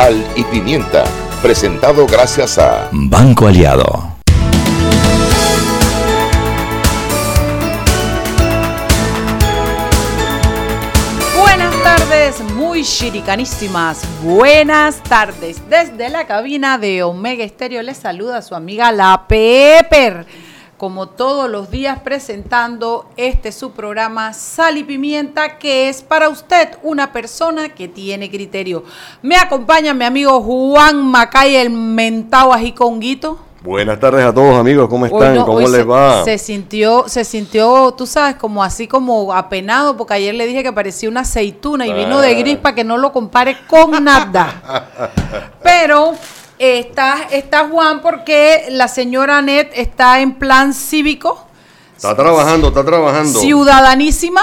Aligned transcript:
Sal 0.00 0.24
y 0.34 0.44
Pimienta, 0.44 1.04
presentado 1.42 2.06
gracias 2.06 2.56
a 2.56 2.88
Banco 2.90 3.46
Aliado. 3.46 4.16
Buenas 11.38 11.82
tardes, 11.82 12.40
muy 12.54 12.82
chiricanísimas. 12.82 14.02
Buenas 14.22 15.02
tardes. 15.02 15.60
Desde 15.68 16.08
la 16.08 16.26
cabina 16.26 16.78
de 16.78 17.02
Omega 17.02 17.44
Estéreo 17.44 17.82
les 17.82 17.98
saluda 17.98 18.40
su 18.40 18.54
amiga 18.54 18.92
La 18.92 19.26
Pepper 19.28 20.26
como 20.80 21.10
todos 21.10 21.50
los 21.50 21.70
días 21.70 21.98
presentando 22.02 23.04
este 23.18 23.52
su 23.52 23.72
programa 23.72 24.32
Sal 24.32 24.78
y 24.78 24.82
Pimienta, 24.82 25.58
que 25.58 25.90
es 25.90 26.00
para 26.00 26.30
usted 26.30 26.70
una 26.82 27.12
persona 27.12 27.68
que 27.68 27.86
tiene 27.86 28.30
criterio. 28.30 28.84
Me 29.20 29.36
acompaña 29.36 29.92
mi 29.92 30.06
amigo 30.06 30.40
Juan 30.40 31.04
Macay, 31.04 31.56
el 31.56 31.68
mentao 31.68 32.54
ajiconguito. 32.54 33.36
Buenas 33.62 34.00
tardes 34.00 34.24
a 34.24 34.32
todos 34.32 34.58
amigos, 34.58 34.88
¿cómo 34.88 35.04
están? 35.04 35.44
¿Cómo 35.44 35.60
les 35.60 35.86
va? 35.86 36.24
Se 36.24 36.38
sintió, 36.38 37.04
se 37.08 37.26
sintió, 37.26 37.92
tú 37.92 38.06
sabes, 38.06 38.36
como 38.36 38.64
así 38.64 38.88
como 38.88 39.34
apenado, 39.34 39.98
porque 39.98 40.14
ayer 40.14 40.34
le 40.34 40.46
dije 40.46 40.62
que 40.62 40.72
parecía 40.72 41.10
una 41.10 41.20
aceituna 41.20 41.86
y 41.86 41.92
vino 41.92 42.22
de 42.22 42.34
gris 42.36 42.56
para 42.56 42.74
que 42.74 42.84
no 42.84 42.96
lo 42.96 43.12
compare 43.12 43.58
con 43.66 44.02
nada. 44.02 44.88
Pero 45.62 46.14
Está, 46.62 47.22
está 47.30 47.68
Juan 47.70 48.02
porque 48.02 48.66
la 48.68 48.86
señora 48.86 49.40
Net 49.40 49.70
está 49.72 50.20
en 50.20 50.34
plan 50.34 50.74
cívico. 50.74 51.46
Está 51.96 52.14
trabajando, 52.14 52.68
está 52.68 52.84
trabajando. 52.84 53.40
Ciudadanísima. 53.40 54.42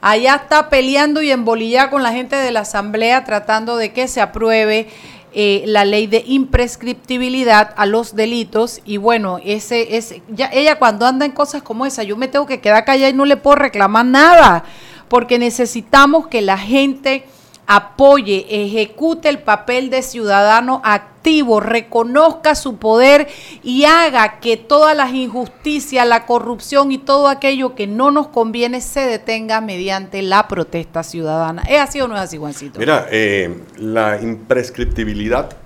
Allá 0.00 0.34
está 0.34 0.68
peleando 0.68 1.22
y 1.22 1.30
embolillada 1.30 1.90
con 1.90 2.02
la 2.02 2.10
gente 2.10 2.34
de 2.34 2.50
la 2.50 2.60
Asamblea 2.60 3.22
tratando 3.22 3.76
de 3.76 3.92
que 3.92 4.08
se 4.08 4.20
apruebe 4.20 4.88
eh, 5.32 5.62
la 5.66 5.84
ley 5.84 6.08
de 6.08 6.24
imprescriptibilidad 6.26 7.72
a 7.76 7.86
los 7.86 8.16
delitos. 8.16 8.80
Y 8.84 8.96
bueno, 8.96 9.38
ese, 9.44 9.96
ese, 9.96 10.22
ya, 10.30 10.50
ella 10.52 10.80
cuando 10.80 11.06
anda 11.06 11.24
en 11.24 11.30
cosas 11.30 11.62
como 11.62 11.86
esa, 11.86 12.02
yo 12.02 12.16
me 12.16 12.26
tengo 12.26 12.46
que 12.46 12.60
quedar 12.60 12.84
callada 12.84 13.10
y 13.10 13.14
no 13.14 13.26
le 13.26 13.36
puedo 13.36 13.54
reclamar 13.54 14.06
nada, 14.06 14.64
porque 15.06 15.38
necesitamos 15.38 16.26
que 16.26 16.42
la 16.42 16.58
gente 16.58 17.24
apoye, 17.66 18.46
ejecute 18.48 19.28
el 19.28 19.38
papel 19.38 19.90
de 19.90 20.02
ciudadano 20.02 20.80
activo, 20.84 21.60
reconozca 21.60 22.54
su 22.54 22.76
poder 22.76 23.28
y 23.62 23.84
haga 23.84 24.40
que 24.40 24.56
todas 24.56 24.96
las 24.96 25.12
injusticias, 25.14 26.06
la 26.06 26.26
corrupción 26.26 26.92
y 26.92 26.98
todo 26.98 27.28
aquello 27.28 27.74
que 27.74 27.86
no 27.86 28.10
nos 28.10 28.28
conviene 28.28 28.80
se 28.80 29.00
detenga 29.00 29.60
mediante 29.60 30.22
la 30.22 30.48
protesta 30.48 31.02
ciudadana. 31.02 31.62
¿Es 31.62 31.80
así 31.80 32.00
o 32.00 32.08
no 32.08 32.14
es 32.16 32.22
así, 32.22 32.36
Juancito? 32.36 32.78
Mira, 32.78 33.06
eh, 33.10 33.62
la 33.78 34.20
imprescriptibilidad, 34.20 35.56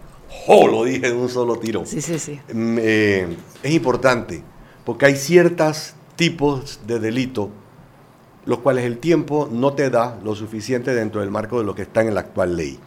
oh, 0.46 0.68
lo 0.68 0.84
dije 0.84 1.08
de 1.08 1.12
un 1.12 1.28
solo 1.28 1.56
tiro. 1.58 1.84
Sí, 1.84 2.00
sí, 2.00 2.18
sí. 2.18 2.40
Mm, 2.52 2.78
eh, 2.80 3.36
es 3.62 3.72
importante 3.72 4.42
porque 4.84 5.06
hay 5.06 5.16
ciertos 5.16 5.94
tipos 6.16 6.80
de 6.86 6.98
delito 6.98 7.50
los 8.48 8.60
cuales 8.60 8.86
el 8.86 8.96
tiempo 8.96 9.46
no 9.52 9.74
te 9.74 9.90
da 9.90 10.18
lo 10.24 10.34
suficiente 10.34 10.94
dentro 10.94 11.20
del 11.20 11.30
marco 11.30 11.58
de 11.58 11.66
lo 11.66 11.74
que 11.74 11.82
está 11.82 12.00
en 12.00 12.14
la 12.14 12.20
actual 12.20 12.56
ley. 12.56 12.78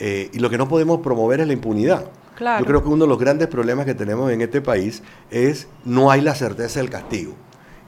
Eh, 0.00 0.30
y 0.32 0.40
lo 0.40 0.50
que 0.50 0.58
no 0.58 0.66
podemos 0.66 0.98
promover 0.98 1.40
es 1.40 1.46
la 1.46 1.52
impunidad. 1.52 2.06
Yo 2.40 2.66
creo 2.66 2.82
que 2.82 2.88
uno 2.88 3.04
de 3.04 3.08
los 3.08 3.18
grandes 3.18 3.46
problemas 3.46 3.86
que 3.86 3.94
tenemos 3.94 4.32
en 4.32 4.40
este 4.40 4.60
país 4.60 5.04
es 5.30 5.68
no 5.84 6.10
hay 6.10 6.22
la 6.22 6.34
certeza 6.34 6.80
del 6.80 6.90
castigo. 6.90 7.34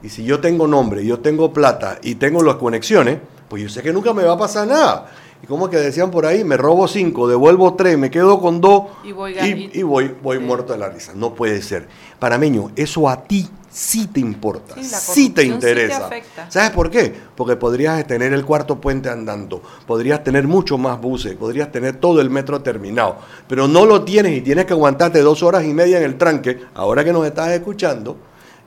Y 0.01 0.07
si 0.07 0.23
yo 0.23 0.39
tengo 0.39 0.65
nombre, 0.65 1.05
yo 1.05 1.19
tengo 1.19 1.51
plata 1.51 1.99
y 2.01 2.15
tengo 2.15 2.41
las 2.41 2.55
conexiones, 2.55 3.19
pues 3.49 3.63
yo 3.63 3.67
sé 3.67 3.83
que 3.83 3.91
nunca 3.91 4.13
me 4.13 4.23
va 4.23 4.35
a 4.35 4.37
pasar 4.37 4.65
nada. 4.65 5.11
Y 5.41 5.47
como 5.47 5.69
que 5.69 5.77
decían 5.77 6.11
por 6.11 6.25
ahí, 6.25 6.43
me 6.43 6.57
robo 6.57 6.87
cinco, 6.87 7.27
devuelvo 7.27 7.75
tres, 7.75 7.97
me 7.97 8.11
quedo 8.11 8.39
con 8.41 8.59
dos 8.59 8.87
y 9.03 9.13
voy, 9.13 9.35
y, 9.73 9.83
voy, 9.83 10.13
voy 10.21 10.39
muerto 10.39 10.73
de 10.73 10.79
la 10.79 10.89
risa. 10.89 11.13
No 11.15 11.33
puede 11.33 11.61
ser. 11.61 11.87
Parameño, 12.19 12.71
eso 12.75 13.07
a 13.07 13.23
ti 13.23 13.49
sí 13.69 14.07
te 14.07 14.19
importa, 14.19 14.75
sí, 14.83 15.29
te 15.29 15.43
interesa. 15.43 16.09
¿Sabes 16.49 16.71
por 16.71 16.89
qué? 16.89 17.13
Porque 17.35 17.55
podrías 17.55 18.05
tener 18.05 18.33
el 18.33 18.43
cuarto 18.43 18.81
puente 18.81 19.09
andando, 19.09 19.61
podrías 19.85 20.23
tener 20.23 20.47
mucho 20.47 20.77
más 20.77 20.99
buses, 20.99 21.35
podrías 21.35 21.71
tener 21.71 21.97
todo 21.97 22.19
el 22.19 22.29
metro 22.29 22.61
terminado, 22.61 23.17
pero 23.47 23.67
no 23.67 23.85
lo 23.85 24.03
tienes 24.03 24.37
y 24.37 24.41
tienes 24.41 24.65
que 24.65 24.73
aguantarte 24.73 25.21
dos 25.21 25.43
horas 25.43 25.63
y 25.63 25.73
media 25.73 25.99
en 25.99 26.03
el 26.03 26.17
tranque, 26.17 26.59
ahora 26.73 27.03
que 27.03 27.13
nos 27.13 27.25
estás 27.25 27.49
escuchando. 27.51 28.17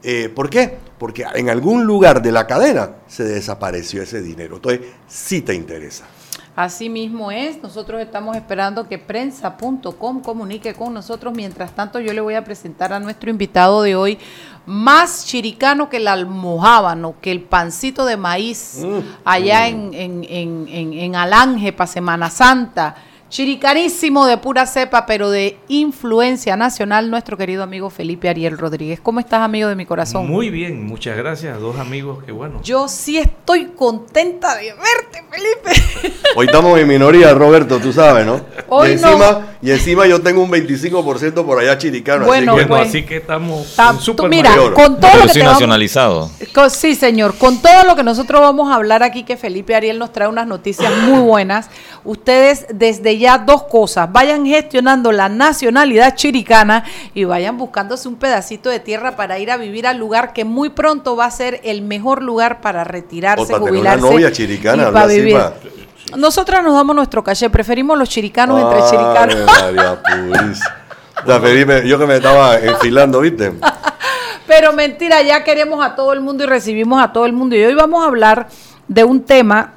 Eh, 0.04 0.30
¿Por 0.34 0.50
qué? 0.50 0.78
Porque 0.98 1.24
en 1.34 1.48
algún 1.48 1.84
lugar 1.84 2.22
de 2.22 2.32
la 2.32 2.46
cadena 2.46 2.90
se 3.06 3.24
desapareció 3.24 4.02
ese 4.02 4.20
dinero. 4.20 4.56
Entonces, 4.56 4.80
sí 5.06 5.42
te 5.42 5.54
interesa. 5.54 6.06
Así 6.54 6.90
mismo 6.90 7.30
es, 7.30 7.62
nosotros 7.62 8.00
estamos 8.02 8.36
esperando 8.36 8.86
que 8.86 8.98
prensa.com 8.98 10.20
comunique 10.20 10.74
con 10.74 10.92
nosotros. 10.92 11.32
Mientras 11.34 11.72
tanto, 11.72 11.98
yo 11.98 12.12
le 12.12 12.20
voy 12.20 12.34
a 12.34 12.44
presentar 12.44 12.92
a 12.92 13.00
nuestro 13.00 13.30
invitado 13.30 13.80
de 13.82 13.96
hoy, 13.96 14.18
más 14.66 15.24
chiricano 15.24 15.88
que 15.88 15.96
el 15.96 16.08
almohábano, 16.08 17.14
que 17.22 17.32
el 17.32 17.40
pancito 17.40 18.04
de 18.04 18.18
maíz 18.18 18.80
mm. 18.84 18.98
allá 19.24 19.66
en, 19.66 19.94
en, 19.94 20.24
en, 20.28 20.92
en 20.92 21.16
Alange 21.16 21.72
para 21.72 21.86
Semana 21.86 22.28
Santa 22.28 22.96
Chiricarísimo 23.32 24.26
de 24.26 24.36
pura 24.36 24.66
cepa, 24.66 25.06
pero 25.06 25.30
de 25.30 25.56
influencia 25.68 26.54
nacional, 26.54 27.10
nuestro 27.10 27.38
querido 27.38 27.62
amigo 27.62 27.88
Felipe 27.88 28.28
Ariel 28.28 28.58
Rodríguez. 28.58 29.00
¿Cómo 29.00 29.20
estás, 29.20 29.40
amigo 29.40 29.70
de 29.70 29.74
mi 29.74 29.86
corazón? 29.86 30.26
Muy 30.26 30.50
bien, 30.50 30.84
muchas 30.84 31.16
gracias. 31.16 31.58
Dos 31.58 31.78
amigos, 31.78 32.22
qué 32.26 32.32
bueno. 32.32 32.60
Yo 32.62 32.88
sí 32.88 33.16
estoy 33.16 33.68
contenta 33.74 34.54
de 34.56 34.74
verte, 34.74 35.24
Felipe. 35.30 36.18
Hoy 36.36 36.44
estamos 36.44 36.78
en 36.78 36.86
minoría, 36.86 37.32
Roberto, 37.32 37.78
tú 37.78 37.90
sabes, 37.90 38.26
¿no? 38.26 38.38
Hoy 38.68 38.90
y 38.90 38.92
encima, 38.92 39.56
y 39.62 39.70
encima 39.70 40.06
yo 40.06 40.20
tengo 40.20 40.42
un 40.42 40.50
25% 40.50 41.46
por 41.46 41.58
allá 41.58 41.78
chiricano. 41.78 42.26
Bueno, 42.26 42.52
así 42.52 42.60
que, 42.60 42.66
pues, 42.66 42.80
así 42.82 43.02
que 43.04 43.16
estamos 43.16 43.76
súper 44.00 44.28
Mira, 44.28 44.54
con 44.74 45.00
todo 45.00 45.10
lo 45.24 45.32
que 45.32 45.42
nacionalizado. 45.42 46.30
sí, 46.68 46.94
señor. 46.94 47.38
Con 47.38 47.62
todo 47.62 47.84
lo 47.84 47.96
que 47.96 48.02
nosotros 48.02 48.42
vamos 48.42 48.70
a 48.70 48.74
hablar 48.74 49.02
aquí, 49.02 49.22
que 49.22 49.38
Felipe 49.38 49.74
Ariel 49.74 49.98
nos 49.98 50.12
trae 50.12 50.28
unas 50.28 50.46
noticias 50.46 50.92
muy 51.04 51.20
buenas. 51.20 51.70
Ustedes 52.04 52.66
desde 52.74 53.16
ya 53.16 53.21
dos 53.38 53.64
cosas. 53.64 54.10
Vayan 54.10 54.44
gestionando 54.46 55.12
la 55.12 55.28
nacionalidad 55.28 56.14
chiricana 56.14 56.84
y 57.14 57.24
vayan 57.24 57.56
buscándose 57.58 58.08
un 58.08 58.16
pedacito 58.16 58.68
de 58.68 58.80
tierra 58.80 59.16
para 59.16 59.38
ir 59.38 59.50
a 59.50 59.56
vivir 59.56 59.86
al 59.86 59.98
lugar 59.98 60.32
que 60.32 60.44
muy 60.44 60.70
pronto 60.70 61.16
va 61.16 61.26
a 61.26 61.30
ser 61.30 61.60
el 61.64 61.82
mejor 61.82 62.22
lugar 62.22 62.60
para 62.60 62.84
retirarse, 62.84 63.54
jubilarse. 63.54 64.04
Una 64.04 64.12
novia 64.12 64.32
chiricana, 64.32 64.90
para 64.90 65.06
vivir. 65.06 65.38
Nosotras 66.16 66.62
nos 66.62 66.74
damos 66.74 66.94
nuestro 66.94 67.24
calle, 67.24 67.48
preferimos 67.48 67.96
los 67.98 68.08
chiricanos 68.08 68.60
entre 68.60 68.80
chiricanos. 68.90 69.36
yo 71.84 71.98
que 71.98 72.06
me 72.06 72.16
estaba 72.16 72.58
enfilando, 72.58 73.20
¿viste? 73.20 73.52
Pero 74.46 74.72
mentira, 74.72 75.22
ya 75.22 75.44
queremos 75.44 75.84
a 75.84 75.94
todo 75.94 76.12
el 76.12 76.20
mundo 76.20 76.44
y 76.44 76.46
recibimos 76.46 77.02
a 77.02 77.12
todo 77.12 77.24
el 77.26 77.32
mundo. 77.32 77.56
Y 77.56 77.64
hoy 77.64 77.74
vamos 77.74 78.04
a 78.04 78.08
hablar 78.08 78.48
de 78.88 79.04
un 79.04 79.22
tema 79.22 79.74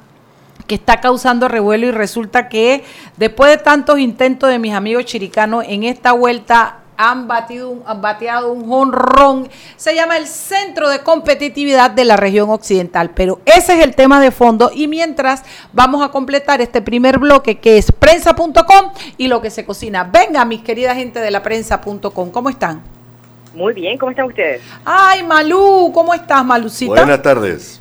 que 0.66 0.74
está 0.74 1.00
causando 1.00 1.48
revuelo 1.48 1.86
y 1.86 1.90
resulta 1.90 2.48
que 2.48 2.84
después 3.16 3.50
de 3.50 3.58
tantos 3.58 3.98
intentos 3.98 4.50
de 4.50 4.58
mis 4.58 4.74
amigos 4.74 5.04
chiricanos 5.04 5.64
en 5.68 5.84
esta 5.84 6.12
vuelta 6.12 6.78
han 6.96 7.28
batido 7.28 7.76
han 7.86 8.00
bateado 8.00 8.52
un 8.52 8.66
jonrón. 8.66 9.48
Se 9.76 9.94
llama 9.94 10.16
el 10.16 10.26
Centro 10.26 10.88
de 10.88 11.00
Competitividad 11.00 11.90
de 11.90 12.04
la 12.04 12.16
Región 12.16 12.50
Occidental. 12.50 13.10
Pero 13.14 13.40
ese 13.44 13.78
es 13.78 13.84
el 13.84 13.94
tema 13.94 14.20
de 14.20 14.30
fondo. 14.30 14.70
Y 14.74 14.88
mientras 14.88 15.42
vamos 15.72 16.02
a 16.02 16.10
completar 16.10 16.60
este 16.60 16.82
primer 16.82 17.18
bloque 17.18 17.58
que 17.58 17.78
es 17.78 17.92
prensa.com 17.92 18.92
y 19.16 19.28
lo 19.28 19.40
que 19.40 19.50
se 19.50 19.64
cocina. 19.64 20.04
Venga, 20.04 20.44
mis 20.44 20.62
queridas 20.62 20.96
gente 20.96 21.20
de 21.20 21.30
la 21.30 21.42
prensa.com, 21.42 22.30
¿cómo 22.30 22.48
están? 22.48 22.82
Muy 23.54 23.72
bien, 23.72 23.96
¿cómo 23.96 24.10
están 24.10 24.26
ustedes? 24.26 24.60
Ay, 24.84 25.22
Malú, 25.22 25.90
¿cómo 25.94 26.12
estás, 26.12 26.44
Malucita? 26.44 26.92
Buenas 26.92 27.22
tardes. 27.22 27.80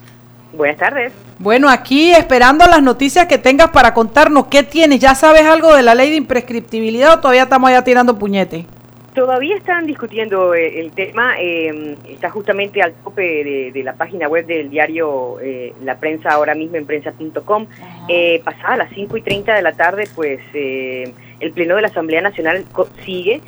Buenas 0.55 0.77
tardes. 0.77 1.11
Bueno, 1.37 1.69
aquí 1.69 2.13
esperando 2.13 2.65
las 2.65 2.81
noticias 2.81 3.27
que 3.27 3.37
tengas 3.37 3.69
para 3.71 3.93
contarnos 3.93 4.47
qué 4.47 4.63
tienes. 4.63 4.99
¿Ya 4.99 5.13
sabes 5.13 5.43
algo 5.43 5.75
de 5.75 5.83
la 5.83 5.95
ley 5.95 6.09
de 6.09 6.15
imprescriptibilidad 6.15 7.13
o 7.13 7.19
todavía 7.19 7.43
estamos 7.43 7.69
allá 7.69 7.83
tirando 7.83 8.17
puñete? 8.17 8.65
Todavía 9.13 9.55
están 9.55 9.85
discutiendo 9.85 10.53
eh, 10.53 10.81
el 10.81 10.91
tema, 10.91 11.39
em, 11.39 11.95
está 12.09 12.29
justamente 12.29 12.81
al 12.81 12.93
tope 12.95 13.71
de, 13.73 13.83
la 13.83 13.93
página 13.93 14.27
web 14.27 14.45
del 14.45 14.69
diario 14.69 15.39
eh, 15.41 15.73
La 15.83 15.99
Prensa 15.99 16.31
ahora 16.31 16.53
mismo 16.53 16.75
en 16.75 16.85
prensa.com. 16.85 17.67
Eh, 18.09 18.41
pasada 18.43 18.77
las 18.77 18.89
5 18.93 19.15
y 19.15 19.21
30 19.21 19.55
de 19.55 19.61
la 19.61 19.73
tarde, 19.73 20.09
pues 20.15 20.41
el 20.53 21.51
Pleno 21.53 21.75
de 21.75 21.81
la 21.81 21.87
Asamblea 21.87 22.21
Nacional 22.21 22.65
sigue, 23.05 23.41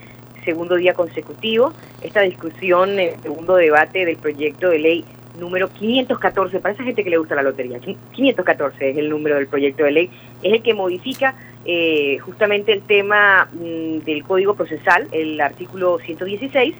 segundo 0.45 0.75
día 0.75 0.93
consecutivo, 0.93 1.73
esta 2.01 2.21
discusión, 2.21 2.97
el 2.99 3.19
segundo 3.21 3.55
debate 3.55 4.05
del 4.05 4.15
proyecto 4.15 4.69
de 4.69 4.79
ley 4.79 5.05
número 5.39 5.69
514, 5.69 6.59
para 6.59 6.73
esa 6.73 6.83
gente 6.83 7.03
que 7.03 7.09
le 7.09 7.17
gusta 7.17 7.35
la 7.35 7.43
lotería, 7.43 7.79
514 7.79 8.89
es 8.89 8.97
el 8.97 9.09
número 9.09 9.35
del 9.35 9.47
proyecto 9.47 9.83
de 9.83 9.91
ley, 9.91 10.09
es 10.43 10.53
el 10.53 10.61
que 10.61 10.73
modifica 10.73 11.35
eh, 11.65 12.17
justamente 12.19 12.73
el 12.73 12.81
tema 12.81 13.49
mm, 13.53 13.99
del 14.05 14.23
Código 14.23 14.55
Procesal, 14.55 15.07
el 15.11 15.39
artículo 15.41 15.99
116, 15.99 16.75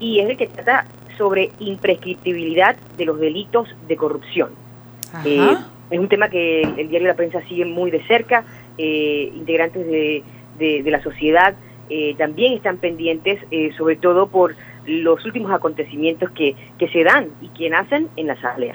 y 0.00 0.20
es 0.20 0.30
el 0.30 0.36
que 0.36 0.46
trata 0.46 0.86
sobre 1.18 1.50
imprescriptibilidad 1.58 2.76
de 2.96 3.04
los 3.04 3.20
delitos 3.20 3.68
de 3.86 3.96
corrupción. 3.96 4.50
Eh, 5.24 5.56
es 5.90 5.98
un 5.98 6.08
tema 6.08 6.28
que 6.28 6.62
el, 6.62 6.88
diario 6.88 7.08
La 7.08 7.14
Prensa 7.14 7.42
sigue 7.48 7.64
muy 7.64 7.90
de 7.90 8.02
cerca, 8.06 8.44
eh, 8.78 9.30
integrantes 9.34 9.86
de, 9.86 10.22
de, 10.58 10.90
la 10.90 11.02
sociedad 11.02 11.54
eh, 11.92 12.14
también 12.16 12.52
están 12.52 12.78
pendientes, 12.78 13.40
eh, 13.50 13.72
sobre 13.76 13.96
todo 13.96 14.28
por 14.28 14.54
los 14.90 15.24
últimos 15.24 15.52
acontecimientos 15.52 16.30
que, 16.30 16.54
que 16.78 16.88
se 16.88 17.04
dan 17.04 17.30
y 17.40 17.48
que 17.48 17.70
nacen 17.70 18.08
en 18.16 18.26
la 18.26 18.34
asamblea. 18.34 18.74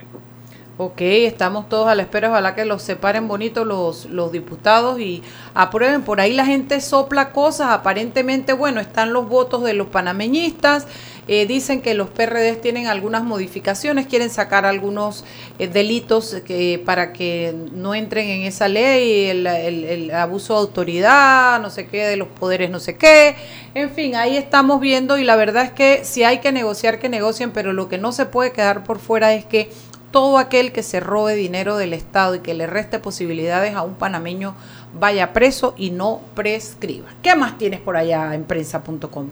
Ok, 0.77 0.99
estamos 0.99 1.69
todos 1.69 1.87
a 1.87 1.95
la 1.95 2.01
espera, 2.01 2.29
ojalá 2.29 2.53
que 2.53 2.65
los 2.65 2.81
separen 2.81 3.29
bonito 3.29 3.63
los, 3.63 4.07
los 4.07 4.33
diputados 4.33 4.99
y 4.99 5.23
aprueben. 5.53 6.01
Por 6.01 6.19
ahí 6.19 6.33
la 6.33 6.45
gente 6.45 6.81
sopla 6.81 7.31
cosas, 7.31 7.69
aparentemente, 7.69 8.51
bueno, 8.51 8.81
están 8.81 9.13
los 9.13 9.29
votos 9.29 9.63
de 9.63 9.73
los 9.73 9.87
panameñistas, 9.87 10.85
eh, 11.29 11.45
dicen 11.45 11.81
que 11.81 11.93
los 11.93 12.09
PRDs 12.09 12.59
tienen 12.59 12.87
algunas 12.87 13.23
modificaciones, 13.23 14.05
quieren 14.05 14.29
sacar 14.29 14.65
algunos 14.65 15.23
eh, 15.59 15.69
delitos 15.69 16.35
que, 16.45 16.81
para 16.85 17.13
que 17.13 17.55
no 17.71 17.95
entren 17.95 18.27
en 18.27 18.41
esa 18.41 18.67
ley, 18.67 19.29
el, 19.29 19.47
el 19.47 20.11
abuso 20.11 20.55
de 20.55 20.59
autoridad, 20.59 21.61
no 21.61 21.69
sé 21.69 21.87
qué, 21.87 22.05
de 22.05 22.17
los 22.17 22.27
poderes, 22.27 22.69
no 22.69 22.81
sé 22.81 22.97
qué. 22.97 23.37
En 23.75 23.91
fin, 23.91 24.15
ahí 24.15 24.35
estamos 24.35 24.81
viendo 24.81 25.17
y 25.17 25.23
la 25.23 25.37
verdad 25.37 25.63
es 25.63 25.71
que 25.71 26.03
si 26.03 26.23
hay 26.23 26.39
que 26.39 26.51
negociar, 26.51 26.99
que 26.99 27.07
negocien, 27.07 27.51
pero 27.51 27.71
lo 27.71 27.87
que 27.87 27.97
no 27.97 28.11
se 28.11 28.25
puede 28.25 28.51
quedar 28.51 28.83
por 28.83 28.99
fuera 28.99 29.33
es 29.33 29.45
que 29.45 29.71
todo 30.15 30.37
aquel 30.37 30.71
que 30.71 30.81
se 30.81 31.01
robe 31.01 31.35
dinero 31.35 31.75
del 31.75 31.91
Estado 31.91 32.35
y 32.35 32.39
que 32.39 32.53
le 32.53 32.67
reste 32.67 32.99
posibilidades 32.99 33.75
a 33.75 33.81
un 33.81 33.95
panameño 33.95 34.55
vaya 34.97 35.33
preso 35.33 35.73
y 35.75 35.91
no 35.91 36.21
prescriba. 36.35 37.07
¿Qué 37.21 37.35
más 37.35 37.57
tienes 37.57 37.81
por 37.81 37.97
allá 37.97 38.33
en 38.33 38.45
prensa.com? 38.45 39.27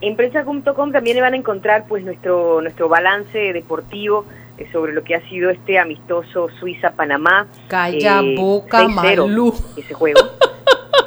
En 0.00 0.14
prensa.com 0.14 0.92
también 0.92 1.20
van 1.20 1.34
a 1.34 1.36
encontrar 1.36 1.86
pues 1.88 2.04
nuestro 2.04 2.62
nuestro 2.62 2.88
balance 2.88 3.52
deportivo 3.52 4.24
eh, 4.56 4.68
sobre 4.70 4.92
lo 4.92 5.02
que 5.02 5.16
ha 5.16 5.28
sido 5.28 5.50
este 5.50 5.80
amistoso 5.80 6.46
Suiza-Panamá. 6.60 7.48
Calla 7.66 8.20
eh, 8.20 8.36
boca, 8.36 8.86
Malú. 8.86 9.52
Ese 9.76 9.94
juego. 9.94 10.20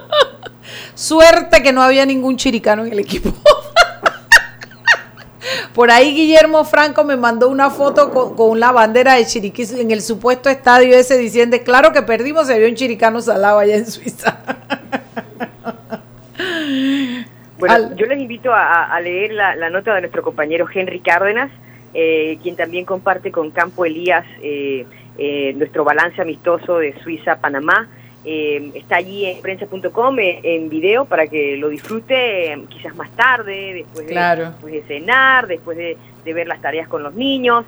Suerte 0.95 1.63
que 1.63 1.71
no 1.71 1.81
había 1.81 2.05
ningún 2.05 2.35
chiricano 2.35 2.83
en 2.83 2.91
el 2.91 2.99
equipo. 2.99 3.29
Por 5.73 5.89
ahí 5.89 6.13
Guillermo 6.13 6.63
Franco 6.65 7.03
me 7.03 7.17
mandó 7.17 7.49
una 7.49 7.69
foto 7.69 8.11
con, 8.11 8.35
con 8.35 8.59
la 8.59 8.71
bandera 8.71 9.15
de 9.15 9.25
Chiriquí 9.25 9.63
en 9.79 9.91
el 9.91 10.01
supuesto 10.01 10.49
estadio 10.49 10.95
ese 10.95 11.17
diciendo, 11.17 11.57
claro 11.63 11.91
que 11.91 12.01
perdimos, 12.03 12.47
se 12.47 12.59
vio 12.59 12.67
un 12.67 12.75
chiricano 12.75 13.21
salado 13.21 13.59
allá 13.59 13.75
en 13.75 13.87
Suiza. 13.87 14.39
Bueno, 17.57 17.95
yo 17.95 18.05
les 18.07 18.19
invito 18.19 18.51
a, 18.53 18.99
leer 18.99 19.31
la, 19.31 19.69
nota 19.69 19.95
de 19.95 20.01
nuestro 20.01 20.21
compañero 20.21 20.67
Henry 20.73 20.99
Cárdenas, 20.99 21.49
eh, 21.93 22.37
quien 22.43 22.57
también 22.57 22.83
comparte 22.83 23.31
con 23.31 23.51
Campo 23.51 23.85
Elías 23.85 24.25
eh, 24.41 24.85
eh, 25.17 25.53
nuestro 25.55 25.85
balance 25.85 26.21
amistoso 26.21 26.79
de 26.79 26.93
Suiza-Panamá. 27.03 27.87
Eh, 28.25 28.71
está 28.75 28.97
allí 28.97 29.25
en 29.25 29.41
prensa.com 29.41 30.19
eh, 30.19 30.39
en 30.43 30.69
video 30.69 31.03
para 31.03 31.27
que 31.27 31.57
lo 31.57 31.67
disfrute 31.67 32.53
eh, 32.53 32.65
quizás 32.69 32.95
más 32.95 33.11
tarde, 33.11 33.73
después 33.73 34.07
de, 34.07 34.83
cenar, 34.87 35.47
después 35.47 35.77
de, 35.77 35.97
ver 36.33 36.47
las 36.47 36.61
tareas 36.61 36.87
con 36.87 37.03
los 37.03 37.13
niños. 37.13 37.65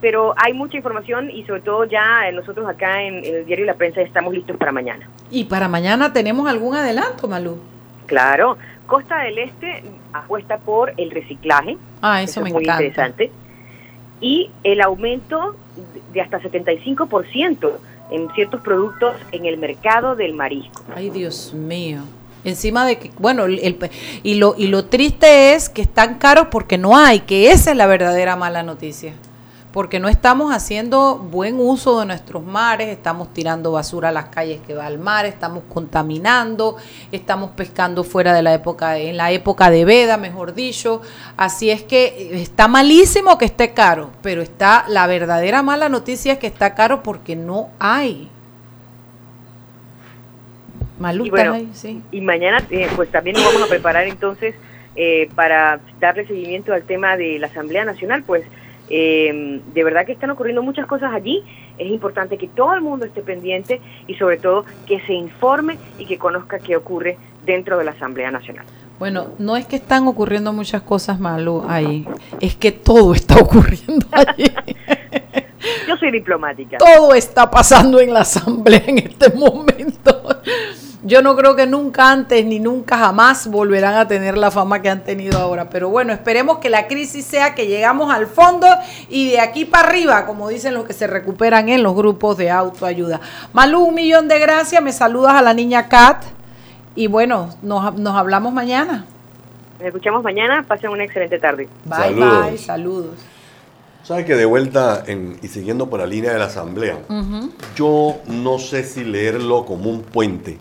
pero 0.00 0.34
hay 0.36 0.52
mucha 0.52 0.76
información 0.76 1.30
y 1.30 1.44
sobre 1.44 1.62
todo 1.62 1.84
ya 1.84 2.30
nosotros 2.32 2.68
acá 2.68 3.02
en, 3.02 3.24
el 3.24 3.46
diario 3.46 3.64
La 3.64 3.74
Prensa 3.74 4.02
estamos 4.02 4.34
listos 4.34 4.56
para 4.58 4.70
mañana. 4.70 5.08
¿Y 5.30 5.44
para 5.44 5.68
mañana 5.68 6.12
tenemos 6.12 6.46
algún 6.46 6.74
adelanto, 6.74 7.26
Malú? 7.26 7.58
Claro, 8.06 8.58
Costa 8.86 9.20
del 9.20 9.38
Este 9.38 9.82
apuesta 10.12 10.58
por 10.58 10.92
el 10.98 11.10
reciclaje. 11.10 11.78
Ah, 12.02 12.22
eso, 12.22 12.42
me 12.42 12.48
es 12.48 12.54
muy 12.54 12.64
interesante. 12.64 13.30
Y 14.20 14.50
el 14.62 14.82
aumento 14.82 15.56
de 16.12 16.20
hasta 16.20 16.40
75% 16.40 17.72
en 18.10 18.28
ciertos 18.34 18.60
productos 18.60 19.14
en 19.32 19.46
el 19.46 19.58
mercado 19.58 20.16
del 20.16 20.34
marisco. 20.34 20.84
Ay, 20.94 21.10
Dios 21.10 21.54
mío. 21.54 22.00
Encima 22.44 22.86
de 22.86 22.98
que, 22.98 23.10
bueno, 23.18 23.44
el, 23.44 23.78
y, 24.22 24.34
lo, 24.34 24.54
y 24.56 24.68
lo 24.68 24.86
triste 24.86 25.54
es 25.54 25.68
que 25.68 25.82
están 25.82 26.14
caros 26.14 26.46
porque 26.50 26.78
no 26.78 26.96
hay, 26.96 27.20
que 27.20 27.50
esa 27.52 27.72
es 27.72 27.76
la 27.76 27.86
verdadera 27.86 28.34
mala 28.36 28.62
noticia 28.62 29.12
porque 29.72 30.00
no 30.00 30.08
estamos 30.08 30.52
haciendo 30.52 31.16
buen 31.16 31.60
uso 31.60 32.00
de 32.00 32.06
nuestros 32.06 32.42
mares, 32.42 32.88
estamos 32.88 33.32
tirando 33.32 33.72
basura 33.72 34.08
a 34.08 34.12
las 34.12 34.26
calles 34.26 34.60
que 34.66 34.74
va 34.74 34.86
al 34.86 34.98
mar, 34.98 35.26
estamos 35.26 35.62
contaminando, 35.68 36.76
estamos 37.12 37.50
pescando 37.50 38.02
fuera 38.02 38.34
de 38.34 38.42
la 38.42 38.52
época, 38.52 38.98
en 38.98 39.16
la 39.16 39.30
época 39.30 39.70
de 39.70 39.84
veda, 39.84 40.16
mejor 40.16 40.54
dicho. 40.54 41.02
Así 41.36 41.70
es 41.70 41.82
que 41.82 42.06
eh, 42.06 42.42
está 42.42 42.66
malísimo 42.66 43.38
que 43.38 43.44
esté 43.44 43.72
caro, 43.72 44.10
pero 44.22 44.42
está 44.42 44.84
la 44.88 45.06
verdadera 45.06 45.62
mala 45.62 45.88
noticia 45.88 46.32
es 46.32 46.38
que 46.38 46.48
está 46.48 46.74
caro 46.74 47.02
porque 47.02 47.36
no 47.36 47.70
hay. 47.78 48.28
Maluta 50.98 51.58
y, 51.58 51.70
sí. 51.72 52.02
y 52.10 52.20
mañana 52.20 52.62
eh, 52.70 52.88
pues 52.94 53.10
también 53.10 53.34
nos 53.34 53.46
vamos 53.46 53.62
a 53.62 53.68
preparar 53.68 54.06
entonces 54.06 54.54
eh, 54.96 55.30
para 55.34 55.80
darle 55.98 56.26
seguimiento 56.26 56.74
al 56.74 56.82
tema 56.82 57.16
de 57.16 57.38
la 57.38 57.46
Asamblea 57.46 57.84
Nacional, 57.84 58.22
pues 58.26 58.44
eh, 58.90 59.60
de 59.72 59.84
verdad 59.84 60.04
que 60.04 60.12
están 60.12 60.30
ocurriendo 60.30 60.62
muchas 60.62 60.86
cosas 60.86 61.12
allí. 61.14 61.42
Es 61.78 61.90
importante 61.90 62.36
que 62.36 62.48
todo 62.48 62.74
el 62.74 62.82
mundo 62.82 63.06
esté 63.06 63.22
pendiente 63.22 63.80
y 64.06 64.14
sobre 64.14 64.36
todo 64.36 64.64
que 64.86 65.00
se 65.02 65.14
informe 65.14 65.78
y 65.98 66.04
que 66.04 66.18
conozca 66.18 66.58
qué 66.58 66.76
ocurre 66.76 67.16
dentro 67.46 67.78
de 67.78 67.84
la 67.84 67.92
Asamblea 67.92 68.30
Nacional. 68.30 68.66
Bueno, 68.98 69.28
no 69.38 69.56
es 69.56 69.64
que 69.64 69.76
están 69.76 70.06
ocurriendo 70.06 70.52
muchas 70.52 70.82
cosas, 70.82 71.18
Malu, 71.18 71.64
ahí. 71.66 72.06
Es 72.40 72.54
que 72.54 72.70
todo 72.70 73.14
está 73.14 73.36
ocurriendo 73.40 74.06
allí. 74.12 74.44
Yo 75.86 75.96
soy 75.96 76.10
diplomática. 76.10 76.78
Todo 76.78 77.14
está 77.14 77.50
pasando 77.50 78.00
en 78.00 78.12
la 78.12 78.20
Asamblea 78.20 78.82
en 78.86 78.98
este 78.98 79.30
momento. 79.30 80.40
Yo 81.02 81.22
no 81.22 81.34
creo 81.34 81.56
que 81.56 81.66
nunca 81.66 82.12
antes 82.12 82.44
ni 82.44 82.58
nunca 82.58 82.98
jamás 82.98 83.46
volverán 83.46 83.94
a 83.94 84.06
tener 84.06 84.36
la 84.36 84.50
fama 84.50 84.82
que 84.82 84.90
han 84.90 85.02
tenido 85.02 85.38
ahora. 85.38 85.70
Pero 85.70 85.88
bueno, 85.88 86.12
esperemos 86.12 86.58
que 86.58 86.68
la 86.68 86.88
crisis 86.88 87.24
sea 87.24 87.54
que 87.54 87.66
llegamos 87.66 88.12
al 88.12 88.26
fondo 88.26 88.66
y 89.08 89.30
de 89.30 89.40
aquí 89.40 89.64
para 89.64 89.88
arriba, 89.88 90.26
como 90.26 90.48
dicen 90.48 90.74
los 90.74 90.84
que 90.84 90.92
se 90.92 91.06
recuperan 91.06 91.70
en 91.70 91.82
los 91.82 91.94
grupos 91.94 92.36
de 92.36 92.50
autoayuda. 92.50 93.20
Malú, 93.54 93.80
un 93.80 93.94
millón 93.94 94.28
de 94.28 94.38
gracias. 94.38 94.82
Me 94.82 94.92
saludas 94.92 95.34
a 95.34 95.42
la 95.42 95.54
niña 95.54 95.88
Kat. 95.88 96.22
Y 96.94 97.06
bueno, 97.06 97.48
nos, 97.62 97.94
nos 97.94 98.16
hablamos 98.16 98.52
mañana. 98.52 99.06
Nos 99.78 99.86
escuchamos 99.86 100.22
mañana. 100.22 100.64
Pasen 100.68 100.90
una 100.90 101.04
excelente 101.04 101.38
tarde. 101.38 101.66
Bye, 101.86 102.14
bye. 102.14 102.58
Saludos. 102.58 103.16
Sabes 104.02 104.24
que 104.24 104.34
de 104.34 104.44
vuelta 104.44 105.04
y 105.42 105.48
siguiendo 105.48 105.88
por 105.88 106.00
la 106.00 106.06
línea 106.06 106.32
de 106.32 106.38
la 106.38 106.46
asamblea, 106.46 106.98
yo 107.76 108.16
no 108.26 108.58
sé 108.58 108.84
si 108.84 109.04
leerlo 109.04 109.64
como 109.64 109.90
un 109.90 110.02
puente 110.02 110.58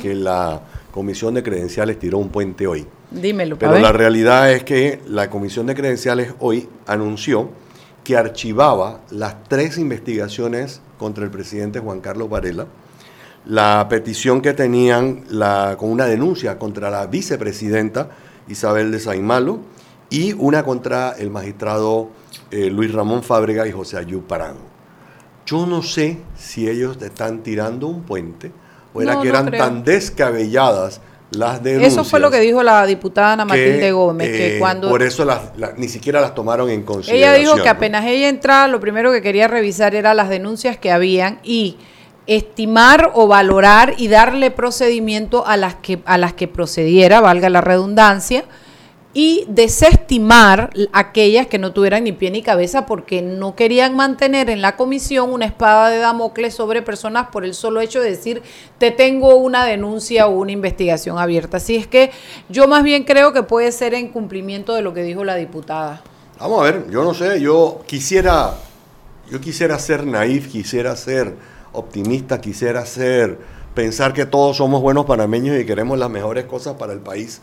que 0.00 0.14
la 0.14 0.60
Comisión 0.90 1.34
de 1.34 1.42
Credenciales 1.42 1.98
tiró 1.98 2.18
un 2.18 2.28
puente 2.28 2.66
hoy. 2.66 2.86
Dímelo. 3.10 3.58
Pero 3.58 3.78
la 3.78 3.92
realidad 3.92 4.52
es 4.52 4.64
que 4.64 5.00
la 5.08 5.30
Comisión 5.30 5.66
de 5.66 5.74
Credenciales 5.74 6.34
hoy 6.38 6.68
anunció 6.86 7.50
que 8.04 8.16
archivaba 8.16 9.00
las 9.10 9.44
tres 9.44 9.78
investigaciones 9.78 10.80
contra 10.98 11.24
el 11.24 11.30
presidente 11.30 11.78
Juan 11.78 12.00
Carlos 12.00 12.28
Varela, 12.28 12.66
la 13.46 13.86
petición 13.88 14.40
que 14.40 14.52
tenían 14.52 15.24
la, 15.30 15.76
con 15.78 15.90
una 15.90 16.06
denuncia 16.06 16.58
contra 16.58 16.90
la 16.90 17.06
vicepresidenta 17.06 18.10
Isabel 18.48 18.92
de 18.92 19.00
Saimalo 19.00 19.60
y 20.10 20.32
una 20.34 20.62
contra 20.62 21.12
el 21.12 21.30
magistrado 21.30 22.10
eh, 22.50 22.70
Luis 22.70 22.92
Ramón 22.92 23.22
Fábrega 23.22 23.66
y 23.66 23.72
José 23.72 23.98
Ayú 23.98 24.22
Parango. 24.22 24.70
Yo 25.46 25.66
no 25.66 25.82
sé 25.82 26.18
si 26.36 26.68
ellos 26.68 26.96
están 27.02 27.42
tirando 27.42 27.86
un 27.86 28.02
puente 28.02 28.52
o 28.94 29.02
era 29.02 29.20
que 29.20 29.28
eran 29.28 29.50
tan 29.50 29.84
descabelladas 29.84 31.00
las 31.30 31.62
denuncias. 31.62 31.92
Eso 31.92 32.04
fue 32.04 32.20
lo 32.20 32.30
que 32.30 32.40
dijo 32.40 32.62
la 32.62 32.86
diputada 32.86 33.32
Ana 33.32 33.44
Matilde 33.44 33.90
Gómez, 33.90 34.28
que 34.28 34.56
eh, 34.56 34.58
cuando... 34.58 34.88
Por 34.88 35.02
eso 35.02 35.26
ni 35.76 35.88
siquiera 35.88 36.20
las 36.20 36.34
tomaron 36.34 36.70
en 36.70 36.82
consideración. 36.82 37.16
Ella 37.16 37.32
dijo 37.38 37.62
que 37.62 37.68
apenas 37.68 38.04
ella 38.04 38.28
entraba, 38.28 38.68
lo 38.68 38.80
primero 38.80 39.10
que 39.12 39.22
quería 39.22 39.48
revisar 39.48 39.94
era 39.94 40.14
las 40.14 40.28
denuncias 40.28 40.76
que 40.76 40.90
habían 40.90 41.40
y 41.42 41.76
estimar 42.26 43.10
o 43.14 43.26
valorar 43.26 43.94
y 43.96 44.08
darle 44.08 44.50
procedimiento 44.50 45.46
a 45.46 45.56
las 45.56 45.74
que 45.76 46.00
a 46.04 46.18
las 46.18 46.34
que 46.34 46.46
procediera, 46.46 47.20
valga 47.20 47.48
la 47.48 47.60
redundancia, 47.60 48.44
y 49.14 49.44
desestimar 49.48 50.70
aquellas 50.92 51.46
que 51.46 51.58
no 51.58 51.72
tuvieran 51.72 52.04
ni 52.04 52.12
pie 52.12 52.30
ni 52.30 52.42
cabeza 52.42 52.86
porque 52.86 53.20
no 53.20 53.54
querían 53.54 53.94
mantener 53.94 54.48
en 54.48 54.62
la 54.62 54.76
comisión 54.76 55.32
una 55.32 55.44
espada 55.44 55.90
de 55.90 55.98
Damocles 55.98 56.54
sobre 56.54 56.80
personas 56.80 57.28
por 57.28 57.44
el 57.44 57.54
solo 57.54 57.80
hecho 57.80 58.00
de 58.00 58.10
decir 58.10 58.42
te 58.78 58.90
tengo 58.90 59.36
una 59.36 59.66
denuncia 59.66 60.26
o 60.26 60.30
una 60.38 60.52
investigación 60.52 61.18
abierta. 61.18 61.58
Así 61.58 61.76
es 61.76 61.86
que 61.86 62.10
yo 62.48 62.68
más 62.68 62.84
bien 62.84 63.04
creo 63.04 63.32
que 63.34 63.42
puede 63.42 63.70
ser 63.72 63.92
en 63.92 64.08
cumplimiento 64.08 64.74
de 64.74 64.82
lo 64.82 64.94
que 64.94 65.02
dijo 65.02 65.24
la 65.24 65.36
diputada. 65.36 66.02
Vamos 66.40 66.60
a 66.60 66.64
ver, 66.64 66.90
yo 66.90 67.04
no 67.04 67.12
sé, 67.12 67.40
yo 67.40 67.82
quisiera, 67.86 68.54
yo 69.30 69.40
quisiera 69.40 69.78
ser 69.78 70.06
naif, 70.06 70.50
quisiera 70.50 70.96
ser 70.96 71.36
optimista, 71.72 72.40
quisiera 72.40 72.84
ser, 72.86 73.38
pensar 73.74 74.14
que 74.14 74.24
todos 74.24 74.56
somos 74.56 74.80
buenos 74.80 75.04
panameños 75.04 75.60
y 75.60 75.66
queremos 75.66 75.98
las 75.98 76.10
mejores 76.10 76.46
cosas 76.46 76.76
para 76.76 76.94
el 76.94 77.00
país 77.00 77.42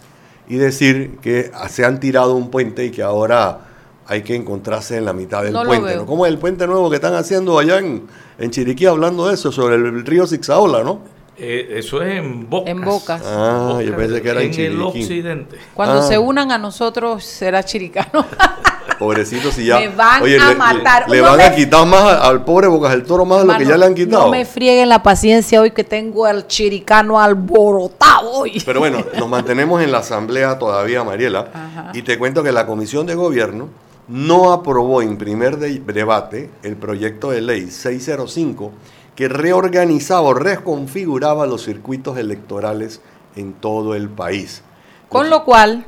y 0.50 0.58
decir 0.58 1.18
que 1.22 1.52
se 1.70 1.86
han 1.86 2.00
tirado 2.02 2.36
un 2.36 2.50
puente 2.52 2.84
y 2.86 2.92
que 2.92 3.02
ahora 3.04 3.60
hay 4.08 4.24
que 4.24 4.36
encontrarse 4.36 4.98
en 4.98 5.06
la 5.06 5.14
mitad 5.14 5.44
del 5.44 5.54
puente. 5.54 5.96
¿no? 5.96 6.06
¿Cómo 6.06 6.26
es 6.26 6.32
el 6.32 6.40
puente 6.40 6.66
nuevo 6.68 6.90
que 6.90 6.96
están 6.96 7.14
haciendo 7.14 7.58
allá 7.60 7.78
en, 7.78 8.08
en 8.40 8.50
Chiriquí 8.52 8.86
hablando 8.88 9.28
de 9.28 9.36
eso, 9.36 9.52
sobre 9.52 9.76
el 9.76 10.06
río 10.06 10.26
Zixaola, 10.28 10.84
no? 10.84 11.00
Eh, 11.38 11.76
eso 11.78 12.02
es 12.02 12.18
en 12.18 12.50
Bocas. 12.50 12.70
En 12.72 12.82
Bocas. 12.82 13.22
Ah, 13.26 13.80
yo 13.86 13.96
pensé 13.96 14.22
que 14.22 14.30
era 14.30 14.42
en 14.42 14.48
en 14.48 14.50
el 14.50 14.56
Chiriquí. 14.56 14.82
occidente. 15.04 15.58
Cuando 15.74 16.00
Ah. 16.00 16.02
se 16.02 16.18
unan 16.18 16.52
a 16.52 16.58
nosotros 16.58 17.24
será 17.24 17.64
chiricano. 17.64 18.26
Pobrecito, 19.00 19.52
si 19.52 19.66
ya. 19.68 19.80
Me 19.80 19.88
van 19.90 20.22
a 20.22 20.26
le- 20.26 20.56
matar. 20.56 21.10
Le, 21.10 21.22
van 21.22 21.38
me- 21.38 21.44
a 21.44 21.56
quitar 21.56 21.88
más 21.88 22.04
al, 22.22 22.44
pobre 22.44 22.68
Bocas 22.68 22.92
del 22.92 23.04
Toro 23.04 23.26
más 23.26 23.40
de 23.40 23.46
lo 23.46 23.58
que 23.58 23.66
ya 23.66 23.78
le 23.78 23.86
han 23.86 23.96
quitado. 23.96 24.26
No 24.26 24.30
me 24.32 24.46
frieguen 24.46 24.90
la 24.90 25.02
paciencia 25.02 25.62
hoy 25.62 25.72
que 25.72 25.84
tengo 25.86 26.26
al 26.26 26.46
chiricano 26.48 27.20
alborotado 27.20 28.32
hoy. 28.32 28.62
Pero 28.66 28.80
bueno, 28.82 29.04
nos 29.18 29.30
mantenemos 29.30 29.82
en 29.82 29.92
la 29.92 30.00
asamblea 30.00 30.60
todavía, 30.60 31.04
Mariela, 31.04 31.48
Ajá. 31.54 31.92
y 31.94 32.02
te 32.02 32.20
cuento 32.20 32.44
que 32.44 32.52
la 32.52 32.66
Comisión 32.66 33.06
de 33.06 33.16
Gobierno 33.16 33.70
no 34.08 34.52
aprobó 34.52 35.02
en 35.02 35.18
primer 35.18 35.58
de- 35.58 35.80
debate 35.80 36.50
el 36.64 36.76
proyecto 36.76 37.32
de 37.32 37.42
ley 37.42 37.70
605 37.72 38.72
que 39.16 39.28
reorganizaba 39.28 40.22
o 40.22 40.34
reconfiguraba 40.34 41.46
los 41.46 41.64
circuitos 41.66 42.18
electorales 42.18 43.02
en 43.36 43.54
todo 43.54 43.94
el 43.96 44.10
país. 44.10 44.64
Con 45.10 45.30
lo 45.30 45.44
cual, 45.44 45.86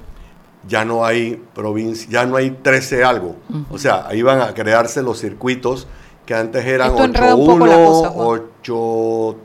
Ya 0.67 0.85
no 0.85 1.03
hay 1.05 1.41
provincia, 1.53 2.07
ya 2.09 2.25
no 2.25 2.35
hay 2.35 2.51
13 2.51 3.03
algo. 3.03 3.35
O 3.71 3.77
sea, 3.77 4.07
ahí 4.07 4.21
van 4.21 4.41
a 4.41 4.53
crearse 4.53 5.01
los 5.01 5.19
circuitos 5.19 5.87
que 6.25 6.35
antes 6.35 6.65
eran 6.65 6.91
Esto 6.91 7.03
enreda 7.03 7.35
un 7.35 7.45
poco 7.47 7.65
la 7.65 7.77
8-1, 7.77 7.85
cosa, 7.85 8.09
Juan. 8.09 8.41
8-3, 8.63 9.35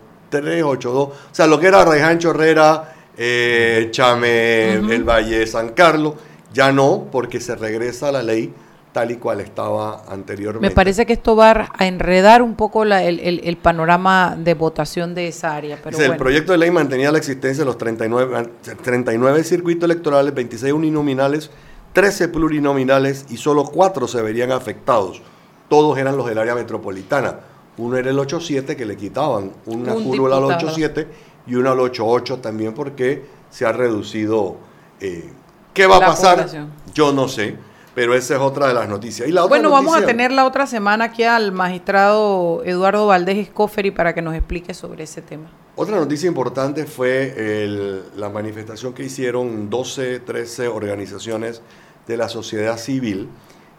8-2. 0.62 0.88
O 0.90 1.12
sea, 1.32 1.46
lo 1.46 1.58
que 1.58 1.68
era 1.68 1.85
Raijancho 1.85 2.30
Herrera, 2.30 2.94
eh, 3.16 3.88
Chame, 3.90 4.75
el 4.75 5.04
Valle 5.04 5.38
de 5.38 5.46
San 5.46 5.70
Carlos, 5.70 6.14
ya 6.52 6.70
no, 6.70 7.06
porque 7.11 7.40
se 7.40 7.56
regresa 7.56 8.08
a 8.08 8.12
la 8.12 8.23
ley 8.23 8.52
tal 8.96 9.10
y 9.10 9.16
cual 9.16 9.40
estaba 9.42 10.04
anteriormente. 10.08 10.66
me 10.66 10.74
parece 10.74 11.04
que 11.04 11.12
esto 11.12 11.36
va 11.36 11.68
a 11.76 11.86
enredar 11.86 12.40
un 12.40 12.54
poco 12.54 12.82
la- 12.86 13.02
el, 13.02 13.20
el- 13.20 13.42
el 13.44 13.58
panorama 13.58 14.34
de 14.38 14.54
votación 14.54 15.14
de 15.14 15.28
esa 15.28 15.54
área. 15.54 15.78
Pero 15.84 15.98
Dice, 15.98 16.10
El 16.10 16.16
proyecto 16.16 16.52
de 16.52 16.58
ley 16.58 16.70
mantenía 16.70 17.12
la 17.12 17.18
existencia 17.18 17.60
de 17.60 17.66
los 17.66 17.76
39, 17.76 18.48
39 18.82 19.44
circuitos 19.44 19.84
electorales, 19.84 20.32
26 20.32 20.72
uninominales, 20.72 21.50
13 21.92 22.28
plurinominales 22.28 23.26
y 23.28 23.36
solo 23.36 23.64
4 23.64 24.08
se 24.08 24.22
verían 24.22 24.50
afectados. 24.50 25.20
Todos 25.68 25.98
eran 25.98 26.16
los 26.16 26.26
del 26.26 26.38
área 26.38 26.54
metropolitana. 26.54 27.40
Uno 27.76 27.98
era 27.98 28.08
el 28.08 28.18
87 28.18 28.76
que 28.76 28.86
le 28.86 28.96
quitaban 28.96 29.50
una 29.66 29.92
Un 29.92 30.04
curva 30.04 30.34
al 30.36 30.42
diputado. 30.42 30.46
87 30.46 31.06
y 31.48 31.54
uno 31.56 31.70
al 31.70 31.80
88 31.80 32.38
también 32.38 32.72
porque 32.72 33.26
se 33.50 33.66
ha 33.66 33.72
reducido. 33.72 34.56
eh, 35.02 35.30
¿Qué 35.74 35.86
va 35.86 35.96
a 35.98 36.00
pasar? 36.00 36.36
población. 36.36 36.70
Yo 36.94 37.12
no 37.12 37.28
sé, 37.28 37.56
pero 37.96 38.14
esa 38.14 38.34
es 38.34 38.40
otra 38.40 38.68
de 38.68 38.74
las 38.74 38.88
noticias. 38.90 39.26
Y 39.26 39.32
la 39.32 39.40
otra 39.42 39.56
Bueno, 39.56 39.70
vamos 39.70 39.96
a 39.96 40.04
tener 40.04 40.30
la 40.30 40.44
otra 40.44 40.66
semana 40.66 41.06
aquí 41.06 41.22
al 41.24 41.50
magistrado 41.50 42.62
Eduardo 42.64 43.06
Valdés 43.06 43.38
Escoferi 43.38 43.90
para 43.90 44.14
que 44.14 44.20
nos 44.20 44.34
explique 44.34 44.74
sobre 44.74 45.04
ese 45.04 45.22
tema. 45.22 45.50
Otra 45.76 45.96
noticia 45.96 46.28
importante 46.28 46.84
fue 46.84 47.34
el- 47.64 48.02
la 48.16 48.28
manifestación 48.28 48.92
que 48.92 49.02
hicieron 49.04 49.70
12, 49.70 50.20
13 50.20 50.68
organizaciones 50.68 51.62
de 52.06 52.16
la 52.18 52.28
sociedad 52.28 52.76
civil 52.78 53.28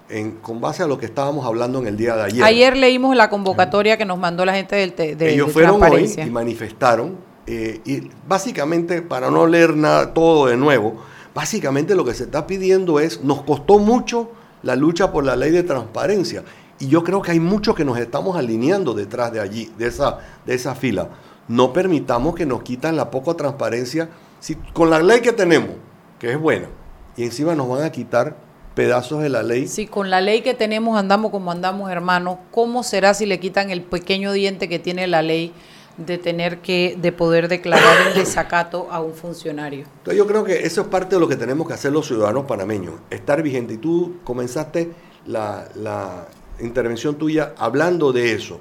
en, 0.09 0.31
con 0.37 0.59
base 0.61 0.81
a 0.81 0.87
lo 0.87 0.97
que 0.97 1.05
estábamos 1.05 1.45
hablando 1.45 1.77
en 1.79 1.85
el 1.87 1.95
día 1.95 2.15
de 2.15 2.23
ayer. 2.23 2.43
Ayer 2.43 2.75
leímos 2.75 3.15
la 3.15 3.29
convocatoria 3.29 3.97
que 3.97 4.05
nos 4.05 4.17
mandó 4.17 4.45
la 4.45 4.53
gente 4.55 4.75
del 4.75 4.93
te- 4.93 5.15
de, 5.15 5.31
Ellos 5.33 5.47
de 5.47 5.53
fueron 5.53 5.83
hoy 5.83 6.11
y 6.17 6.29
manifestaron, 6.31 7.17
eh, 7.45 7.81
y 7.85 8.09
básicamente, 8.27 9.03
para 9.03 9.29
no 9.29 9.45
leer 9.45 9.75
nada, 9.75 10.13
todo 10.13 10.47
de 10.47 10.57
nuevo, 10.57 11.03
básicamente 11.37 11.93
lo 11.93 12.03
que 12.03 12.15
se 12.15 12.23
está 12.23 12.47
pidiendo 12.47 12.99
es, 12.99 13.23
nos 13.23 13.43
costó 13.43 13.77
mucho 13.77 14.31
la 14.63 14.75
lucha 14.75 15.11
por 15.11 15.23
la 15.23 15.35
ley 15.35 15.51
de 15.51 15.61
transparencia, 15.61 16.43
y 16.79 16.87
yo 16.87 17.03
creo 17.03 17.21
que 17.21 17.29
hay 17.29 17.39
muchos 17.39 17.75
que 17.75 17.85
nos 17.85 17.99
estamos 17.99 18.35
alineando 18.35 18.95
detrás 18.95 19.31
de 19.31 19.39
allí, 19.39 19.71
de 19.77 19.85
esa, 19.85 20.17
de 20.47 20.55
esa 20.55 20.73
fila. 20.73 21.09
No 21.47 21.73
permitamos 21.73 22.33
que 22.33 22.47
nos 22.47 22.63
quitan 22.63 22.95
la 22.95 23.11
poca 23.11 23.35
transparencia, 23.35 24.09
si, 24.39 24.55
con 24.55 24.89
la 24.89 24.99
ley 24.99 25.21
que 25.21 25.31
tenemos, 25.31 25.75
que 26.17 26.31
es 26.31 26.39
buena, 26.39 26.69
y 27.15 27.25
encima 27.25 27.53
nos 27.53 27.69
van 27.69 27.83
a 27.83 27.91
quitar 27.91 28.35
pedazos 28.73 29.21
de 29.21 29.29
la 29.29 29.43
ley. 29.43 29.67
Si 29.67 29.85
con 29.85 30.09
la 30.09 30.21
ley 30.21 30.41
que 30.41 30.55
tenemos 30.55 30.97
andamos 30.97 31.29
como 31.29 31.51
andamos, 31.51 31.91
hermano, 31.91 32.39
¿cómo 32.49 32.81
será 32.81 33.13
si 33.13 33.27
le 33.27 33.39
quitan 33.39 33.69
el 33.69 33.83
pequeño 33.83 34.31
diente 34.31 34.67
que 34.67 34.79
tiene 34.79 35.05
la 35.05 35.21
ley 35.21 35.53
de 35.97 36.17
tener 36.17 36.59
que, 36.59 36.97
de 36.99 37.11
poder 37.11 37.47
declarar 37.47 38.07
el 38.07 38.13
desacato 38.13 38.87
a 38.91 39.01
un 39.01 39.13
funcionario? 39.13 39.85
Entonces 39.97 40.17
yo 40.17 40.27
creo 40.27 40.43
que 40.43 40.59
eso 40.59 40.81
es 40.81 40.87
parte 40.87 41.15
de 41.15 41.19
lo 41.19 41.27
que 41.27 41.35
tenemos 41.35 41.67
que 41.67 41.73
hacer 41.73 41.91
los 41.91 42.07
ciudadanos 42.07 42.45
panameños, 42.45 42.95
estar 43.09 43.41
vigente. 43.41 43.73
Y 43.73 43.77
tú 43.77 44.17
comenzaste 44.23 44.91
la, 45.25 45.67
la 45.75 46.27
intervención 46.59 47.15
tuya 47.15 47.53
hablando 47.57 48.13
de 48.13 48.33
eso, 48.33 48.59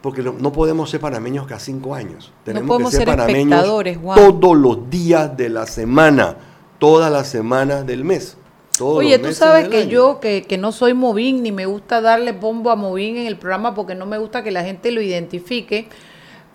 porque 0.00 0.22
no, 0.22 0.32
no 0.32 0.52
podemos 0.52 0.90
ser 0.90 1.00
panameños 1.00 1.46
cada 1.46 1.60
cinco 1.60 1.94
años. 1.94 2.32
Tenemos 2.44 2.68
podemos 2.68 2.90
que 2.90 2.98
ser, 2.98 3.08
ser 3.08 3.16
panameños 3.16 3.64
todos 4.14 4.56
los 4.56 4.88
días 4.90 5.36
de 5.36 5.48
la 5.48 5.66
semana, 5.66 6.36
todas 6.78 7.12
las 7.12 7.28
semanas 7.28 7.86
del 7.86 8.04
mes. 8.04 8.36
todos 8.76 8.98
Oye, 8.98 9.18
tú 9.18 9.32
sabes 9.32 9.68
que 9.68 9.82
año. 9.82 9.90
yo, 9.90 10.20
que, 10.20 10.44
que 10.44 10.56
no 10.58 10.72
soy 10.72 10.94
Movín, 10.94 11.42
ni 11.42 11.52
me 11.52 11.66
gusta 11.66 12.00
darle 12.00 12.32
bombo 12.32 12.70
a 12.70 12.76
Movín 12.76 13.16
en 13.16 13.26
el 13.26 13.36
programa 13.36 13.74
porque 13.74 13.94
no 13.94 14.06
me 14.06 14.18
gusta 14.18 14.42
que 14.42 14.50
la 14.50 14.64
gente 14.64 14.90
lo 14.90 15.02
identifique. 15.02 15.88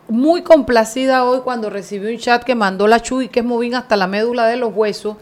Muy 0.10 0.42
complacida 0.42 1.24
hoy 1.24 1.40
cuando 1.46 1.70
recibí 1.70 2.14
un 2.14 2.20
chat 2.20 2.44
que 2.44 2.56
mandó 2.56 2.88
la 2.88 3.02
Chuy, 3.02 3.30
que 3.30 3.40
es 3.40 3.46
Movín 3.46 3.74
hasta 3.74 3.96
la 3.96 4.06
médula 4.06 4.48
de 4.48 4.58
los 4.58 4.76
huesos, 4.76 5.16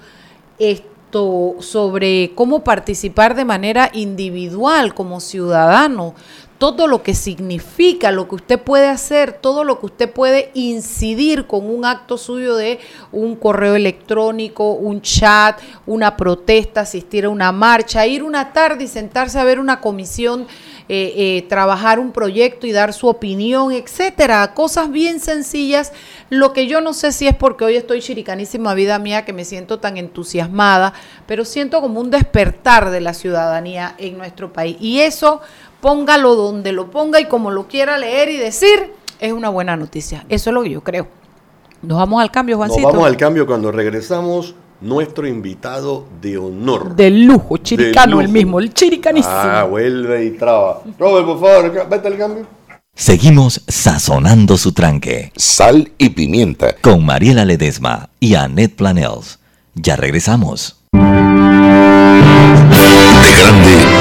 esto 0.58 1.56
sobre 1.60 2.32
cómo 2.34 2.64
participar 2.64 3.36
de 3.36 3.46
manera 3.46 3.92
individual 3.94 4.96
como 4.96 5.20
ciudadano, 5.20 6.16
todo 6.58 6.88
lo 6.88 7.04
que 7.04 7.14
significa, 7.14 8.12
lo 8.12 8.28
que 8.28 8.36
usted 8.36 8.60
puede 8.60 8.88
hacer, 8.88 9.34
todo 9.34 9.64
lo 9.64 9.80
que 9.80 9.86
usted 9.88 10.12
puede 10.12 10.50
incidir 10.56 11.46
con 11.46 11.70
un 11.70 11.86
acto 11.86 12.18
suyo 12.18 12.56
de 12.56 12.80
un 13.12 13.36
correo 13.36 13.76
electrónico, 13.76 14.72
un 14.74 15.02
chat, 15.02 15.60
una 15.86 16.18
protesta, 16.18 16.82
asistir 16.82 17.26
a 17.26 17.30
una 17.30 17.52
marcha, 17.52 18.08
ir 18.08 18.24
una 18.24 18.52
tarde 18.52 18.86
y 18.86 18.88
sentarse 18.88 19.40
a 19.40 19.44
ver 19.44 19.60
una 19.60 19.80
comisión, 19.80 20.48
eh, 20.94 21.14
eh, 21.16 21.42
trabajar 21.44 22.00
un 22.02 22.12
proyecto 22.12 22.68
y 22.68 22.74
dar 22.74 22.92
su 22.92 23.08
opinión, 23.08 23.72
etcétera. 23.72 24.54
Cosas 24.54 24.92
bien 24.92 25.22
sencillas. 25.22 25.94
Lo 26.30 26.52
que 26.52 26.68
yo 26.68 26.82
no 26.82 26.92
sé 26.92 27.14
si 27.14 27.30
es 27.30 27.34
porque 27.34 27.64
hoy 27.64 27.78
estoy 27.78 28.02
chiricanísima 28.02 28.74
vida 28.74 29.00
mía 29.00 29.24
que 29.24 29.32
me 29.32 29.46
siento 29.46 29.80
tan 29.80 29.96
entusiasmada, 29.96 30.92
pero 31.28 31.46
siento 31.46 31.80
como 31.80 32.02
un 32.02 32.12
despertar 32.12 32.90
de 32.90 33.00
la 33.00 33.14
ciudadanía 33.14 33.96
en 34.00 34.18
nuestro 34.18 34.52
país. 34.52 34.76
Y 34.82 35.00
eso, 35.00 35.40
póngalo 35.80 36.36
donde 36.36 36.74
lo 36.74 36.92
ponga 36.92 37.22
y 37.22 37.26
como 37.30 37.52
lo 37.52 37.70
quiera 37.70 37.98
leer 37.98 38.28
y 38.28 38.36
decir, 38.36 38.92
es 39.22 39.32
una 39.32 39.48
buena 39.48 39.78
noticia. 39.78 40.26
Eso 40.28 40.50
es 40.50 40.54
lo 40.54 40.62
que 40.62 40.72
yo 40.72 40.82
creo. 40.84 41.08
Nos 41.84 42.00
vamos 42.00 42.22
al 42.22 42.32
cambio, 42.32 42.58
Nos 42.58 42.68
Juancito. 42.68 42.90
vamos 42.90 43.08
al 43.08 43.16
cambio 43.16 43.48
cuando 43.48 43.72
regresamos. 43.72 44.56
Nuestro 44.82 45.28
invitado 45.28 46.06
de 46.22 46.38
honor. 46.40 46.96
De 46.96 47.12
lujo, 47.12 47.58
chiricano 47.58 48.18
De 48.18 48.24
el 48.26 48.30
mismo, 48.32 48.60
el 48.60 48.74
chiricanísimo. 48.74 49.34
Ah, 49.34 49.64
vuelve 49.70 50.26
y 50.26 50.32
traba. 50.32 50.82
Robert, 50.98 51.26
por 51.28 51.40
favor, 51.40 51.88
vete 51.88 52.08
al 52.08 52.18
cambio. 52.18 52.48
Seguimos 52.96 53.62
sazonando 53.68 54.58
su 54.58 54.74
tranque 54.74 55.32
Sal 55.36 55.92
y 56.00 56.10
pimienta. 56.10 56.76
con 56.82 57.06
Mariela 57.06 57.46
Ledesma 57.46 58.10
y 58.20 58.34
Annette 58.34 58.76
Planels. 58.76 59.40
Ya 59.76 59.96
regresamos. 59.96 60.78
De 60.94 61.00
grande 63.38 64.01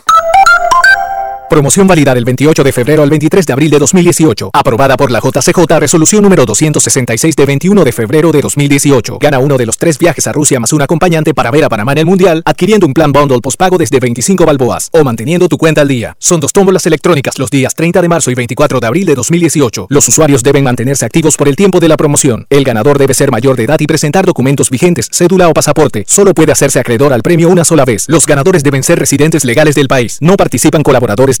Promoción 1.51 1.85
válida 1.85 2.15
del 2.15 2.23
28 2.23 2.63
de 2.63 2.71
febrero 2.71 3.03
al 3.03 3.09
23 3.09 3.45
de 3.45 3.51
abril 3.51 3.69
de 3.71 3.77
2018. 3.77 4.51
Aprobada 4.53 4.95
por 4.95 5.11
la 5.11 5.19
JCJ 5.19 5.79
Resolución 5.81 6.23
número 6.23 6.45
266 6.45 7.35
de 7.35 7.45
21 7.45 7.83
de 7.83 7.91
febrero 7.91 8.31
de 8.31 8.39
2018. 8.39 9.17
Gana 9.19 9.37
uno 9.39 9.57
de 9.57 9.65
los 9.65 9.75
tres 9.75 9.99
viajes 9.99 10.27
a 10.27 10.31
Rusia 10.31 10.61
más 10.61 10.71
un 10.71 10.81
acompañante 10.81 11.33
para 11.33 11.51
ver 11.51 11.65
a 11.65 11.67
Panamá 11.67 11.91
en 11.91 11.97
el 11.97 12.05
Mundial, 12.05 12.41
adquiriendo 12.45 12.87
un 12.87 12.93
plan 12.93 13.11
bundle 13.11 13.41
pospago 13.41 13.77
desde 13.77 13.99
25 13.99 14.45
balboas 14.45 14.87
o 14.93 15.03
manteniendo 15.03 15.49
tu 15.49 15.57
cuenta 15.57 15.81
al 15.81 15.89
día. 15.89 16.15
Son 16.19 16.39
dos 16.39 16.53
tómbolas 16.53 16.85
electrónicas 16.85 17.37
los 17.37 17.49
días 17.51 17.75
30 17.75 18.01
de 18.01 18.07
marzo 18.07 18.31
y 18.31 18.35
24 18.35 18.79
de 18.79 18.87
abril 18.87 19.05
de 19.05 19.15
2018. 19.15 19.87
Los 19.89 20.07
usuarios 20.07 20.43
deben 20.43 20.63
mantenerse 20.63 21.05
activos 21.05 21.35
por 21.35 21.49
el 21.49 21.57
tiempo 21.57 21.81
de 21.81 21.89
la 21.89 21.97
promoción. 21.97 22.47
El 22.49 22.63
ganador 22.63 22.97
debe 22.97 23.13
ser 23.13 23.29
mayor 23.29 23.57
de 23.57 23.65
edad 23.65 23.79
y 23.81 23.87
presentar 23.87 24.25
documentos 24.25 24.69
vigentes, 24.69 25.09
cédula 25.11 25.49
o 25.49 25.53
pasaporte. 25.53 26.05
Solo 26.07 26.33
puede 26.33 26.53
hacerse 26.53 26.79
acreedor 26.79 27.11
al 27.11 27.23
premio 27.23 27.49
una 27.49 27.65
sola 27.65 27.83
vez. 27.83 28.05
Los 28.07 28.25
ganadores 28.25 28.63
deben 28.63 28.83
ser 28.83 28.99
residentes 28.99 29.43
legales 29.43 29.75
del 29.75 29.89
país. 29.89 30.17
No 30.21 30.37
participan 30.37 30.81
colaboradores 30.81 31.40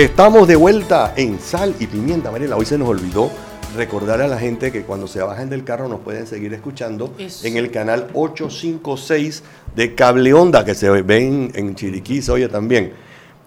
Estamos 0.00 0.46
de 0.46 0.56
vuelta 0.56 1.14
en 1.16 1.40
Sal 1.40 1.74
y 1.80 1.86
Pimienta, 1.86 2.30
Mariela. 2.30 2.54
Hoy 2.58 2.66
se 2.66 2.76
nos 2.76 2.86
olvidó 2.86 3.30
recordar 3.74 4.20
a 4.20 4.28
la 4.28 4.38
gente 4.38 4.70
que 4.70 4.82
cuando 4.82 5.06
se 5.08 5.22
bajen 5.22 5.48
del 5.48 5.64
carro 5.64 5.88
nos 5.88 6.00
pueden 6.00 6.26
seguir 6.26 6.52
escuchando 6.52 7.14
Eso. 7.18 7.46
en 7.46 7.56
el 7.56 7.70
canal 7.70 8.08
856 8.12 9.42
de 9.74 9.94
Cable 9.94 10.34
Onda, 10.34 10.66
que 10.66 10.74
se 10.74 10.90
ven 11.00 11.50
en 11.54 11.74
Chiriquí, 11.74 12.20
se 12.20 12.30
oye 12.30 12.46
también. 12.48 12.92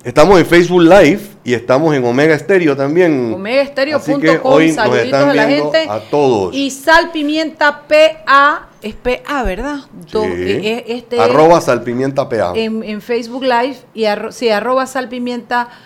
Estamos 0.03 0.39
en 0.39 0.47
Facebook 0.47 0.81
Live 0.81 1.19
y 1.43 1.53
estamos 1.53 1.93
en 1.95 2.03
Omega 2.03 2.33
Estéreo 2.33 2.75
también. 2.75 3.11
Así 3.13 3.29
que 3.29 3.35
Omegaestereo.com, 3.35 4.51
hoy 4.51 4.71
nos 4.71 4.95
están 4.97 5.29
a 5.29 5.33
la 5.35 5.47
gente. 5.47 5.85
a 5.87 5.99
todos. 6.09 6.55
Y 6.55 6.71
sal 6.71 7.11
pimienta 7.11 7.83
PA, 7.87 8.69
es 8.81 8.95
PA, 8.95 9.43
¿verdad? 9.43 9.81
Do- 10.11 10.23
Sí. 10.23 10.29
eh, 10.33 10.83
Este 10.87 11.19
Arroba 11.21 11.61
Salpimienta 11.61 12.27
PA. 12.27 12.53
en, 12.55 12.81
en 12.83 13.01
Facebook 13.01 13.43
Live 13.43 13.77
y 13.93 14.05
arro- 14.05 14.31
sí, 14.31 14.49
arroba 14.49 14.87
salpimienta 14.87 15.65
PA 15.67 15.85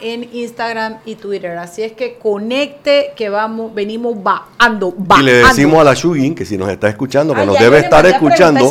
en 0.00 0.28
Instagram 0.32 0.98
y 1.04 1.16
Twitter. 1.16 1.58
Así 1.58 1.82
es 1.82 1.92
que 1.92 2.14
conecte 2.18 3.12
que 3.16 3.28
vamos, 3.28 3.74
venimos 3.74 4.22
bajando, 4.22 4.94
Y 5.20 5.22
le 5.22 5.32
decimos 5.34 5.80
a 5.80 5.84
la 5.84 5.94
Shugin 5.94 6.34
que 6.34 6.44
si 6.44 6.56
nos 6.56 6.68
está 6.70 6.88
escuchando, 6.88 7.34
que 7.34 7.40
Ay, 7.40 7.46
nos 7.46 7.58
debe 7.58 7.78
estar 7.78 8.06
escuchando, 8.06 8.70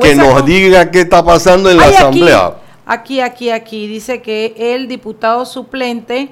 que 0.00 0.14
nos 0.14 0.34
con- 0.34 0.46
diga 0.46 0.90
qué 0.90 1.00
está 1.00 1.24
pasando 1.24 1.70
en 1.70 1.76
la 1.76 1.84
Ay, 1.84 1.94
asamblea. 1.94 2.54
Aquí, 2.86 3.20
aquí, 3.20 3.20
aquí, 3.20 3.50
aquí. 3.50 3.86
Dice 3.86 4.22
que 4.22 4.54
el 4.56 4.88
diputado 4.88 5.44
suplente 5.44 6.30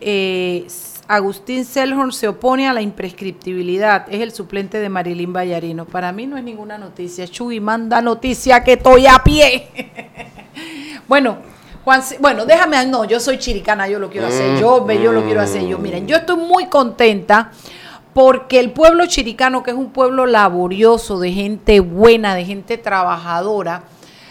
eh, 0.00 0.66
Agustín 1.08 1.64
Selhorn 1.64 2.12
se 2.12 2.28
opone 2.28 2.68
a 2.68 2.72
la 2.72 2.82
imprescriptibilidad. 2.82 4.06
Es 4.10 4.20
el 4.20 4.32
suplente 4.32 4.78
de 4.78 4.88
Marilyn 4.88 5.32
Vallarino. 5.32 5.86
Para 5.86 6.12
mí 6.12 6.26
no 6.26 6.36
es 6.36 6.44
ninguna 6.44 6.76
noticia. 6.76 7.26
Chuy, 7.26 7.60
manda 7.60 8.02
noticia 8.02 8.62
que 8.62 8.74
estoy 8.74 9.06
a 9.06 9.18
pie. 9.24 9.68
bueno, 11.08 11.38
Juan, 11.88 12.02
bueno, 12.20 12.44
déjame, 12.44 12.84
no, 12.84 13.06
yo 13.06 13.18
soy 13.18 13.38
chiricana, 13.38 13.88
yo 13.88 13.98
lo 13.98 14.10
quiero 14.10 14.26
hacer, 14.26 14.60
yo, 14.60 14.84
ve, 14.84 15.00
yo 15.00 15.10
lo 15.10 15.24
quiero 15.24 15.40
hacer 15.40 15.66
yo. 15.66 15.78
Miren, 15.78 16.06
yo 16.06 16.16
estoy 16.16 16.36
muy 16.36 16.66
contenta 16.66 17.50
porque 18.12 18.60
el 18.60 18.72
pueblo 18.72 19.06
chiricano, 19.06 19.62
que 19.62 19.70
es 19.70 19.76
un 19.78 19.90
pueblo 19.90 20.26
laborioso, 20.26 21.18
de 21.18 21.32
gente 21.32 21.80
buena, 21.80 22.34
de 22.34 22.44
gente 22.44 22.76
trabajadora, 22.76 23.84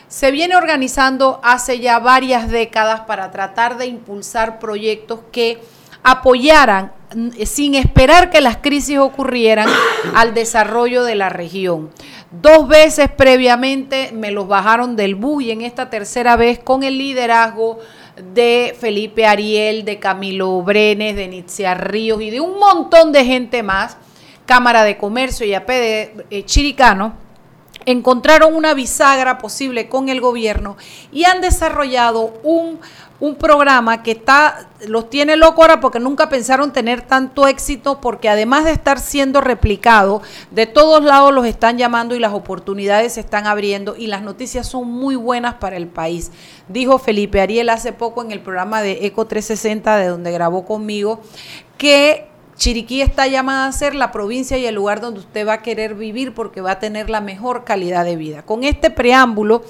se 0.08 0.30
viene 0.30 0.56
organizando 0.56 1.40
hace 1.42 1.80
ya 1.80 1.98
varias 1.98 2.48
décadas 2.48 3.00
para 3.08 3.32
tratar 3.32 3.80
de 3.80 3.88
impulsar 3.88 4.60
proyectos 4.60 5.22
que 5.32 5.60
apoyaran, 6.04 6.86
mm, 6.86 6.97
sin 7.46 7.76
esperar 7.76 8.30
que 8.30 8.42
las 8.42 8.58
crisis 8.58 8.98
ocurrieran, 8.98 9.70
al 10.16 10.34
desarrollo 10.34 11.04
de 11.04 11.16
la 11.16 11.30
región. 11.30 11.90
Dos 12.32 12.68
veces 12.68 13.10
previamente 13.10 14.12
me 14.14 14.32
los 14.32 14.48
bajaron 14.48 14.96
del 14.96 15.16
bus 15.16 15.44
y 15.44 15.52
en 15.52 15.62
esta 15.62 15.90
tercera 15.90 16.36
vez 16.36 16.60
con 16.60 16.84
el 16.84 16.98
liderazgo 16.98 17.80
de 18.34 18.76
Felipe 18.80 19.26
Ariel, 19.26 19.86
de 19.86 20.00
Camilo 20.00 20.62
Brenes, 20.62 21.16
de 21.16 21.28
Nitzia 21.28 21.76
Ríos 21.76 22.22
y 22.22 22.30
de 22.30 22.42
un 22.42 22.60
montón 22.60 23.12
de 23.12 23.24
gente 23.24 23.64
más, 23.64 23.98
Cámara 24.46 24.84
de 24.84 24.98
Comercio 24.98 25.46
y 25.46 25.54
AP 25.54 25.68
de 25.68 26.26
eh, 26.30 26.44
Chiricano, 26.44 27.14
encontraron 27.86 28.54
una 28.54 28.74
bisagra 28.74 29.38
posible 29.38 29.88
con 29.88 30.10
el 30.10 30.20
gobierno 30.20 30.76
y 31.12 31.24
han 31.24 31.40
desarrollado 31.40 32.34
un, 32.44 32.80
un 33.20 33.36
programa 33.36 34.04
que 34.04 34.12
está 34.12 34.70
los 34.88 35.10
tiene 35.10 35.38
loco 35.38 35.64
ahora 35.64 35.80
porque 35.80 36.00
nunca 36.00 36.30
pensaron 36.30 36.72
tener 36.72 37.02
tanto 37.02 37.48
éxito 37.48 38.00
porque 38.00 38.30
además 38.30 38.66
de 38.66 38.72
estar 38.72 39.00
siendo 39.00 39.42
replicado 39.42 40.22
de 40.52 40.68
todos 40.68 41.04
lados 41.04 41.34
los 41.34 41.48
están 41.48 41.80
llamando 41.80 42.16
y 42.16 42.20
las 42.20 42.34
oportunidades 42.34 43.14
se 43.14 43.22
están 43.22 43.48
abriendo 43.48 43.96
y 43.96 44.08
las 44.08 44.22
noticias 44.22 44.68
son 44.68 44.92
muy 44.92 45.16
buenas 45.16 45.56
para 45.56 45.78
el 45.78 45.88
país 45.88 46.32
dijo 46.68 47.00
Felipe 47.00 47.42
Ariel 47.42 47.70
hace 47.70 47.92
poco 47.92 48.24
en 48.24 48.32
el 48.32 48.42
programa 48.42 48.84
de 48.84 49.06
Eco 49.08 49.26
360 49.26 49.98
de 49.98 50.08
donde 50.08 50.32
grabó 50.32 50.64
conmigo 50.66 51.22
que 51.78 52.28
Chiriquí 52.58 53.02
está 53.02 53.28
llamada 53.28 53.68
a 53.68 53.72
ser 53.72 53.94
la 53.94 54.12
provincia 54.12 54.58
y 54.58 54.66
el 54.66 54.74
lugar 54.74 55.00
donde 55.00 55.20
usted 55.20 55.48
va 55.48 55.54
a 55.54 55.62
querer 55.62 55.94
vivir 55.94 56.34
porque 56.34 56.60
va 56.60 56.72
a 56.72 56.80
tener 56.80 57.08
la 57.08 57.22
mejor 57.22 57.66
calidad 57.66 58.04
de 58.04 58.16
vida. 58.16 58.42
Con 58.42 58.64
este 58.64 58.90
preámbulo, 58.90 59.62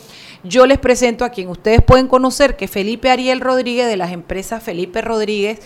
yo 0.43 0.65
les 0.65 0.78
presento 0.78 1.26
a 1.26 1.30
quien 1.30 1.50
ustedes 1.50 1.82
pueden 1.82 2.08
conocer, 2.08 2.56
que 2.56 2.67
Felipe 2.67 3.10
Ariel 3.10 3.41
Rodríguez 3.41 3.88
de 3.88 3.97
las 3.97 4.12
empresas 4.12 4.63
Felipe 4.63 5.02
Rodríguez. 5.02 5.60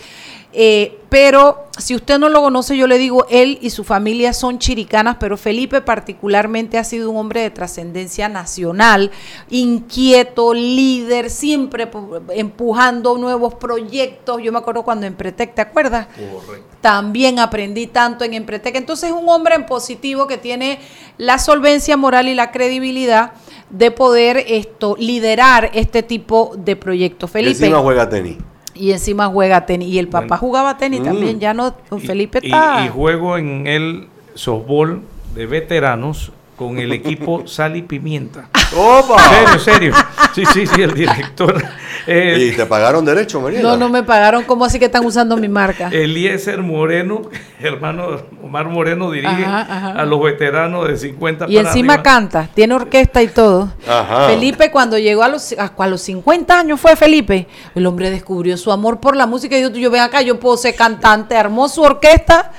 Eh, 0.54 0.98
pero 1.08 1.64
si 1.78 1.94
usted 1.94 2.18
no 2.18 2.28
lo 2.28 2.42
conoce, 2.42 2.76
yo 2.76 2.86
le 2.86 2.98
digo, 2.98 3.26
él 3.30 3.58
y 3.62 3.70
su 3.70 3.84
familia 3.84 4.32
son 4.34 4.58
chiricanas, 4.58 5.16
pero 5.18 5.36
Felipe 5.38 5.80
particularmente 5.80 6.76
ha 6.78 6.84
sido 6.84 7.10
un 7.10 7.16
hombre 7.16 7.40
de 7.40 7.50
trascendencia 7.50 8.28
nacional, 8.28 9.10
inquieto, 9.50 10.52
líder, 10.54 11.30
siempre 11.30 11.90
pu- 11.90 12.22
empujando 12.34 13.16
nuevos 13.16 13.54
proyectos. 13.54 14.42
Yo 14.42 14.52
me 14.52 14.58
acuerdo 14.58 14.82
cuando 14.82 15.06
en 15.06 15.14
Pretec, 15.14 15.54
¿te 15.54 15.62
acuerdas? 15.62 16.06
Correcto. 16.08 16.66
También 16.80 17.38
aprendí 17.38 17.86
tanto 17.86 18.24
en 18.24 18.34
Empretec. 18.34 18.74
Entonces 18.76 19.10
es 19.10 19.16
un 19.16 19.28
hombre 19.28 19.54
en 19.54 19.66
positivo 19.66 20.26
que 20.26 20.36
tiene 20.36 20.80
la 21.16 21.38
solvencia 21.38 21.96
moral 21.96 22.28
y 22.28 22.34
la 22.34 22.50
credibilidad 22.50 23.32
de 23.70 23.90
poder 23.90 24.44
esto 24.48 24.96
liderar 24.98 25.70
este 25.74 26.02
tipo 26.02 26.52
de 26.58 26.76
proyectos. 26.76 27.30
Felipe. 27.30 27.52
encima 27.52 27.78
juega 27.78 28.08
tenis. 28.08 28.36
Y 28.74 28.92
encima 28.92 29.26
juega 29.28 29.66
tenis. 29.66 29.88
Y 29.88 29.98
el 29.98 30.08
papá 30.08 30.26
Bueno. 30.26 30.40
jugaba 30.40 30.76
tenis 30.78 31.00
Mm. 31.00 31.04
también. 31.04 31.40
Ya 31.40 31.52
no, 31.54 31.74
don 31.90 32.00
Y- 32.00 32.06
Felipe 32.06 32.38
y, 32.42 32.46
está. 32.46 32.84
y 32.84 32.88
juego 32.88 33.36
en 33.36 33.66
el 33.66 34.08
softball 34.34 35.02
de 35.34 35.46
veteranos 35.46 36.32
con 36.66 36.78
el 36.78 36.92
equipo 36.92 37.42
Sal 37.46 37.76
y 37.76 37.82
Pimienta. 37.82 38.48
¡Opa! 38.76 39.18
Serio, 39.28 39.58
serio. 39.58 39.94
Sí, 40.34 40.44
sí, 40.46 40.66
sí, 40.66 40.80
el 40.82 40.94
director. 40.94 41.62
eh, 42.06 42.50
¿Y 42.52 42.56
te 42.56 42.64
pagaron 42.66 43.04
derecho, 43.04 43.40
Mariela? 43.40 43.62
no, 43.70 43.76
no 43.76 43.88
me 43.90 44.02
pagaron. 44.02 44.44
¿Cómo 44.44 44.64
así 44.64 44.78
que 44.78 44.86
están 44.86 45.04
usando 45.04 45.36
mi 45.36 45.48
marca? 45.48 45.88
Eliezer 45.92 46.62
Moreno, 46.62 47.22
hermano 47.60 48.22
Omar 48.42 48.66
Moreno, 48.68 49.10
dirige 49.10 49.44
Ajá, 49.44 49.60
ajá. 49.60 49.88
a 50.00 50.04
los 50.06 50.22
veteranos 50.22 50.88
de 50.88 50.96
50 50.96 51.46
Y 51.48 51.56
para 51.56 51.68
encima 51.68 51.94
arriba. 51.94 52.02
canta, 52.02 52.48
tiene 52.54 52.74
orquesta 52.74 53.22
y 53.22 53.28
todo. 53.28 53.72
Ajá. 53.86 54.28
Felipe 54.28 54.70
cuando 54.70 54.96
llegó 54.98 55.22
a 55.22 55.28
los, 55.28 55.52
a, 55.58 55.72
a 55.76 55.86
los 55.86 56.00
50 56.02 56.58
años 56.58 56.80
fue 56.80 56.96
Felipe, 56.96 57.46
el 57.74 57.86
hombre 57.86 58.10
descubrió 58.10 58.56
su 58.56 58.72
amor 58.72 59.00
por 59.00 59.16
la 59.16 59.26
música 59.26 59.56
y 59.56 59.62
dijo, 59.62 59.72
yo 59.76 59.90
ven 59.90 60.00
acá, 60.02 60.22
yo 60.22 60.40
puedo 60.40 60.56
ser 60.56 60.74
cantante, 60.74 61.36
armó 61.36 61.68
su 61.68 61.82
orquesta 61.82 62.52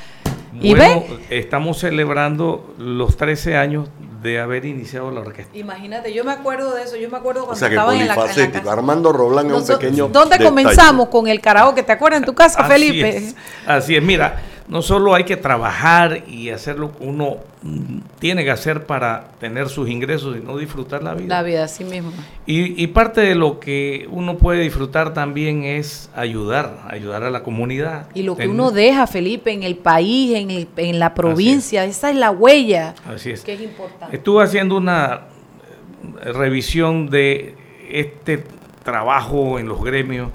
y 0.61 0.75
Bueno, 0.75 1.03
ven. 1.09 1.19
estamos 1.29 1.79
celebrando 1.79 2.73
los 2.77 3.17
13 3.17 3.57
años 3.57 3.89
de 4.21 4.39
haber 4.39 4.63
iniciado 4.65 5.11
la 5.11 5.19
orquesta. 5.21 5.55
Imagínate, 5.57 6.13
yo 6.13 6.23
me 6.23 6.31
acuerdo 6.31 6.73
de 6.75 6.83
eso, 6.83 6.95
yo 6.95 7.09
me 7.09 7.17
acuerdo 7.17 7.41
O 7.43 7.45
cuando 7.47 7.59
sea 7.59 7.67
que 7.69 7.75
estaban 7.75 7.95
en 7.97 8.07
la, 8.07 8.13
en 8.13 8.19
la 8.19 8.25
casa. 8.61 8.71
Armando 8.71 9.11
Roblán 9.11 9.47
es 9.51 9.69
un 9.69 9.77
pequeño. 9.77 10.07
¿Dónde 10.07 10.37
detalle. 10.37 10.45
comenzamos 10.49 11.09
con 11.09 11.27
el 11.27 11.41
karaoke? 11.41 11.83
¿Te 11.83 11.91
acuerdas 11.91 12.21
en 12.21 12.25
tu 12.25 12.33
casa, 12.33 12.61
Así 12.61 12.71
Felipe? 12.71 13.17
es, 13.17 13.35
así 13.67 13.95
es, 13.97 14.01
mira, 14.03 14.41
no 14.67 14.81
solo 14.81 15.13
hay 15.13 15.25
que 15.25 15.35
trabajar 15.35 16.23
y 16.27 16.49
hacer 16.49 16.79
lo 16.79 16.97
que 16.97 17.03
uno 17.05 17.37
tiene 18.19 18.43
que 18.43 18.51
hacer 18.51 18.85
para 18.85 19.31
tener 19.39 19.67
sus 19.69 19.89
ingresos, 19.89 20.35
sino 20.35 20.57
disfrutar 20.57 21.03
la 21.03 21.13
vida. 21.13 21.27
La 21.35 21.43
vida, 21.43 21.63
así 21.65 21.83
mismo. 21.83 22.11
Y, 22.45 22.81
y 22.81 22.87
parte 22.87 23.21
de 23.21 23.35
lo 23.35 23.59
que 23.59 24.07
uno 24.09 24.37
puede 24.37 24.61
disfrutar 24.61 25.13
también 25.13 25.63
es 25.63 26.09
ayudar, 26.15 26.79
ayudar 26.89 27.23
a 27.23 27.29
la 27.29 27.43
comunidad. 27.43 28.07
Y 28.13 28.23
lo 28.23 28.35
que 28.37 28.47
uno 28.47 28.71
deja, 28.71 29.05
Felipe, 29.07 29.51
en 29.51 29.63
el 29.63 29.75
país, 29.75 30.35
en, 30.35 30.49
el- 30.51 30.67
en 30.77 30.97
la 30.99 31.13
provincia, 31.13 31.83
esa 31.85 32.09
es 32.09 32.15
la 32.15 32.31
huella 32.31 32.95
Así 33.05 33.31
es. 33.31 33.41
que 33.41 33.53
es 33.53 33.61
importante. 33.61 34.15
Estuve 34.15 34.43
haciendo 34.43 34.77
una, 34.77 35.21
revisión 36.23 37.09
de 37.09 37.55
este 37.89 38.43
trabajo 38.83 39.59
en 39.59 39.67
los 39.67 39.83
gremios 39.83 40.29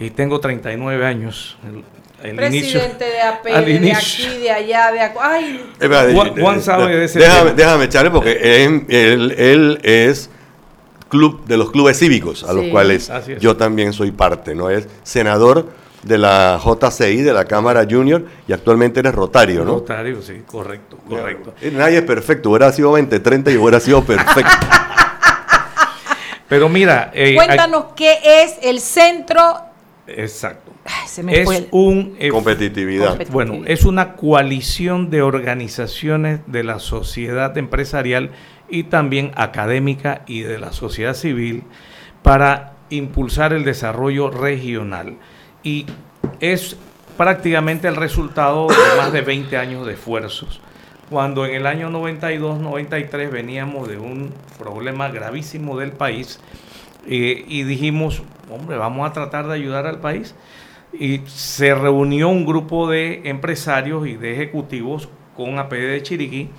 y 0.00 0.10
tengo 0.10 0.40
39 0.40 1.04
años. 1.06 1.58
El, 2.22 2.34
Presidente 2.34 3.04
de 3.04 3.20
AP, 3.20 3.44
de 3.44 3.92
aquí, 3.92 4.38
de 4.38 4.50
allá, 4.50 4.90
de 4.90 5.00
acá. 5.00 5.20
Ay. 5.22 5.72
Juan, 6.40 6.60
sabe 6.60 6.96
de 6.96 7.04
ese 7.04 7.20
déjame, 7.20 7.52
déjame 7.52 7.84
echarle 7.84 8.10
porque 8.10 8.64
él, 8.64 8.84
él, 8.88 9.78
es 9.84 10.28
club 11.08 11.44
de 11.46 11.56
los 11.56 11.70
clubes 11.70 11.98
cívicos 11.98 12.42
a 12.42 12.52
los 12.52 12.66
cuales 12.66 13.10
yo 13.40 13.56
también 13.56 13.92
soy 13.92 14.10
parte, 14.10 14.54
¿no? 14.56 14.68
Es 14.68 14.88
senador 15.04 15.68
de 16.02 16.18
la 16.18 16.60
JCI, 16.62 17.22
de 17.22 17.32
la 17.32 17.44
Cámara 17.44 17.86
Junior, 17.88 18.24
y 18.46 18.52
actualmente 18.52 19.00
eres 19.00 19.14
rotario, 19.14 19.64
¿no? 19.64 19.74
Rotario, 19.74 20.20
sí, 20.22 20.42
correcto, 20.46 20.98
correcto. 21.08 21.54
Nadie 21.72 21.98
es 21.98 22.04
perfecto, 22.04 22.50
hubiera 22.50 22.72
sido 22.72 22.90
2030 22.90 23.50
y 23.52 23.56
hubiera 23.56 23.80
sido 23.80 24.02
perfecto. 24.04 24.50
Pero 26.48 26.68
mira... 26.68 27.10
Eh, 27.14 27.34
Cuéntanos 27.34 27.86
qué 27.94 28.18
es 28.24 28.56
el 28.62 28.80
centro... 28.80 29.60
Exacto. 30.06 30.67
Es 31.28 31.66
un... 31.70 32.16
Eh, 32.18 32.30
competitividad. 32.30 33.18
Bueno, 33.30 33.62
es 33.66 33.84
una 33.84 34.14
coalición 34.14 35.10
de 35.10 35.22
organizaciones 35.22 36.40
de 36.46 36.64
la 36.64 36.78
sociedad 36.78 37.56
empresarial 37.58 38.30
y 38.68 38.84
también 38.84 39.32
académica 39.34 40.22
y 40.26 40.40
de 40.40 40.58
la 40.58 40.72
sociedad 40.72 41.14
civil 41.14 41.64
para 42.22 42.74
impulsar 42.90 43.52
el 43.52 43.64
desarrollo 43.64 44.30
regional. 44.30 45.16
Y 45.62 45.86
es 46.40 46.76
prácticamente 47.16 47.88
el 47.88 47.96
resultado 47.96 48.68
de 48.68 48.96
más 48.96 49.12
de 49.12 49.22
20 49.22 49.56
años 49.56 49.86
de 49.86 49.94
esfuerzos 49.94 50.60
cuando 51.10 51.46
en 51.46 51.54
el 51.54 51.66
año 51.66 51.90
92-93 51.90 53.30
veníamos 53.30 53.88
de 53.88 53.98
un 53.98 54.30
problema 54.58 55.08
gravísimo 55.08 55.78
del 55.78 55.92
país 55.92 56.40
eh, 57.06 57.44
y 57.48 57.62
dijimos, 57.62 58.22
hombre, 58.50 58.76
vamos 58.76 59.08
a 59.08 59.12
tratar 59.12 59.46
de 59.46 59.54
ayudar 59.54 59.86
al 59.86 60.00
país. 60.00 60.34
Y 60.98 61.22
se 61.26 61.74
reunió 61.74 62.28
un 62.28 62.44
grupo 62.44 62.88
de 62.88 63.22
empresarios 63.24 64.06
y 64.06 64.14
de 64.14 64.32
ejecutivos 64.32 65.08
con 65.36 65.58
APD 65.58 65.74
de 65.74 66.02
Chiriquí 66.02 66.50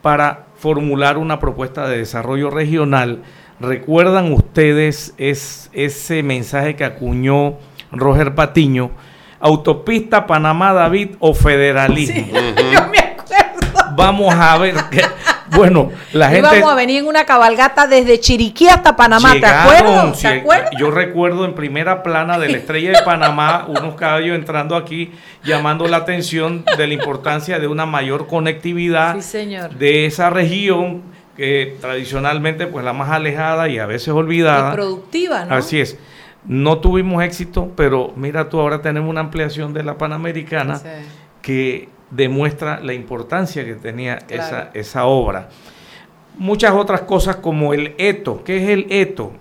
para 0.00 0.46
formular 0.56 1.18
una 1.18 1.38
propuesta 1.38 1.88
de 1.88 1.98
desarrollo 1.98 2.50
regional. 2.50 3.22
¿Recuerdan 3.60 4.32
ustedes 4.32 5.14
es, 5.18 5.70
ese 5.72 6.22
mensaje 6.22 6.74
que 6.74 6.84
acuñó 6.84 7.58
Roger 7.92 8.34
Patiño? 8.34 8.90
Autopista 9.38 10.26
Panamá-David 10.26 11.16
o 11.18 11.34
federalismo. 11.34 12.26
vamos 13.96 14.34
a 14.34 14.58
ver. 14.58 14.74
Bueno, 15.56 15.90
la 16.12 16.30
gente. 16.30 16.48
Vamos 16.48 16.70
a 16.70 16.74
venir 16.74 17.00
en 17.00 17.06
una 17.06 17.24
cabalgata 17.24 17.86
desde 17.86 18.18
Chiriquí 18.18 18.68
hasta 18.68 18.96
Panamá, 18.96 19.34
¿te 19.38 19.46
acuerdas? 19.46 20.20
Yo 20.78 20.90
recuerdo 20.90 21.44
en 21.44 21.54
primera 21.54 22.02
plana 22.02 22.38
de 22.38 22.48
la 22.48 22.58
estrella 22.58 22.90
de 22.90 23.02
Panamá 23.04 23.66
unos 23.68 23.94
caballos 23.94 24.34
entrando 24.34 24.76
aquí 24.76 25.12
llamando 25.44 25.86
la 25.88 25.98
atención 25.98 26.64
de 26.76 26.86
la 26.86 26.94
importancia 26.94 27.58
de 27.58 27.66
una 27.66 27.86
mayor 27.86 28.26
conectividad 28.26 29.16
de 29.16 30.06
esa 30.06 30.30
región 30.30 31.02
que 31.36 31.76
tradicionalmente 31.80 32.66
pues 32.66 32.84
la 32.84 32.92
más 32.92 33.10
alejada 33.10 33.68
y 33.68 33.78
a 33.78 33.86
veces 33.86 34.08
olvidada. 34.08 34.70
Y 34.70 34.74
productiva, 34.74 35.44
¿no? 35.44 35.54
Así 35.54 35.80
es. 35.80 35.98
No 36.44 36.78
tuvimos 36.78 37.22
éxito, 37.22 37.72
pero 37.76 38.12
mira 38.16 38.48
tú, 38.48 38.60
ahora 38.60 38.82
tenemos 38.82 39.08
una 39.08 39.20
ampliación 39.20 39.72
de 39.72 39.84
la 39.84 39.96
Panamericana 39.96 40.80
que 41.40 41.88
demuestra 42.12 42.80
la 42.80 42.92
importancia 42.92 43.64
que 43.64 43.74
tenía 43.74 44.18
esa, 44.28 44.70
esa 44.74 45.06
obra. 45.06 45.48
Muchas 46.38 46.72
otras 46.72 47.02
cosas 47.02 47.36
como 47.36 47.74
el 47.74 47.94
ETO. 47.98 48.44
¿Qué 48.44 48.62
es 48.62 48.68
el 48.68 48.86
ETO? 48.90 49.32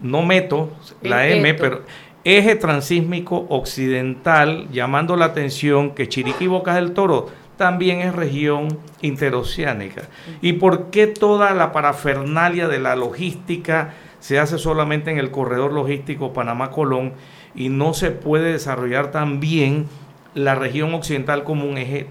No 0.00 0.22
meto 0.22 0.70
la 1.02 1.26
M, 1.26 1.54
pero 1.54 1.82
eje 2.24 2.56
transísmico 2.56 3.46
occidental, 3.48 4.68
llamando 4.70 5.16
la 5.16 5.26
atención 5.26 5.94
que 5.94 6.08
Chiriquí 6.08 6.46
Bocas 6.46 6.76
del 6.76 6.92
Toro 6.92 7.28
también 7.56 8.00
es 8.00 8.14
región 8.14 8.78
interoceánica. 9.02 10.04
¿Y 10.40 10.54
por 10.54 10.90
qué 10.90 11.06
toda 11.06 11.52
la 11.52 11.72
parafernalia 11.72 12.68
de 12.68 12.78
la 12.78 12.96
logística 12.96 13.94
se 14.18 14.38
hace 14.38 14.58
solamente 14.58 15.10
en 15.10 15.18
el 15.18 15.30
corredor 15.30 15.72
logístico 15.72 16.32
Panamá-Colón 16.32 17.12
y 17.54 17.68
no 17.68 17.92
se 17.92 18.12
puede 18.12 18.52
desarrollar 18.52 19.10
también 19.10 19.86
la 20.34 20.54
región 20.54 20.94
occidental 20.94 21.44
como 21.44 21.66
un 21.66 21.76
eje 21.76 22.06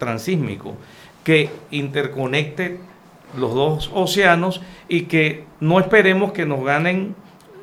transísmico 0.00 0.74
que 1.22 1.50
interconecte 1.70 2.80
los 3.36 3.54
dos 3.54 3.90
océanos 3.94 4.60
y 4.88 5.02
que 5.02 5.44
no 5.60 5.78
esperemos 5.78 6.32
que 6.32 6.44
nos 6.46 6.64
ganen 6.64 7.14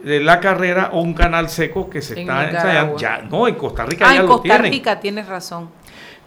de 0.03 0.21
la 0.21 0.39
carrera 0.39 0.91
o 0.93 1.01
un 1.01 1.13
canal 1.13 1.49
seco 1.49 1.89
que 1.89 2.01
se 2.01 2.21
está 2.21 2.49
ensayando. 2.49 2.97
Ya, 2.97 3.21
no, 3.29 3.47
en 3.47 3.55
Costa 3.55 3.85
Rica 3.85 4.05
ah, 4.07 4.13
ya 4.13 4.21
en 4.21 4.27
Costa 4.27 4.57
Rica 4.59 4.99
tienes 5.01 5.27
razón. 5.27 5.69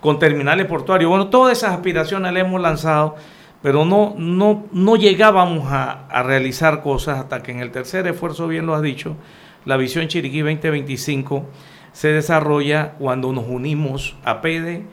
Con 0.00 0.18
terminales 0.18 0.66
portuarios. 0.66 1.08
Bueno, 1.08 1.28
todas 1.28 1.56
esas 1.56 1.72
aspiraciones 1.72 2.32
las 2.32 2.42
hemos 2.42 2.60
lanzado, 2.60 3.16
pero 3.62 3.86
no, 3.86 4.14
no, 4.18 4.66
no 4.72 4.96
llegábamos 4.96 5.72
a, 5.72 6.06
a 6.08 6.22
realizar 6.22 6.82
cosas 6.82 7.20
hasta 7.20 7.42
que 7.42 7.52
en 7.52 7.60
el 7.60 7.70
tercer 7.70 8.06
esfuerzo, 8.06 8.48
bien 8.48 8.66
lo 8.66 8.74
has 8.74 8.82
dicho, 8.82 9.16
la 9.64 9.76
visión 9.76 10.08
Chiriquí 10.08 10.40
2025 10.40 11.46
se 11.92 12.08
desarrolla 12.08 12.92
cuando 12.98 13.32
nos 13.32 13.46
unimos 13.46 14.16
a 14.24 14.40
PEDE, 14.40 14.84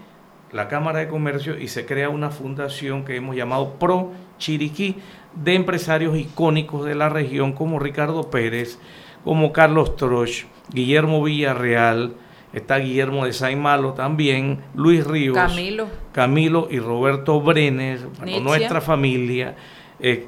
la 0.51 0.67
Cámara 0.67 0.99
de 0.99 1.07
Comercio, 1.07 1.57
y 1.57 1.67
se 1.67 1.85
crea 1.85 2.09
una 2.09 2.29
fundación 2.29 3.03
que 3.03 3.15
hemos 3.15 3.35
llamado 3.35 3.73
Pro 3.79 4.11
Chiriquí, 4.37 4.95
de 5.33 5.55
empresarios 5.55 6.17
icónicos 6.17 6.85
de 6.85 6.95
la 6.95 7.09
región 7.09 7.53
como 7.53 7.79
Ricardo 7.79 8.29
Pérez, 8.29 8.79
como 9.23 9.51
Carlos 9.51 9.95
Troch, 9.95 10.45
Guillermo 10.69 11.23
Villarreal, 11.23 12.15
está 12.53 12.77
Guillermo 12.77 13.25
de 13.25 13.33
Saimalo 13.33 13.93
también, 13.93 14.61
Luis 14.73 15.05
Ríos, 15.05 15.35
Camilo, 15.35 15.87
Camilo 16.11 16.67
y 16.71 16.79
Roberto 16.79 17.41
Brenes, 17.41 18.05
nuestra 18.41 18.81
familia. 18.81 19.55
Eh, 19.99 20.27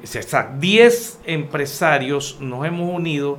10 0.58 1.20
empresarios 1.24 2.38
nos 2.40 2.66
hemos 2.66 2.92
unido 2.92 3.38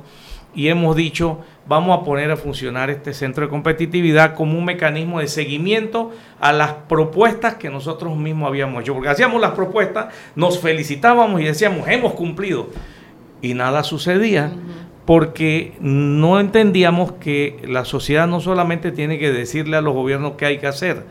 y 0.54 0.68
hemos 0.68 0.96
dicho 0.96 1.40
vamos 1.66 1.98
a 1.98 2.04
poner 2.04 2.30
a 2.30 2.36
funcionar 2.36 2.90
este 2.90 3.14
centro 3.14 3.44
de 3.44 3.50
competitividad 3.50 4.34
como 4.34 4.58
un 4.58 4.64
mecanismo 4.64 5.20
de 5.20 5.28
seguimiento 5.28 6.10
a 6.40 6.52
las 6.52 6.72
propuestas 6.88 7.54
que 7.54 7.70
nosotros 7.70 8.16
mismos 8.16 8.48
habíamos 8.48 8.82
hecho. 8.82 8.94
Porque 8.94 9.08
hacíamos 9.08 9.40
las 9.40 9.52
propuestas, 9.52 10.14
nos 10.34 10.58
felicitábamos 10.58 11.40
y 11.40 11.44
decíamos, 11.44 11.86
hemos 11.88 12.14
cumplido. 12.14 12.68
Y 13.40 13.54
nada 13.54 13.82
sucedía 13.82 14.52
porque 15.04 15.74
no 15.80 16.38
entendíamos 16.38 17.12
que 17.12 17.60
la 17.66 17.84
sociedad 17.84 18.26
no 18.28 18.40
solamente 18.40 18.92
tiene 18.92 19.18
que 19.18 19.32
decirle 19.32 19.76
a 19.76 19.80
los 19.80 19.94
gobiernos 19.94 20.34
qué 20.38 20.46
hay 20.46 20.58
que 20.58 20.68
hacer, 20.68 21.04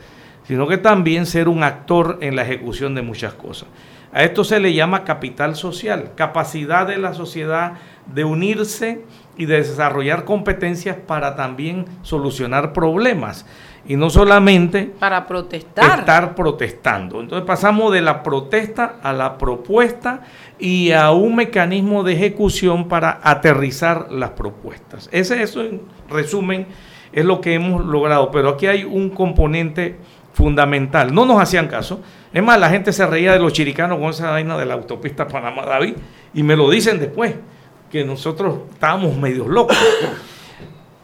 sino 0.47 0.67
que 0.67 0.77
también 0.77 1.25
ser 1.25 1.49
un 1.49 1.63
actor 1.63 2.17
en 2.21 2.35
la 2.35 2.43
ejecución 2.43 2.95
de 2.95 3.01
muchas 3.01 3.33
cosas. 3.33 3.67
A 4.13 4.23
esto 4.23 4.43
se 4.43 4.59
le 4.59 4.73
llama 4.73 5.03
capital 5.05 5.55
social, 5.55 6.11
capacidad 6.15 6.87
de 6.87 6.97
la 6.97 7.13
sociedad 7.13 7.73
de 8.13 8.23
unirse 8.25 9.05
y 9.41 9.47
de 9.47 9.57
desarrollar 9.57 10.23
competencias 10.23 10.95
para 10.95 11.35
también 11.35 11.85
solucionar 12.03 12.73
problemas 12.73 13.47
y 13.87 13.95
no 13.95 14.11
solamente 14.11 14.91
para 14.99 15.25
protestar. 15.25 16.01
Estar 16.01 16.35
protestando. 16.35 17.19
Entonces 17.19 17.47
pasamos 17.47 17.91
de 17.91 18.01
la 18.01 18.21
protesta 18.21 18.97
a 19.01 19.11
la 19.13 19.39
propuesta 19.39 20.21
y 20.59 20.91
a 20.91 21.09
un 21.09 21.37
mecanismo 21.37 22.03
de 22.03 22.13
ejecución 22.13 22.87
para 22.87 23.19
aterrizar 23.23 24.11
las 24.11 24.29
propuestas. 24.29 25.09
Ese 25.11 25.41
eso 25.41 25.61
en 25.61 25.81
resumen 26.07 26.67
es 27.11 27.25
lo 27.25 27.41
que 27.41 27.55
hemos 27.55 27.83
logrado, 27.83 28.29
pero 28.29 28.49
aquí 28.49 28.67
hay 28.67 28.83
un 28.83 29.09
componente 29.09 29.97
fundamental. 30.33 31.15
No 31.15 31.25
nos 31.25 31.41
hacían 31.41 31.67
caso. 31.67 31.99
Es 32.31 32.43
más, 32.43 32.59
la 32.59 32.69
gente 32.69 32.93
se 32.93 33.07
reía 33.07 33.33
de 33.33 33.39
los 33.39 33.53
chiricanos 33.53 33.97
con 33.97 34.11
esa 34.11 34.29
vaina 34.29 34.55
de 34.55 34.67
la 34.67 34.75
autopista 34.75 35.27
Panamá-David 35.27 35.95
y 36.35 36.43
me 36.43 36.55
lo 36.55 36.69
dicen 36.69 36.99
después 36.99 37.33
que 37.91 38.05
nosotros 38.05 38.59
estábamos 38.71 39.17
medios 39.17 39.47
locos. 39.47 39.77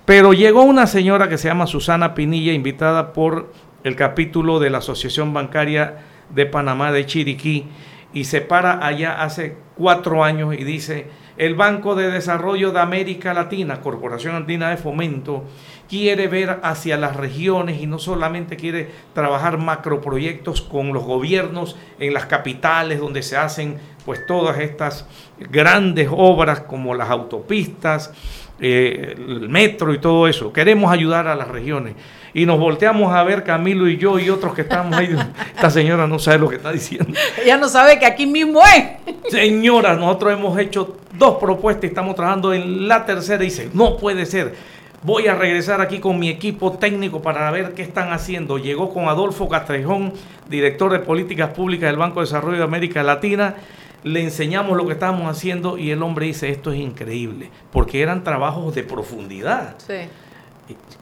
Pero 0.06 0.32
llegó 0.34 0.63
una 0.63 0.88
señora 0.88 1.28
que 1.28 1.38
se 1.38 1.50
llama 1.50 1.67
Susana 1.67 2.15
Pinilla, 2.15 2.54
invitada 2.54 3.12
por 3.12 3.52
el 3.84 3.95
capítulo 3.95 4.60
de 4.60 4.69
la 4.69 4.78
Asociación 4.78 5.34
Bancaria 5.34 5.97
de 6.30 6.45
Panamá 6.45 6.91
de 6.91 7.06
Chiriquí, 7.06 7.65
y 8.13 8.23
se 8.23 8.41
para 8.41 8.86
allá 8.86 9.21
hace 9.21 9.58
cuatro 9.76 10.23
años 10.23 10.56
y 10.58 10.63
dice, 10.63 11.08
el 11.38 11.56
Banco 11.56 11.93
de 11.93 12.10
Desarrollo 12.10 12.71
de 12.71 12.80
América 12.80 13.34
Latina, 13.34 13.82
Corporación 13.82 14.36
Andina 14.36 14.69
de 14.69 14.78
Fomento, 14.78 15.43
quiere 15.89 16.28
ver 16.28 16.60
hacia 16.63 16.97
las 16.97 17.15
regiones 17.15 17.82
y 17.82 17.88
no 17.88 18.00
solamente 18.00 18.56
quiere 18.56 18.89
trabajar 19.13 19.58
macroproyectos 19.58 20.62
con 20.62 20.93
los 20.93 21.04
gobiernos 21.04 21.78
en 22.00 22.13
las 22.13 22.26
capitales 22.26 23.00
donde 23.00 23.23
se 23.23 23.38
hacen 23.38 23.78
pues 24.06 24.26
todas 24.26 24.60
estas 24.60 25.06
grandes 25.38 26.10
obras 26.12 26.62
como 26.62 26.93
las 26.93 27.10
autopistas 27.10 28.13
eh, 28.60 29.13
el 29.15 29.50
metro 29.50 29.93
y 29.93 30.00
todo 30.00 30.28
eso. 30.28 30.52
Queremos 30.52 30.91
ayudar 30.91 31.28
a 31.28 31.36
las 31.36 31.47
regiones. 31.47 31.93
Y 32.34 32.45
nos 32.45 32.60
volteamos 32.60 33.13
a 33.13 33.23
ver 33.23 33.43
Camilo 33.43 33.88
y 33.88 33.97
yo 33.97 34.17
y 34.19 34.30
otros 34.30 34.56
que 34.56 34.62
estamos 34.62 34.97
ahí. 34.97 35.15
Esta 35.56 35.69
señora 35.69 36.08
no 36.08 36.17
sabe 36.17 36.39
lo 36.39 36.50
que 36.50 36.56
está 36.56 36.71
diciendo. 36.71 37.13
Ella 37.43 37.58
no 37.58 37.69
sabe 37.69 38.00
que 38.00 38.06
aquí 38.06 38.26
mismo 38.26 38.62
es. 38.63 39.32
Señora, 39.32 39.95
nosotros 39.95 40.34
hemos 40.34 40.58
hecho 40.58 40.97
dos 41.13 41.38
propuestas 41.38 41.84
y 41.84 41.88
estamos 41.88 42.15
trabajando 42.15 42.52
en 42.52 42.88
la 42.88 43.06
tercera. 43.06 43.43
Y 43.43 43.47
dice, 43.47 43.69
no 43.73 43.97
puede 43.97 44.26
ser. 44.26 44.56
Voy 45.03 45.27
a 45.27 45.36
regresar 45.36 45.79
aquí 45.79 45.99
con 45.99 46.19
mi 46.19 46.29
equipo 46.29 46.73
técnico 46.73 47.21
para 47.21 47.49
ver 47.51 47.73
qué 47.73 47.83
están 47.83 48.12
haciendo. 48.12 48.57
Llegó 48.57 48.93
con 48.93 49.07
Adolfo 49.07 49.47
Castrejón, 49.47 50.13
director 50.49 50.91
de 50.91 50.99
políticas 50.99 51.51
públicas 51.51 51.89
del 51.89 51.97
Banco 51.97 52.19
de 52.19 52.25
Desarrollo 52.25 52.57
de 52.57 52.63
América 52.63 53.03
Latina 53.03 53.55
le 54.03 54.21
enseñamos 54.21 54.77
lo 54.77 54.86
que 54.86 54.93
estábamos 54.93 55.29
haciendo 55.29 55.77
y 55.77 55.91
el 55.91 56.01
hombre 56.03 56.27
dice, 56.27 56.49
esto 56.49 56.71
es 56.71 56.79
increíble, 56.79 57.49
porque 57.71 58.01
eran 58.01 58.23
trabajos 58.23 58.73
de 58.75 58.83
profundidad. 58.83 59.75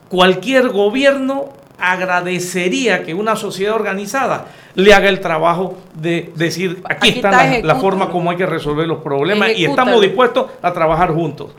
Cualquier 0.08 0.68
gobierno 0.68 1.50
agradecería 1.78 3.04
que 3.04 3.12
una 3.14 3.36
sociedad 3.36 3.74
organizada 3.74 4.46
le 4.74 4.94
haga 4.94 5.08
el 5.08 5.20
trabajo 5.20 5.76
de 5.94 6.32
decir, 6.34 6.82
aquí, 6.84 7.10
está, 7.10 7.60
la, 7.62 7.74
forma 7.76 8.10
como 8.10 8.30
hay 8.30 8.36
que 8.36 8.46
resolver 8.46 8.86
los 8.86 9.02
problemas 9.02 9.50
y 9.56 9.64
estamos 9.64 10.00
dispuestos 10.00 10.50
a 10.62 10.72
trabajar 10.72 11.12
juntos 11.12 11.50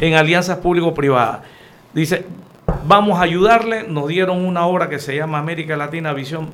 en 0.00 0.14
alianzas 0.14 0.58
público-privadas. 0.58 1.40
Dice, 1.92 2.24
vamos 2.86 3.18
a 3.18 3.22
ayudarle, 3.22 3.84
nos 3.88 4.08
dieron 4.08 4.44
una 4.44 4.66
obra 4.66 4.88
que 4.88 4.98
se 4.98 5.16
llama 5.16 5.38
América 5.38 5.76
Latina 5.76 6.12
Visión 6.12 6.50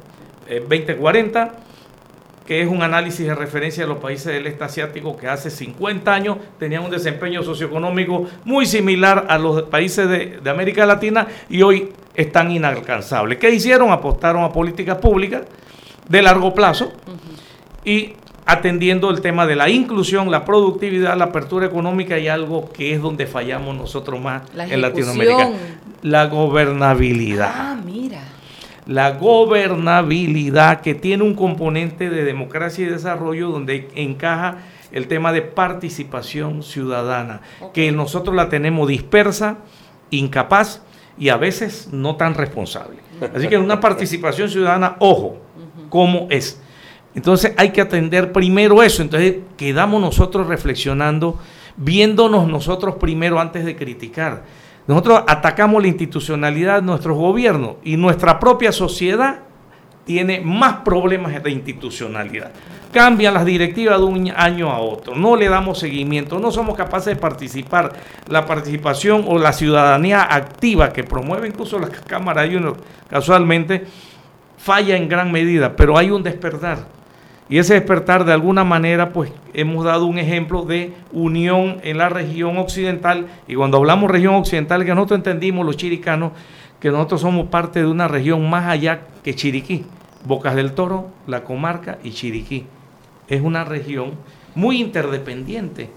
2040 0.48 1.42
eh, 1.42 1.50
que 2.46 2.62
es 2.62 2.68
un 2.68 2.82
análisis 2.82 3.26
de 3.26 3.34
referencia 3.34 3.82
de 3.82 3.88
los 3.88 3.98
países 3.98 4.26
del 4.26 4.46
este 4.46 4.64
asiático 4.64 5.16
que 5.16 5.28
hace 5.28 5.50
50 5.50 6.14
años 6.14 6.38
tenían 6.58 6.84
un 6.84 6.90
desempeño 6.90 7.42
socioeconómico 7.42 8.26
muy 8.44 8.66
similar 8.66 9.26
a 9.28 9.36
los 9.36 9.64
países 9.64 10.08
de, 10.08 10.48
América 10.48 10.86
Latina 10.86 11.26
y 11.50 11.62
hoy 11.62 11.92
están 12.14 12.50
inalcanzables. 12.50 13.38
¿Qué 13.38 13.50
hicieron? 13.50 13.90
Apostaron 13.90 14.44
a 14.44 14.52
políticas 14.52 14.98
públicas 14.98 15.42
de 16.08 16.22
largo 16.22 16.54
plazo 16.54 16.92
y 17.84 18.14
atendiendo 18.46 19.10
el 19.10 19.20
tema 19.20 19.46
de 19.46 19.56
la 19.56 19.68
inclusión, 19.68 20.30
la 20.30 20.44
productividad, 20.44 21.16
la 21.16 21.26
apertura 21.26 21.66
económica 21.66 22.18
y 22.18 22.28
algo 22.28 22.70
que 22.72 22.94
es 22.94 23.02
donde 23.02 23.26
fallamos 23.26 23.76
nosotros 23.76 24.20
más 24.20 24.42
en 24.56 24.80
Latinoamérica, 24.80 25.50
la 26.02 26.26
gobernabilidad. 26.26 27.52
Ah, 27.52 27.80
mira 27.84 28.22
la 28.86 29.12
gobernabilidad 29.12 30.80
que 30.80 30.94
tiene 30.94 31.24
un 31.24 31.34
componente 31.34 32.08
de 32.08 32.24
democracia 32.24 32.86
y 32.86 32.88
desarrollo 32.88 33.50
donde 33.50 33.88
encaja 33.96 34.58
el 34.92 35.08
tema 35.08 35.32
de 35.32 35.42
participación 35.42 36.62
ciudadana, 36.62 37.40
que 37.74 37.90
nosotros 37.90 38.36
la 38.36 38.48
tenemos 38.48 38.86
dispersa, 38.86 39.58
incapaz 40.10 40.82
y 41.18 41.30
a 41.30 41.36
veces 41.36 41.88
no 41.92 42.16
tan 42.16 42.34
responsable. 42.34 42.98
Así 43.34 43.48
que 43.48 43.58
una 43.58 43.80
participación 43.80 44.48
ciudadana, 44.48 44.96
ojo, 45.00 45.38
¿cómo 45.88 46.28
es? 46.30 46.60
Entonces 47.16 47.52
hay 47.56 47.70
que 47.70 47.80
atender 47.80 48.30
primero 48.30 48.84
eso. 48.84 49.02
Entonces 49.02 49.38
quedamos 49.56 50.00
nosotros 50.00 50.46
reflexionando, 50.46 51.40
viéndonos 51.76 52.46
nosotros 52.46 52.94
primero 53.00 53.40
antes 53.40 53.64
de 53.64 53.74
criticar 53.74 54.44
nosotros 54.86 55.22
atacamos 55.26 55.82
la 55.82 55.88
institucionalidad 55.88 56.76
de 56.76 56.82
nuestros 56.82 57.16
gobiernos 57.16 57.76
y 57.82 57.96
nuestra 57.96 58.38
propia 58.38 58.70
sociedad 58.70 59.40
tiene 60.04 60.40
más 60.40 60.76
problemas 60.84 61.42
de 61.42 61.50
institucionalidad. 61.50 62.52
Cambian 62.92 63.34
las 63.34 63.44
directivas 63.44 63.98
de 63.98 64.04
un 64.04 64.32
año 64.36 64.70
a 64.70 64.78
otro, 64.78 65.16
no 65.16 65.34
le 65.34 65.48
damos 65.48 65.80
seguimiento, 65.80 66.38
no 66.38 66.52
somos 66.52 66.76
capaces 66.76 67.14
de 67.14 67.20
participar. 67.20 67.92
La 68.28 68.46
participación 68.46 69.24
o 69.26 69.38
la 69.38 69.52
ciudadanía 69.52 70.22
activa 70.22 70.92
que 70.92 71.02
promueve 71.02 71.48
incluso 71.48 71.80
las 71.80 71.90
cámaras 71.90 72.48
casualmente 73.10 73.84
falla 74.56 74.96
en 74.96 75.08
gran 75.08 75.32
medida, 75.32 75.74
pero 75.74 75.98
hay 75.98 76.12
un 76.12 76.22
despertar. 76.22 76.86
Y 77.48 77.58
ese 77.58 77.74
despertar 77.74 78.24
de 78.24 78.32
alguna 78.32 78.64
manera, 78.64 79.12
pues 79.12 79.30
hemos 79.54 79.84
dado 79.84 80.06
un 80.06 80.18
ejemplo 80.18 80.62
de 80.62 80.92
unión 81.12 81.78
en 81.84 81.98
la 81.98 82.08
región 82.08 82.58
occidental. 82.58 83.28
Y 83.46 83.54
cuando 83.54 83.76
hablamos 83.76 84.10
región 84.10 84.34
occidental, 84.34 84.84
que 84.84 84.94
nosotros 84.94 85.18
entendimos 85.18 85.64
los 85.64 85.76
chiricanos, 85.76 86.32
que 86.80 86.90
nosotros 86.90 87.20
somos 87.20 87.46
parte 87.46 87.80
de 87.80 87.86
una 87.86 88.08
región 88.08 88.50
más 88.50 88.66
allá 88.66 89.02
que 89.22 89.34
Chiriquí. 89.34 89.84
Bocas 90.24 90.56
del 90.56 90.72
Toro, 90.72 91.10
la 91.28 91.44
comarca 91.44 91.98
y 92.02 92.10
Chiriquí. 92.10 92.66
Es 93.28 93.40
una 93.40 93.64
región 93.64 94.12
muy 94.56 94.80
interdependiente. 94.80 95.88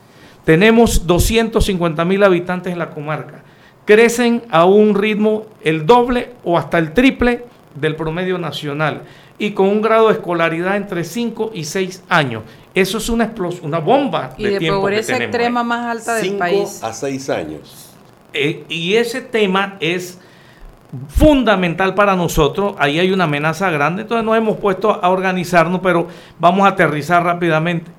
Tenemos 0.45 1.07
250 1.07 2.05
mil 2.05 2.23
habitantes 2.23 2.71
en 2.71 2.79
la 2.79 2.91
comarca. 2.91 3.43
Crecen 3.85 4.43
a 4.51 4.65
un 4.65 4.93
ritmo 4.93 5.47
el 5.63 5.87
doble 5.87 6.33
o 6.43 6.59
hasta 6.59 6.77
el 6.77 6.93
triple 6.93 7.45
del 7.75 7.95
promedio 7.95 8.37
nacional 8.37 9.01
y 9.39 9.51
con 9.51 9.67
un 9.67 9.81
grado 9.81 10.09
de 10.09 10.15
escolaridad 10.15 10.75
entre 10.75 11.03
5 11.03 11.51
y 11.53 11.63
6 11.63 12.03
años. 12.09 12.43
Eso 12.75 12.97
es 12.99 13.09
una 13.09 13.23
explosión, 13.23 13.65
una 13.65 13.79
bomba 13.79 14.35
y 14.37 14.43
de, 14.43 14.69
pobreza 14.69 15.17
extrema 15.17 15.63
más 15.63 15.85
alta 15.85 16.15
del 16.15 16.37
país. 16.37 16.83
a 16.83 16.93
6 16.93 17.29
años. 17.29 17.89
Eh, 18.33 18.65
y 18.69 18.95
ese 18.95 19.21
tema 19.21 19.77
es 19.79 20.19
fundamental 21.07 21.95
para 21.95 22.15
nosotros. 22.15 22.75
Ahí 22.77 22.99
hay 22.99 23.11
una 23.11 23.23
amenaza 23.23 23.69
grande, 23.69 24.03
entonces 24.03 24.25
nos 24.25 24.37
hemos 24.37 24.57
puesto 24.57 24.99
a 25.01 25.09
organizarnos, 25.09 25.79
pero 25.81 26.07
vamos 26.37 26.65
a 26.65 26.69
aterrizar 26.69 27.23
rápidamente. 27.23 27.89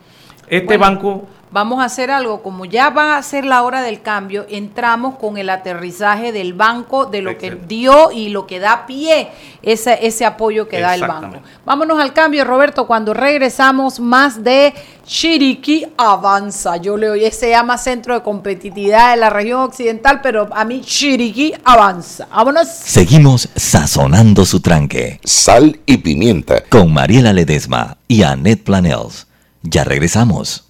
Este 0.46 0.76
banco 0.76 1.26
vamos 1.52 1.80
a 1.80 1.84
hacer 1.84 2.10
algo, 2.10 2.42
como 2.42 2.64
ya 2.64 2.90
va 2.90 3.16
a 3.16 3.22
ser 3.22 3.44
la 3.44 3.62
hora 3.62 3.82
del 3.82 4.02
cambio, 4.02 4.46
entramos 4.48 5.16
con 5.16 5.36
el 5.36 5.50
aterrizaje 5.50 6.32
del 6.32 6.54
banco, 6.54 7.06
de 7.06 7.22
lo 7.22 7.36
que 7.36 7.52
dio 7.52 8.10
y 8.12 8.28
lo 8.28 8.46
que 8.46 8.60
da 8.60 8.86
pie 8.86 9.30
ese, 9.62 10.06
ese 10.06 10.24
apoyo 10.24 10.68
que 10.68 10.80
da 10.80 10.94
el 10.94 11.02
banco. 11.02 11.38
Vámonos 11.64 12.00
al 12.00 12.12
cambio, 12.12 12.44
Roberto, 12.44 12.86
cuando 12.86 13.14
regresamos 13.14 14.00
más 14.00 14.42
de 14.42 14.74
Chiriquí 15.04 15.86
Avanza. 15.96 16.76
Yo 16.76 16.96
le 16.96 17.10
oí, 17.10 17.30
se 17.32 17.50
llama 17.50 17.78
Centro 17.78 18.14
de 18.14 18.22
Competitividad 18.22 19.10
de 19.10 19.16
la 19.16 19.30
región 19.30 19.60
occidental, 19.62 20.20
pero 20.22 20.48
a 20.52 20.64
mí 20.64 20.80
Chiriquí 20.82 21.52
Avanza. 21.64 22.26
Vámonos. 22.30 22.68
Seguimos 22.68 23.48
sazonando 23.56 24.44
su 24.44 24.60
tranque. 24.60 25.20
Sal 25.24 25.80
y 25.84 25.98
pimienta. 25.98 26.62
Con 26.68 26.92
Mariela 26.92 27.32
Ledesma 27.32 27.96
y 28.06 28.22
Annette 28.22 28.62
Planels. 28.62 29.26
Ya 29.62 29.84
regresamos. 29.84 30.69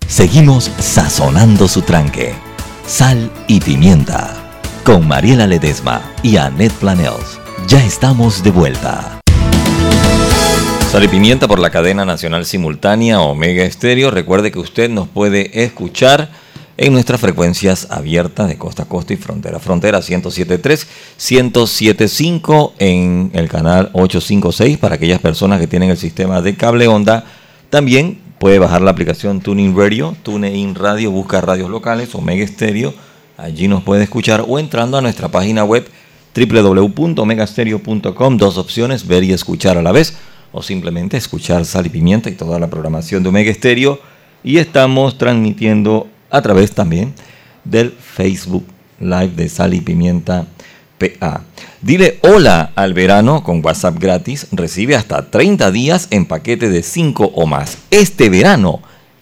Seguimos 0.07 0.71
sazonando 0.79 1.69
su 1.69 1.83
tranque. 1.83 2.35
Sal 2.87 3.31
y 3.47 3.61
pimienta. 3.61 4.37
con 4.85 5.07
Mariela 5.07 5.47
Ledesma 5.47 6.01
y 6.23 6.37
Annette 6.37 6.73
Planels. 6.73 7.39
Ya 7.69 7.85
estamos 7.85 8.43
de 8.43 8.51
vuelta. 8.51 9.21
Sal 10.91 11.05
y 11.05 11.09
Pimienta 11.09 11.47
por 11.47 11.61
la 11.61 11.71
cadena 11.71 12.05
nacional 12.05 12.45
simultánea 12.45 13.21
Omega 13.21 13.63
Estéreo. 13.63 14.11
Recuerde 14.11 14.51
que 14.51 14.59
usted 14.59 14.91
nos 14.91 15.07
puede 15.07 15.63
escuchar 15.63 16.31
en 16.77 16.93
nuestras 16.93 17.21
frecuencias 17.21 17.89
abiertas 17.91 18.49
de 18.49 18.57
costa 18.57 18.85
a 18.85 18.87
costa 18.87 19.13
y 19.13 19.17
frontera 19.17 19.59
a 19.59 19.61
frontera 19.61 20.01
107.3, 20.01 20.87
107.5 21.19 22.73
en 22.79 23.31
el 23.35 23.49
canal 23.49 23.91
856 23.93 24.79
para 24.79 24.95
aquellas 24.95 25.21
personas 25.21 25.61
que 25.61 25.67
tienen 25.67 25.91
el 25.91 25.99
sistema 25.99 26.41
de 26.41 26.57
cable 26.57 26.89
onda. 26.89 27.25
También 27.69 28.19
puede 28.39 28.59
bajar 28.59 28.81
la 28.81 28.91
aplicación 28.91 29.41
Tuning 29.41 29.77
Radio, 29.77 30.17
TuneIn 30.23 30.75
Radio, 30.75 31.11
busca 31.11 31.41
radios 31.41 31.69
locales, 31.69 32.15
Omega 32.15 32.43
Estéreo. 32.43 32.95
Allí 33.37 33.69
nos 33.69 33.83
puede 33.83 34.05
escuchar 34.05 34.45
o 34.47 34.59
entrando 34.59 34.97
a 34.97 35.03
nuestra 35.03 35.29
página 35.29 35.65
web 35.65 35.87
www.omegastereo.com. 36.35 38.37
Dos 38.37 38.59
opciones, 38.59 39.07
ver 39.07 39.25
y 39.25 39.33
escuchar 39.33 39.77
a 39.77 39.83
la 39.83 39.93
vez 39.93 40.17
o 40.53 40.63
simplemente 40.63 41.17
escuchar 41.17 41.65
Sal 41.65 41.87
y 41.87 41.91
Pimienta 41.91 42.31
y 42.31 42.35
toda 42.35 42.59
la 42.59 42.69
programación 42.69 43.23
de 43.23 43.29
Omega 43.29 43.51
Estéreo. 43.51 44.01
Y 44.43 44.59
estamos 44.59 45.19
transmitiendo 45.19 46.09
a 46.31 46.43
través 46.43 46.73
también 46.73 47.15
del 47.65 47.93
Facebook 47.93 48.65
Live 49.01 49.33
de 49.37 49.49
Sal 49.49 49.75
y 49.75 49.81
Pimienta 49.81 50.47
PA. 50.99 51.43
Dile 51.81 52.19
hola 52.23 52.73
al 52.75 52.93
verano 52.93 53.43
con 53.43 53.65
WhatsApp 53.65 53.99
gratis. 53.99 54.47
Recibe 54.53 54.97
hasta 54.97 55.31
30 55.31 55.71
días 55.71 56.09
en 56.11 56.27
paquete 56.27 56.69
de 56.69 56.83
5 56.83 57.33
o 57.35 57.47
más. 57.47 57.79
Este 57.91 58.29
verano, 58.29 58.81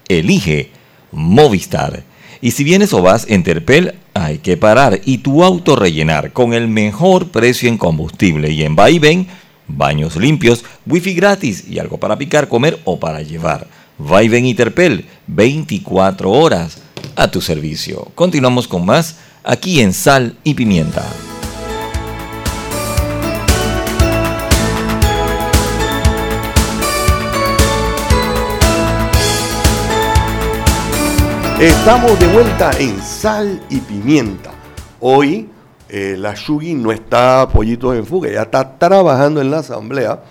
elige 0.09 0.71
Movistar. 1.12 2.03
Y 2.40 2.53
si 2.53 2.64
vienes 2.64 2.92
o 2.92 3.03
vas 3.03 3.27
en 3.29 3.42
Terpel, 3.42 3.94
hay 4.14 4.38
que 4.38 4.57
parar 4.57 5.01
y 5.05 5.18
tu 5.18 5.42
auto 5.42 5.77
rellenar 5.77 6.33
con 6.33 6.53
el 6.53 6.68
mejor 6.68 7.29
precio 7.29 7.68
en 7.68 7.79
combustible 7.79 8.51
y 8.51 8.62
en 8.62 8.77
Vaivén 8.77 9.27
baños 9.68 10.16
limpios, 10.16 10.64
wifi 10.87 11.14
gratis 11.14 11.64
y 11.68 11.79
algo 11.79 11.99
para 11.99 12.16
picar, 12.16 12.49
comer 12.49 12.79
o 12.85 12.99
para 12.99 13.23
llevar. 13.23 13.66
Vaivén 13.99 14.47
y 14.47 14.55
Terpel, 14.55 15.07
24 15.27 16.31
horas 16.31 16.79
a 17.17 17.33
tu 17.33 17.41
servicio. 17.41 18.07
Continuamos 18.15 18.69
con 18.69 18.87
más 18.87 19.17
aquí 19.43 19.81
en 19.81 19.93
Sal 19.93 20.37
y 20.45 20.55
Pimienta. 20.55 21.05
Estamos 31.61 32.21
de 32.21 32.29
vuelta 32.29 32.71
en 32.79 33.03
Sal 33.03 33.61
y 33.69 33.81
Pimienta. 33.81 34.53
Hoy 35.01 35.49
eh, 35.89 36.15
la 36.17 36.35
Shugi 36.35 36.75
no 36.75 36.93
está 36.93 37.49
pollito 37.49 37.93
en 37.93 38.07
fuga, 38.07 38.31
ya 38.31 38.43
está 38.43 38.79
trabajando 38.79 39.41
en 39.41 39.51
la 39.51 39.59
asamblea 39.59 40.23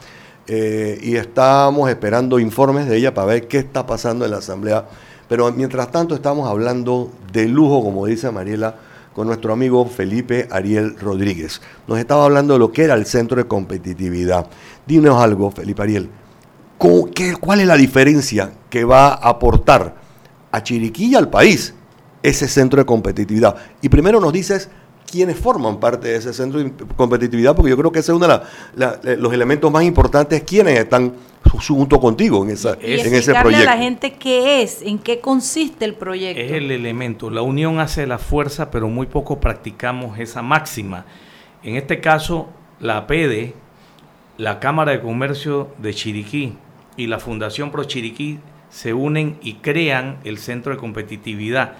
eh, 0.47 0.99
y 1.01 1.15
estamos 1.15 1.89
esperando 1.89 2.39
informes 2.39 2.87
de 2.87 2.97
ella 2.97 3.13
para 3.13 3.27
ver 3.27 3.47
qué 3.47 3.59
está 3.59 3.85
pasando 3.85 4.25
en 4.25 4.31
la 4.31 4.37
asamblea. 4.37 4.85
Pero 5.27 5.51
mientras 5.51 5.91
tanto 5.91 6.15
estamos 6.15 6.49
hablando 6.49 7.11
de 7.31 7.47
lujo, 7.47 7.83
como 7.83 8.05
dice 8.05 8.31
Mariela, 8.31 8.75
con 9.13 9.27
nuestro 9.27 9.51
amigo 9.53 9.85
Felipe 9.85 10.47
Ariel 10.51 10.97
Rodríguez. 10.97 11.61
Nos 11.87 11.99
estaba 11.99 12.25
hablando 12.25 12.53
de 12.53 12.59
lo 12.59 12.71
que 12.71 12.83
era 12.83 12.93
el 12.93 13.05
centro 13.05 13.37
de 13.37 13.47
competitividad. 13.47 14.47
Dinos 14.85 15.21
algo, 15.21 15.51
Felipe 15.51 15.81
Ariel. 15.81 16.09
¿Cuál 16.77 17.59
es 17.59 17.67
la 17.67 17.75
diferencia 17.75 18.51
que 18.69 18.85
va 18.85 19.07
a 19.07 19.29
aportar? 19.29 20.07
a 20.51 20.63
Chiriquí 20.63 21.07
y 21.07 21.15
al 21.15 21.29
país 21.29 21.73
ese 22.23 22.47
centro 22.47 22.79
de 22.79 22.85
competitividad. 22.85 23.55
Y 23.81 23.89
primero 23.89 24.19
nos 24.19 24.33
dices 24.33 24.69
quiénes 25.09 25.37
forman 25.37 25.79
parte 25.79 26.09
de 26.09 26.17
ese 26.17 26.33
centro 26.33 26.59
de 26.59 26.71
competitividad, 26.95 27.55
porque 27.55 27.69
yo 27.69 27.77
creo 27.77 27.91
que 27.91 27.99
ese 27.99 28.11
es 28.11 28.15
uno 28.15 28.27
de 28.27 29.17
los 29.17 29.33
elementos 29.33 29.71
más 29.71 29.83
importantes, 29.83 30.43
quiénes 30.43 30.77
están 30.77 31.13
junto 31.49 31.99
contigo 31.99 32.43
en, 32.43 32.51
esa, 32.51 32.77
en 32.81 33.13
ese 33.13 33.33
proyecto. 33.33 33.69
a 33.69 33.75
la 33.75 33.81
gente 33.81 34.13
qué 34.13 34.61
es, 34.61 34.81
en 34.81 34.99
qué 34.99 35.19
consiste 35.19 35.85
el 35.85 35.93
proyecto. 35.95 36.41
Es 36.41 36.51
el 36.51 36.71
elemento, 36.71 37.29
la 37.29 37.41
unión 37.41 37.79
hace 37.79 38.05
la 38.05 38.17
fuerza, 38.17 38.69
pero 38.69 38.89
muy 38.89 39.07
poco 39.07 39.39
practicamos 39.39 40.19
esa 40.19 40.41
máxima. 40.41 41.05
En 41.63 41.75
este 41.75 42.01
caso, 42.01 42.47
la 42.79 43.07
PEDE, 43.07 43.53
la 44.37 44.59
Cámara 44.59 44.91
de 44.91 45.01
Comercio 45.01 45.69
de 45.77 45.93
Chiriquí 45.93 46.53
y 46.97 47.07
la 47.07 47.19
Fundación 47.19 47.71
Pro 47.71 47.85
Chiriquí 47.85 48.39
se 48.69 48.93
unen 48.93 49.37
y 49.41 49.55
crean 49.55 50.17
el 50.23 50.37
centro 50.37 50.73
de 50.73 50.77
competitividad. 50.77 51.73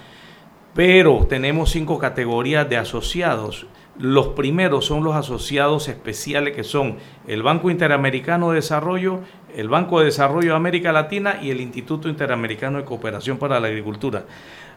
Pero 0.78 1.26
tenemos 1.28 1.72
cinco 1.72 1.98
categorías 1.98 2.70
de 2.70 2.78
asociados. 2.78 3.66
Los 3.98 4.28
primeros 4.28 4.86
son 4.86 5.04
los 5.04 5.16
asociados 5.16 5.88
especiales 5.88 6.56
que 6.56 6.64
son 6.64 6.98
el 7.26 7.42
Banco 7.42 7.72
Interamericano 7.72 8.52
de 8.52 8.58
Desarrollo, 8.58 9.22
el 9.56 9.70
Banco 9.70 9.98
de 9.98 10.06
Desarrollo 10.06 10.52
de 10.52 10.56
América 10.56 10.92
Latina 10.92 11.40
y 11.42 11.50
el 11.50 11.62
Instituto 11.62 12.10
Interamericano 12.10 12.78
de 12.78 12.86
Cooperación 12.86 13.40
para 13.40 13.60
la 13.60 13.70
Agricultura. 13.70 14.26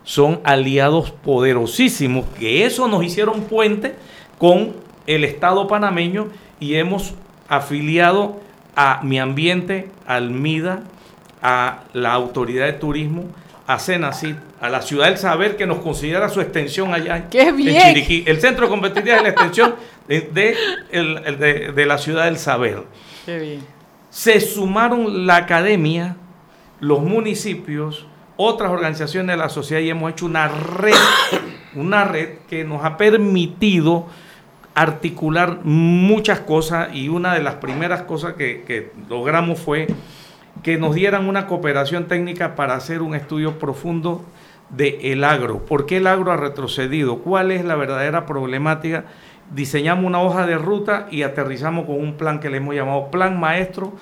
Son 0.03 0.41
aliados 0.43 1.11
poderosísimos 1.11 2.25
que 2.39 2.65
eso 2.65 2.89
nos 2.89 3.05
hicieron 3.05 3.43
puente 3.43 3.95
con 4.39 4.73
el 5.07 5.23
Estado 5.23 5.69
panameño 5.69 6.29
y 6.61 6.77
hemos 6.77 7.13
afiliado 7.47 8.41
a 8.75 9.03
Mi 9.05 9.19
Ambiente, 9.19 9.91
al 10.07 10.31
MIDA, 10.31 10.83
a 11.43 11.81
la 11.93 12.15
autoridad 12.15 12.65
de 12.65 12.73
turismo, 12.73 13.27
a 13.73 13.79
Senacid, 13.79 14.35
a 14.61 14.69
la 14.69 14.83
ciudad 14.83 15.07
del 15.07 15.17
saber 15.17 15.57
que 15.57 15.65
nos 15.65 15.79
considera 15.79 16.29
su 16.29 16.41
extensión 16.41 16.93
allá 16.93 17.17
en 17.17 17.29
Chiriquí. 17.31 18.25
El 18.27 18.41
centro 18.41 18.67
de 18.67 18.71
competitividad 18.71 19.19
es 19.19 19.23
la 19.23 19.29
extensión 19.29 19.75
de, 20.09 21.73
de, 21.73 21.87
la 21.87 21.97
ciudad 21.97 22.25
del 22.25 22.37
saber. 22.37 22.83
Qué 23.25 23.39
bien. 23.39 23.61
Se 24.11 24.41
sumaron 24.41 25.25
la 25.25 25.37
academia, 25.37 26.17
los 26.81 27.01
municipios, 27.01 28.07
otras 28.37 28.73
organizaciones 28.73 29.35
de 29.35 29.37
la 29.41 29.49
sociedad 29.49 29.81
y 29.81 29.91
hemos 29.91 30.11
hecho 30.11 30.27
una 30.27 30.49
red, 30.49 30.95
una 31.77 32.03
red 32.03 32.39
que 32.49 32.65
nos 32.65 32.85
ha 32.85 32.97
permitido 32.97 34.09
articular 34.75 35.61
muchas 35.63 36.41
cosas 36.41 36.89
y 36.93 37.09
una 37.09 37.35
de 37.35 37.43
las 37.45 37.57
primeras 37.57 38.03
cosas 38.03 38.35
que, 38.35 38.65
que 38.67 38.91
logramos 39.09 39.61
fue 39.61 39.87
que 40.63 40.77
nos 40.77 40.95
dieran 40.95 41.29
una 41.29 41.47
cooperación 41.47 42.07
técnica 42.07 42.55
para 42.55 42.75
hacer 42.75 43.03
un 43.03 43.15
estudio 43.15 43.59
profundo 43.59 44.25
del 44.71 44.99
el 45.01 45.25
agro. 45.25 45.65
¿Por 45.65 45.87
qué 45.87 45.99
el 45.99 46.07
agro 46.07 46.33
ha 46.33 46.37
retrocedido? 46.37 47.19
¿Cuál 47.19 47.51
es 47.51 47.65
la 47.65 47.77
verdadera 47.77 48.27
problemática? 48.27 49.05
Diseñamos 49.55 50.05
una 50.05 50.21
hoja 50.21 50.47
de 50.47 50.59
ruta 50.59 51.09
y 51.11 51.23
aterrizamos 51.23 51.87
con 51.87 51.97
un 51.97 52.15
plan 52.15 52.41
que 52.41 52.51
le 52.51 52.59
hemos 52.59 52.75
llamado 52.75 53.11
Plan 53.11 53.41
Maestro 53.41 53.95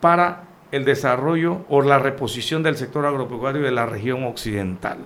para 0.00 0.44
el 0.72 0.84
desarrollo 0.84 1.64
o 1.68 1.82
la 1.82 1.98
reposición 1.98 2.62
del 2.62 2.76
sector 2.76 3.06
agropecuario 3.06 3.62
de 3.62 3.70
la 3.70 3.86
región 3.86 4.24
occidental. 4.24 4.98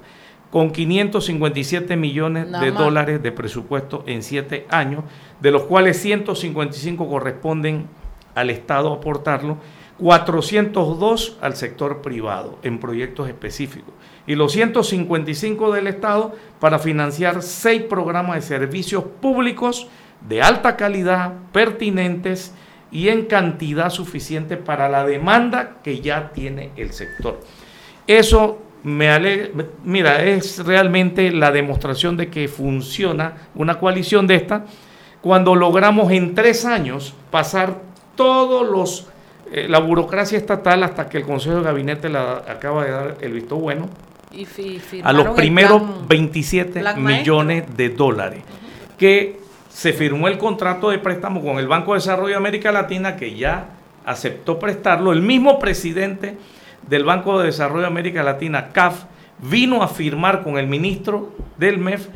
Con 0.51 0.71
557 0.71 1.97
millones 1.97 2.51
de 2.51 2.71
dólares 2.73 3.23
de 3.23 3.33
presupuesto 3.33 4.05
en 4.07 4.23
siete 4.23 4.67
años, 4.69 5.03
de 5.41 5.51
los 5.51 5.63
cuales 5.63 5.99
155 6.01 7.09
corresponden 7.09 7.87
al 8.35 8.51
Estado 8.51 8.93
aportarlo 8.93 9.59
402 10.03 11.39
al 11.41 11.55
sector 11.55 12.03
privado 12.03 12.59
en 12.65 12.81
proyectos 12.81 13.29
específicos 13.29 13.95
y 14.27 14.35
los 14.35 14.51
155 14.51 15.73
del 15.73 15.87
Estado 15.87 16.35
para 16.59 16.81
financiar 16.81 17.41
seis 17.41 17.83
programas 17.83 18.35
de 18.35 18.43
servicios 18.43 19.05
públicos 19.21 19.87
de 20.29 20.43
alta 20.43 20.77
calidad, 20.77 21.35
pertinentes 21.53 22.53
y 22.91 23.11
en 23.11 23.27
cantidad 23.27 23.91
suficiente 23.91 24.57
para 24.57 24.89
la 24.89 25.07
demanda 25.07 25.77
que 25.85 26.01
ya 26.01 26.33
tiene 26.33 26.71
el 26.77 26.93
sector. 26.93 27.39
Eso 28.09 28.61
me 28.83 29.09
alegra, 29.09 29.67
mira, 29.85 30.25
es 30.25 30.65
realmente 30.65 31.31
la 31.31 31.53
demostración 31.53 32.17
de 32.17 32.29
que 32.29 32.49
funciona 32.49 33.35
una 33.55 33.79
coalición 33.79 34.27
de 34.27 34.35
esta 34.35 34.65
cuando 35.21 35.55
logramos 35.55 36.11
en 36.11 36.35
tres 36.35 36.65
años 36.65 37.15
pasar 37.31 37.81
todos 38.17 38.69
los 38.69 39.12
eh, 39.53 39.69
la 39.69 39.81
burocracia 39.81 40.39
estatal 40.39 40.83
hasta 40.83 41.09
que 41.09 41.19
el 41.19 41.25
Consejo 41.25 41.57
de 41.57 41.63
Gabinete 41.63 42.09
la 42.09 42.43
acaba 42.49 42.85
de 42.85 42.91
dar 42.91 43.17
el 43.21 43.33
visto 43.35 43.57
bueno 43.57 43.89
a 45.03 45.13
los 45.13 45.29
primeros 45.37 46.09
27 46.09 46.83
millones 46.97 47.65
de 47.77 47.91
dólares 47.91 48.43
que 48.97 49.41
se 49.69 49.93
firmó 49.93 50.29
el 50.29 50.39
contrato 50.39 50.89
de 50.89 50.99
préstamo 50.99 51.43
con 51.43 51.59
el 51.59 51.69
Banco 51.69 51.93
de 51.93 51.99
Desarrollo 51.99 52.31
de 52.31 52.37
América 52.37 52.73
Latina 52.73 53.17
que 53.17 53.35
ya 53.35 53.67
aceptó 54.07 54.59
prestarlo. 54.59 55.13
El 55.13 55.21
mismo 55.21 55.59
presidente 55.59 56.39
del 56.89 57.05
Banco 57.05 57.39
de 57.39 57.47
Desarrollo 57.47 57.83
de 57.83 57.89
América 57.89 58.23
Latina, 58.23 58.71
CAF, 58.73 59.05
vino 59.39 59.83
a 59.83 59.89
firmar 59.89 60.43
con 60.43 60.57
el 60.57 60.67
ministro 60.67 61.33
del 61.59 61.79
MEF 61.79 62.09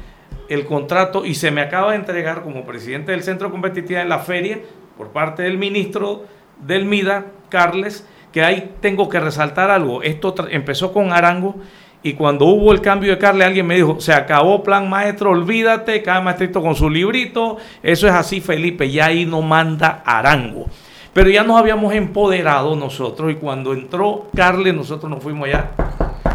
el 0.49 0.65
contrato 0.65 1.27
y 1.27 1.35
se 1.35 1.51
me 1.51 1.61
acaba 1.61 1.91
de 1.91 1.99
entregar 1.99 2.43
como 2.43 2.65
presidente 2.65 3.13
del 3.13 3.23
Centro 3.23 3.49
de 3.49 3.53
Competitividad 3.53 4.03
en 4.03 4.09
la 4.09 4.21
feria 4.21 4.61
por 4.97 5.09
parte 5.09 5.43
del 5.43 5.59
ministro 5.59 6.25
del 6.65 6.85
MIDA, 6.85 7.27
Carles, 7.49 8.07
que 8.33 8.43
ahí 8.45 8.73
tengo 8.81 9.09
que 9.09 9.19
resaltar 9.19 9.71
algo. 9.71 10.03
Esto 10.03 10.35
empezó 10.51 10.93
con 10.93 11.13
Arango 11.13 11.57
Y 12.03 12.13
cuando 12.13 12.45
hubo 12.45 12.73
el 12.73 12.81
cambio 12.81 13.13
de 13.13 13.19
Carle, 13.19 13.45
alguien 13.45 13.67
me 13.67 13.77
dijo, 13.77 13.99
se 13.99 14.13
acabó 14.13 14.63
plan 14.63 14.89
maestro, 14.89 15.31
olvídate, 15.31 16.03
cada 16.03 16.21
maestrito 16.21 16.61
con 16.61 16.77
su 16.77 16.91
librito, 16.91 17.57
eso 17.83 18.07
es 18.07 18.13
así 18.13 18.41
Felipe, 18.41 18.91
ya 18.91 19.07
ahí 19.07 19.25
no 19.25 19.43
manda 19.43 20.03
Arango. 20.05 20.67
Pero 21.13 21.31
ya 21.31 21.43
nos 21.45 21.59
habíamos 21.59 21.95
empoderado 21.95 22.77
nosotros 22.77 23.33
y 23.33 23.37
cuando 23.37 23.73
entró 23.73 24.29
Carle, 24.37 24.73
nosotros 24.75 25.11
nos 25.11 25.23
fuimos 25.23 25.49
allá. 25.49 25.71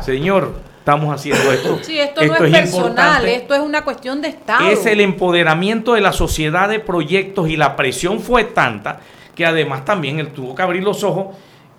Señor, 0.01 0.55
estamos 0.79 1.13
haciendo 1.13 1.51
esto. 1.51 1.77
Sí, 1.83 1.99
esto, 1.99 2.25
no 2.25 2.33
es, 2.33 2.51
personal, 2.51 3.27
esto 3.27 3.53
es 3.53 3.61
una 3.61 3.83
cuestión 3.83 4.23
de 4.23 4.29
Estado. 4.29 4.67
Es 4.67 4.87
el 4.87 4.99
empoderamiento 4.99 5.93
de 5.93 6.01
la 6.01 6.11
sociedad 6.11 6.67
de 6.67 6.79
proyectos 6.79 7.47
y 7.47 7.57
la 7.57 7.75
presión 7.75 8.19
fue 8.19 8.43
tanta 8.43 8.99
que 9.35 9.45
además 9.45 9.85
también 9.85 10.19
él 10.19 10.29
tuvo 10.29 10.55
que 10.55 10.61
abrir 10.61 10.83
los 10.83 11.03
ojos 11.03 11.35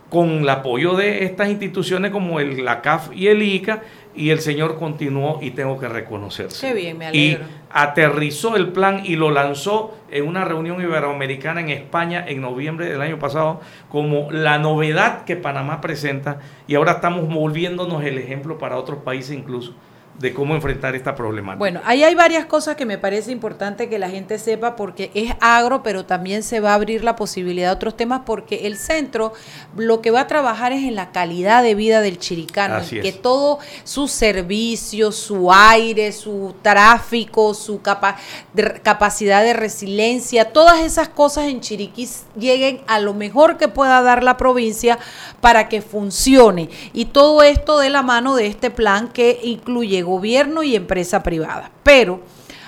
con 0.08 0.28
el 0.42 0.48
apoyo 0.48 0.94
de 0.94 1.24
estas 1.24 1.48
instituciones 1.48 2.10
como 2.10 2.38
el, 2.38 2.64
la 2.64 2.82
CAF 2.82 3.08
y 3.14 3.28
el 3.28 3.42
ICA, 3.42 3.82
y 4.14 4.30
el 4.30 4.40
señor 4.40 4.78
continuó 4.78 5.38
y 5.40 5.52
tengo 5.52 5.78
que 5.78 5.88
reconocerse. 5.88 6.66
Qué 6.66 6.74
bien, 6.74 6.98
me 6.98 7.06
alegro. 7.06 7.44
Y 7.44 7.46
aterrizó 7.70 8.56
el 8.56 8.68
plan 8.68 9.00
y 9.04 9.16
lo 9.16 9.30
lanzó 9.30 9.96
en 10.10 10.26
una 10.26 10.44
reunión 10.44 10.82
iberoamericana 10.82 11.62
en 11.62 11.70
España 11.70 12.24
en 12.28 12.42
noviembre 12.42 12.86
del 12.86 13.00
año 13.00 13.18
pasado 13.18 13.62
como 13.88 14.30
la 14.30 14.58
novedad 14.58 15.24
que 15.24 15.36
Panamá 15.36 15.80
presenta 15.80 16.40
y 16.66 16.74
ahora 16.74 16.92
estamos 16.92 17.26
volviéndonos 17.32 18.04
el 18.04 18.18
ejemplo 18.18 18.58
para 18.58 18.76
otros 18.76 18.98
países 18.98 19.36
incluso 19.36 19.74
de 20.18 20.34
cómo 20.34 20.54
enfrentar 20.54 20.94
esta 20.94 21.14
problemática. 21.14 21.58
Bueno, 21.58 21.80
ahí 21.84 22.04
hay 22.04 22.14
varias 22.14 22.46
cosas 22.46 22.76
que 22.76 22.84
me 22.84 22.98
parece 22.98 23.32
importante 23.32 23.88
que 23.88 23.98
la 23.98 24.10
gente 24.10 24.38
sepa 24.38 24.76
porque 24.76 25.10
es 25.14 25.34
agro, 25.40 25.82
pero 25.82 26.04
también 26.04 26.42
se 26.42 26.60
va 26.60 26.72
a 26.72 26.74
abrir 26.74 27.02
la 27.02 27.16
posibilidad 27.16 27.70
de 27.70 27.74
otros 27.74 27.96
temas 27.96 28.22
porque 28.26 28.66
el 28.66 28.76
centro 28.76 29.32
lo 29.76 30.00
que 30.02 30.10
va 30.10 30.20
a 30.20 30.26
trabajar 30.26 30.72
es 30.72 30.84
en 30.84 30.94
la 30.94 31.12
calidad 31.12 31.62
de 31.62 31.74
vida 31.74 32.02
del 32.02 32.18
chiricano, 32.18 32.80
que 32.88 33.12
todo 33.12 33.58
su 33.84 34.06
servicio, 34.06 35.12
su 35.12 35.52
aire, 35.52 36.12
su 36.12 36.54
tráfico, 36.62 37.54
su 37.54 37.80
capacidad 37.80 39.42
de 39.42 39.54
resiliencia, 39.54 40.52
todas 40.52 40.80
esas 40.80 41.08
cosas 41.08 41.46
en 41.48 41.60
Chiriquí 41.60 42.08
lleguen 42.38 42.82
a 42.86 43.00
lo 43.00 43.14
mejor 43.14 43.56
que 43.56 43.68
pueda 43.68 44.02
dar 44.02 44.22
la 44.22 44.36
provincia 44.36 44.98
para 45.40 45.68
que 45.68 45.82
funcione. 45.82 46.68
Y 46.92 47.06
todo 47.06 47.42
esto 47.42 47.78
de 47.78 47.90
la 47.90 48.02
mano 48.02 48.36
de 48.36 48.46
este 48.46 48.70
plan 48.70 49.08
que 49.08 49.40
incluye 49.42 50.01
gobierno 50.02 50.62
y 50.62 50.76
empresa 50.76 51.22
privada. 51.22 51.70
Pero 51.82 52.20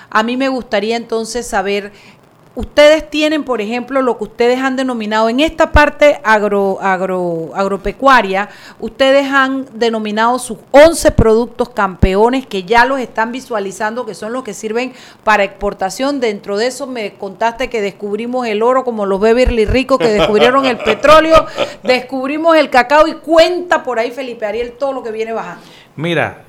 a 0.09 0.23
mí 0.23 0.37
me 0.37 0.47
gustaría 0.47 0.95
entonces 0.95 1.45
saber, 1.45 1.91
ustedes 2.55 3.09
tienen, 3.09 3.43
por 3.43 3.59
ejemplo, 3.59 4.01
lo 4.01 4.17
que 4.17 4.23
ustedes 4.23 4.59
han 4.59 4.75
denominado 4.77 5.27
en 5.29 5.41
esta 5.41 5.71
parte 5.71 6.21
agro, 6.23 6.79
agro, 6.81 7.51
agropecuaria, 7.53 8.49
ustedes 8.79 9.29
han 9.29 9.67
denominado 9.73 10.39
sus 10.39 10.57
11 10.71 11.11
productos 11.11 11.69
campeones 11.69 12.47
que 12.47 12.63
ya 12.63 12.85
los 12.85 12.99
están 12.99 13.31
visualizando, 13.31 14.05
que 14.05 14.15
son 14.15 14.31
los 14.31 14.43
que 14.43 14.53
sirven 14.53 14.93
para 15.23 15.43
exportación. 15.43 16.19
Dentro 16.19 16.57
de 16.57 16.67
eso 16.67 16.87
me 16.87 17.15
contaste 17.15 17.69
que 17.69 17.81
descubrimos 17.81 18.47
el 18.47 18.63
oro 18.63 18.85
como 18.85 19.05
los 19.05 19.19
Beverly 19.19 19.65
Rico, 19.65 19.97
que 19.97 20.07
descubrieron 20.07 20.65
el 20.65 20.77
petróleo, 20.83 21.45
descubrimos 21.83 22.55
el 22.55 22.69
cacao 22.69 23.07
y 23.07 23.15
cuenta 23.15 23.83
por 23.83 23.99
ahí 23.99 24.11
Felipe 24.11 24.45
Ariel 24.45 24.73
todo 24.79 24.93
lo 24.93 25.03
que 25.03 25.11
viene 25.11 25.33
bajando. 25.33 25.61
Mira, 25.97 26.45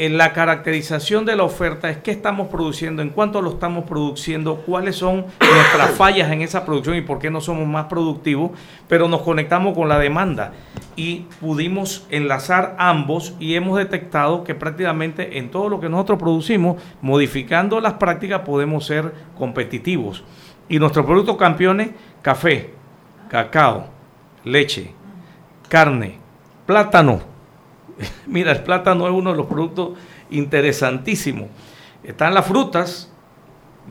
en 0.00 0.16
la 0.16 0.32
caracterización 0.32 1.26
de 1.26 1.36
la 1.36 1.42
oferta 1.42 1.90
es 1.90 1.98
qué 1.98 2.10
estamos 2.10 2.48
produciendo, 2.48 3.02
en 3.02 3.10
cuánto 3.10 3.42
lo 3.42 3.50
estamos 3.50 3.84
produciendo, 3.84 4.56
cuáles 4.64 4.96
son 4.96 5.26
nuestras 5.38 5.90
fallas 5.90 6.32
en 6.32 6.40
esa 6.40 6.64
producción 6.64 6.96
y 6.96 7.02
por 7.02 7.18
qué 7.18 7.30
no 7.30 7.42
somos 7.42 7.68
más 7.68 7.84
productivos, 7.84 8.52
pero 8.88 9.08
nos 9.08 9.20
conectamos 9.20 9.74
con 9.74 9.90
la 9.90 9.98
demanda 9.98 10.54
y 10.96 11.26
pudimos 11.38 12.06
enlazar 12.08 12.76
ambos 12.78 13.34
y 13.38 13.56
hemos 13.56 13.76
detectado 13.76 14.42
que 14.42 14.54
prácticamente 14.54 15.36
en 15.36 15.50
todo 15.50 15.68
lo 15.68 15.80
que 15.80 15.90
nosotros 15.90 16.18
producimos, 16.18 16.80
modificando 17.02 17.78
las 17.78 17.92
prácticas, 17.94 18.40
podemos 18.40 18.86
ser 18.86 19.12
competitivos. 19.36 20.24
Y 20.70 20.78
nuestros 20.78 21.04
productos 21.04 21.36
campeones, 21.36 21.90
café, 22.22 22.72
cacao, 23.28 23.88
leche, 24.44 24.94
carne, 25.68 26.16
plátano, 26.64 27.29
Mira, 28.26 28.52
el 28.52 28.62
plátano 28.62 29.06
es 29.06 29.12
uno 29.12 29.30
de 29.30 29.36
los 29.36 29.46
productos 29.46 29.98
interesantísimos. 30.30 31.48
Están 32.02 32.34
las 32.34 32.46
frutas, 32.46 33.10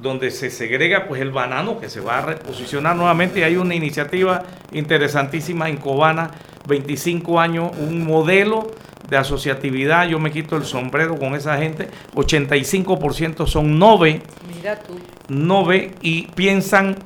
donde 0.02 0.32
se 0.32 0.50
segrega 0.50 1.08
pues 1.08 1.22
el 1.22 1.32
banano 1.32 1.80
que 1.80 1.90
se 1.90 2.00
va 2.00 2.20
a 2.20 2.22
reposicionar 2.22 2.96
nuevamente. 2.96 3.44
Hay 3.44 3.58
una 3.58 3.76
iniciativa 3.76 4.44
interesantísima 4.72 5.70
en 5.70 5.78
Cobana, 5.78 6.32
25 6.68 7.40
años, 7.40 7.72
un 7.78 8.06
modelo 8.06 8.72
de 9.10 9.18
asociatividad. 9.18 10.08
Yo 10.08 10.20
me 10.20 10.32
quito 10.32 10.56
el 10.56 10.64
sombrero 10.64 11.18
con 11.18 11.36
esa 11.36 11.58
gente. 11.58 11.90
85% 12.16 13.48
son 13.48 13.78
nove. 13.78 14.22
Mira 14.56 14.80
tú. 14.80 15.00
Nove 15.28 15.92
y 16.02 16.28
piensan 16.28 16.98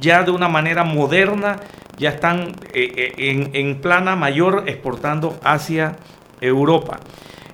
ya 0.00 0.22
de 0.22 0.30
una 0.30 0.48
manera 0.48 0.84
moderna, 0.84 1.58
ya 1.98 2.10
están 2.10 2.54
eh, 2.72 2.92
eh, 2.96 3.12
en, 3.16 3.50
en 3.54 3.80
plana 3.80 4.14
mayor 4.14 4.64
exportando 4.66 5.38
hacia 5.42 5.96
Europa. 6.42 7.00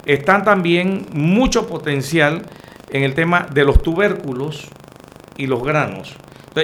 Están 0.04 0.44
también 0.44 1.06
mucho 1.12 1.66
potencial 1.66 2.42
en 2.90 3.02
el 3.02 3.14
tema 3.14 3.46
de 3.52 3.64
los 3.64 3.82
tubérculos 3.82 4.68
y 5.36 5.46
los 5.46 5.62
granos. 5.62 6.16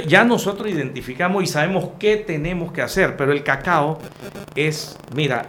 ya 0.09 0.25
nosotros 0.25 0.69
identificamos 0.69 1.45
y 1.45 1.47
sabemos 1.47 1.91
qué 2.01 2.17
tenemos 2.17 2.73
que 2.73 2.83
hacer, 2.83 3.17
pero 3.17 3.33
el 3.33 3.45
cacao 3.45 3.99
es, 4.57 4.97
mira, 5.15 5.47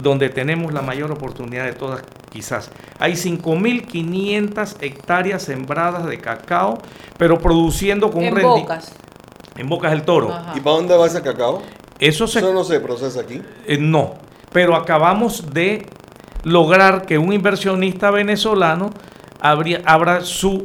donde 0.00 0.28
tenemos 0.28 0.72
la 0.72 0.82
mayor 0.82 1.10
oportunidad 1.10 1.64
de 1.64 1.72
todas, 1.72 2.02
quizás. 2.30 2.70
Hay 2.98 3.14
5.500 3.14 4.76
hectáreas 4.80 5.42
sembradas 5.42 6.06
de 6.06 6.18
cacao, 6.18 6.78
pero 7.16 7.38
produciendo 7.38 8.10
con 8.10 8.22
en 8.22 8.34
un 8.34 8.42
Bocas. 8.42 8.92
En 9.56 9.68
Bocas 9.68 9.90
del 9.90 10.02
Toro. 10.02 10.28
¿Y 10.54 10.60
para 10.60 10.76
dónde 10.76 10.96
va 10.96 11.06
ese 11.06 11.20
cacao? 11.22 11.62
Eso, 11.98 12.28
se, 12.28 12.38
¿Eso 12.38 12.52
no 12.52 12.62
se 12.62 12.78
procesa 12.78 13.20
aquí? 13.20 13.42
Eh, 13.66 13.78
no, 13.78 14.14
pero 14.52 14.76
acabamos 14.76 15.52
de 15.52 15.86
lograr 16.44 17.06
que 17.06 17.18
un 17.18 17.32
inversionista 17.32 18.10
venezolano 18.10 18.90
abra 19.40 20.20
su 20.22 20.64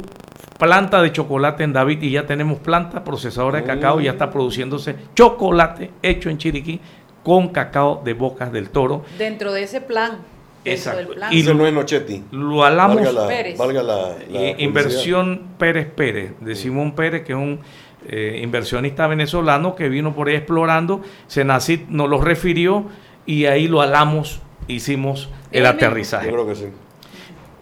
planta 0.58 1.02
de 1.02 1.12
chocolate 1.12 1.64
en 1.64 1.72
David 1.72 2.02
y 2.02 2.10
ya 2.12 2.26
tenemos 2.26 2.58
planta 2.58 3.04
procesadora 3.04 3.60
de 3.60 3.64
cacao 3.64 4.00
y 4.00 4.04
ya 4.04 4.12
está 4.12 4.30
produciéndose 4.30 4.96
chocolate 5.14 5.90
hecho 6.02 6.30
en 6.30 6.38
Chiriquí 6.38 6.80
con 7.22 7.48
cacao 7.48 8.02
de 8.04 8.14
Bocas 8.14 8.52
del 8.52 8.70
Toro. 8.70 9.04
Dentro 9.18 9.52
de 9.52 9.62
ese 9.62 9.80
plan. 9.80 10.18
Exacto. 10.64 11.12
Y 11.30 11.42
lo, 11.42 11.54
no 11.54 11.66
es 11.66 11.72
Nochetti. 11.74 12.24
Lo 12.30 12.64
hablamos. 12.64 13.14
Valga 13.58 13.82
la, 13.82 14.16
eh, 14.32 14.56
inversión 14.58 15.48
Pérez 15.58 15.86
Pérez, 15.90 16.32
de 16.40 16.54
Simón 16.54 16.94
Pérez, 16.94 17.24
que 17.24 17.32
es 17.32 17.38
un 17.38 17.60
eh, 18.08 18.40
inversionista 18.42 19.06
venezolano 19.06 19.74
que 19.74 19.88
vino 19.88 20.14
por 20.14 20.28
ahí 20.28 20.36
explorando. 20.36 21.02
Senacid 21.26 21.80
nos 21.88 22.08
lo 22.08 22.20
refirió 22.20 22.86
y 23.26 23.46
ahí 23.46 23.68
lo 23.68 23.82
hablamos 23.82 24.40
hicimos 24.68 25.28
el 25.58 25.66
aterrizaje. 25.66 26.26
Yo 26.26 26.32
creo 26.32 26.46
que 26.46 26.54
sí. 26.54 26.66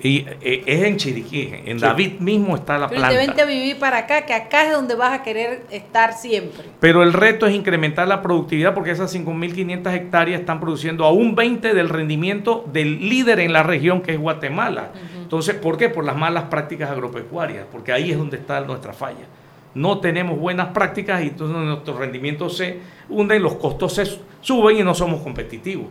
Y 0.05 0.27
eh, 0.41 0.65
es 0.67 0.83
en 0.83 0.97
Chiriquí, 0.97 1.49
en 1.65 1.79
David 1.79 2.19
mismo 2.19 2.57
está 2.57 2.77
la 2.77 2.89
Pero 2.89 3.01
planta. 3.01 3.17
Te 3.17 3.25
vente 3.25 3.43
a 3.43 3.45
vivir 3.45 3.79
para 3.79 3.99
acá, 3.99 4.27
que 4.27 4.35
acá 4.35 4.67
es 4.67 4.73
donde 4.73 4.97
vas 4.97 5.13
a 5.13 5.23
querer 5.23 5.63
estar 5.71 6.15
siempre. 6.15 6.65
Pero 6.81 7.05
el 7.05 7.13
reto 7.13 7.47
es 7.47 7.55
incrementar 7.55 8.09
la 8.09 8.21
productividad 8.21 8.75
porque 8.75 8.91
esas 8.91 9.15
5.500 9.15 9.95
hectáreas 9.95 10.41
están 10.41 10.59
produciendo 10.59 11.05
a 11.05 11.13
un 11.13 11.37
20 11.37 11.73
del 11.73 11.89
rendimiento 11.89 12.65
del 12.73 13.09
líder 13.09 13.39
en 13.39 13.53
la 13.53 13.63
región 13.63 14.01
que 14.01 14.13
es 14.13 14.19
Guatemala. 14.19 14.91
Entonces, 15.23 15.55
¿por 15.55 15.79
qué? 15.79 15.89
Por 15.89 16.05
las 16.05 16.17
malas 16.17 16.45
prácticas 16.45 16.91
agropecuarias, 16.91 17.65
porque 17.71 17.93
ahí 17.93 18.11
es 18.11 18.19
donde 18.19 18.39
está 18.39 18.61
nuestra 18.63 18.93
falla. 18.93 19.27
No 19.75 20.01
tenemos 20.01 20.39
buenas 20.39 20.69
prácticas 20.69 21.23
y 21.23 21.29
entonces 21.29 21.57
nuestros 21.57 21.97
rendimientos 21.99 22.57
se 22.57 22.79
hunden, 23.09 23.43
los 23.43 23.55
costos 23.55 23.95
se 23.95 24.05
suben 24.41 24.79
y 24.79 24.83
no 24.83 24.95
somos 24.95 25.23
competitivos. 25.23 25.87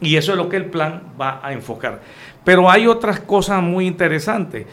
Y 0.00 0.16
eso 0.16 0.32
es 0.32 0.38
lo 0.38 0.48
que 0.48 0.56
el 0.56 0.66
plan 0.66 1.02
va 1.20 1.40
a 1.42 1.52
enfocar. 1.52 2.00
Pero 2.44 2.70
hay 2.70 2.86
otras 2.86 3.20
cosas 3.20 3.62
muy 3.62 3.86
interesantes. 3.86 4.66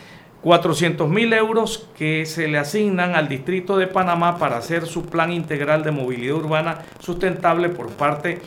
400 0.44 1.10
mil 1.10 1.32
euros 1.32 1.88
que 1.98 2.26
se 2.26 2.50
le 2.50 2.58
asignan 2.58 3.16
al 3.16 3.30
Distrito 3.30 3.78
de 3.78 3.88
Panamá 3.88 4.38
para 4.38 4.58
hacer 4.58 4.86
su 4.86 5.06
plan 5.06 5.32
integral 5.32 5.84
de 5.84 5.92
movilidad 5.92 6.36
urbana 6.36 6.80
sustentable 7.00 7.70
por 7.70 7.88
parte 7.92 8.42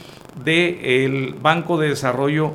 del 0.45 1.35
Banco 1.41 1.79
de 1.79 1.89
Desarrollo 1.89 2.53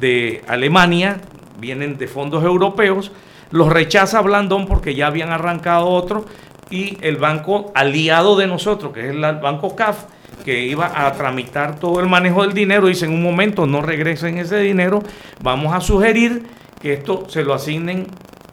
de 0.00 0.42
Alemania, 0.48 1.20
vienen 1.60 1.96
de 1.96 2.08
fondos 2.08 2.42
europeos, 2.42 3.12
los 3.52 3.72
rechaza 3.72 4.20
Blandón 4.20 4.66
porque 4.66 4.96
ya 4.96 5.06
habían 5.06 5.30
arrancado 5.30 5.88
otro 5.88 6.24
y 6.72 6.96
el 7.02 7.18
banco 7.18 7.70
aliado 7.74 8.34
de 8.36 8.46
nosotros, 8.46 8.92
que 8.92 9.00
es 9.00 9.10
el 9.10 9.20
Banco 9.20 9.76
CAF, 9.76 10.04
que 10.44 10.64
iba 10.64 11.06
a 11.06 11.12
tramitar 11.12 11.78
todo 11.78 12.00
el 12.00 12.08
manejo 12.08 12.42
del 12.42 12.54
dinero, 12.54 12.86
dice 12.86 13.04
en 13.04 13.12
un 13.12 13.22
momento 13.22 13.66
no 13.66 13.82
regresen 13.82 14.38
ese 14.38 14.58
dinero, 14.58 15.02
vamos 15.42 15.74
a 15.74 15.80
sugerir 15.80 16.44
que 16.80 16.94
esto 16.94 17.28
se 17.28 17.44
lo 17.44 17.52
asignen 17.54 18.06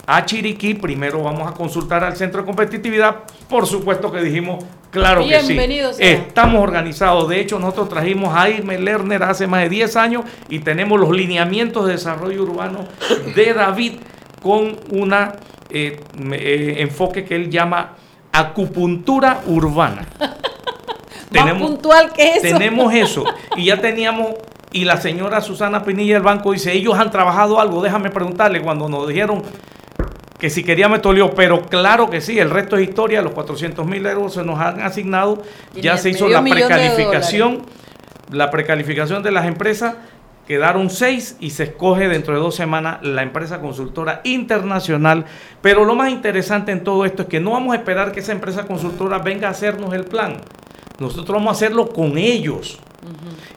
a 0.05 0.25
Chiriquí, 0.25 0.73
primero 0.73 1.23
vamos 1.23 1.47
a 1.47 1.53
consultar 1.53 2.03
al 2.03 2.17
centro 2.17 2.41
de 2.41 2.45
competitividad, 2.45 3.23
por 3.47 3.65
supuesto 3.65 4.11
que 4.11 4.21
dijimos 4.21 4.63
Claro 4.91 5.23
que 5.23 5.39
sí. 5.41 5.55
Sea. 5.55 5.93
Estamos 5.99 6.63
organizados. 6.63 7.29
De 7.29 7.39
hecho, 7.39 7.59
nosotros 7.59 7.89
trajimos 7.89 8.33
a 8.33 8.39
Jaime 8.39 8.79
Lerner 8.79 9.21
hace 9.21 9.45
más 9.45 9.61
de 9.61 9.69
10 9.69 9.95
años 9.97 10.25
y 10.49 10.59
tenemos 10.59 10.99
los 10.99 11.11
lineamientos 11.11 11.85
de 11.85 11.91
desarrollo 11.91 12.41
urbano 12.41 12.87
de 13.35 13.53
David 13.53 13.93
con 14.41 14.77
una 14.89 15.35
eh, 15.69 15.99
eh, 16.31 16.75
enfoque 16.79 17.23
que 17.23 17.35
él 17.35 17.51
llama 17.51 17.93
acupuntura 18.31 19.41
urbana. 19.45 20.07
Más 21.31 21.53
puntual 21.53 22.11
que 22.11 22.29
eso. 22.31 22.41
Tenemos 22.41 22.93
eso. 22.93 23.23
Y 23.55 23.65
ya 23.65 23.77
teníamos, 23.77 24.33
y 24.71 24.85
la 24.85 24.97
señora 24.97 25.41
Susana 25.41 25.83
Pinilla 25.83 26.15
del 26.15 26.23
banco 26.23 26.51
dice, 26.51 26.73
ellos 26.73 26.97
han 26.97 27.11
trabajado 27.11 27.59
algo, 27.59 27.81
déjame 27.81 28.09
preguntarle, 28.09 28.61
cuando 28.61 28.89
nos 28.89 29.07
dijeron 29.07 29.43
que 30.39 30.49
si 30.49 30.63
quería 30.63 30.87
me 30.87 30.99
tolió, 30.99 31.31
pero 31.31 31.63
claro 31.63 32.09
que 32.09 32.21
sí, 32.21 32.39
el 32.39 32.49
resto 32.49 32.77
es 32.77 32.87
historia, 32.87 33.21
los 33.21 33.33
400 33.33 33.85
mil 33.85 34.05
euros 34.05 34.33
se 34.33 34.43
nos 34.43 34.57
han 34.59 34.81
asignado, 34.81 35.43
ya 35.75 35.97
se 35.97 36.11
hizo 36.11 36.29
la 36.29 36.41
precalificación, 36.41 37.63
la 38.31 38.49
precalificación 38.49 39.21
de 39.21 39.31
las 39.31 39.45
empresas, 39.45 39.95
quedaron 40.49 40.89
seis 40.89 41.37
y 41.39 41.51
se 41.51 41.65
escoge 41.65 42.09
dentro 42.09 42.33
de 42.33 42.39
dos 42.39 42.55
semanas 42.55 42.97
la 43.03 43.21
empresa 43.21 43.61
consultora 43.61 44.21
internacional, 44.23 45.25
pero 45.61 45.85
lo 45.85 45.93
más 45.93 46.11
interesante 46.11 46.71
en 46.71 46.83
todo 46.83 47.05
esto 47.05 47.21
es 47.21 47.27
que 47.29 47.39
no 47.39 47.51
vamos 47.51 47.75
a 47.75 47.77
esperar 47.77 48.11
que 48.11 48.21
esa 48.21 48.31
empresa 48.31 48.65
consultora 48.65 49.19
venga 49.19 49.47
a 49.47 49.51
hacernos 49.51 49.93
el 49.93 50.05
plan, 50.05 50.37
nosotros 50.97 51.35
vamos 51.35 51.49
a 51.49 51.51
hacerlo 51.51 51.89
con 51.89 52.17
ellos. 52.17 52.79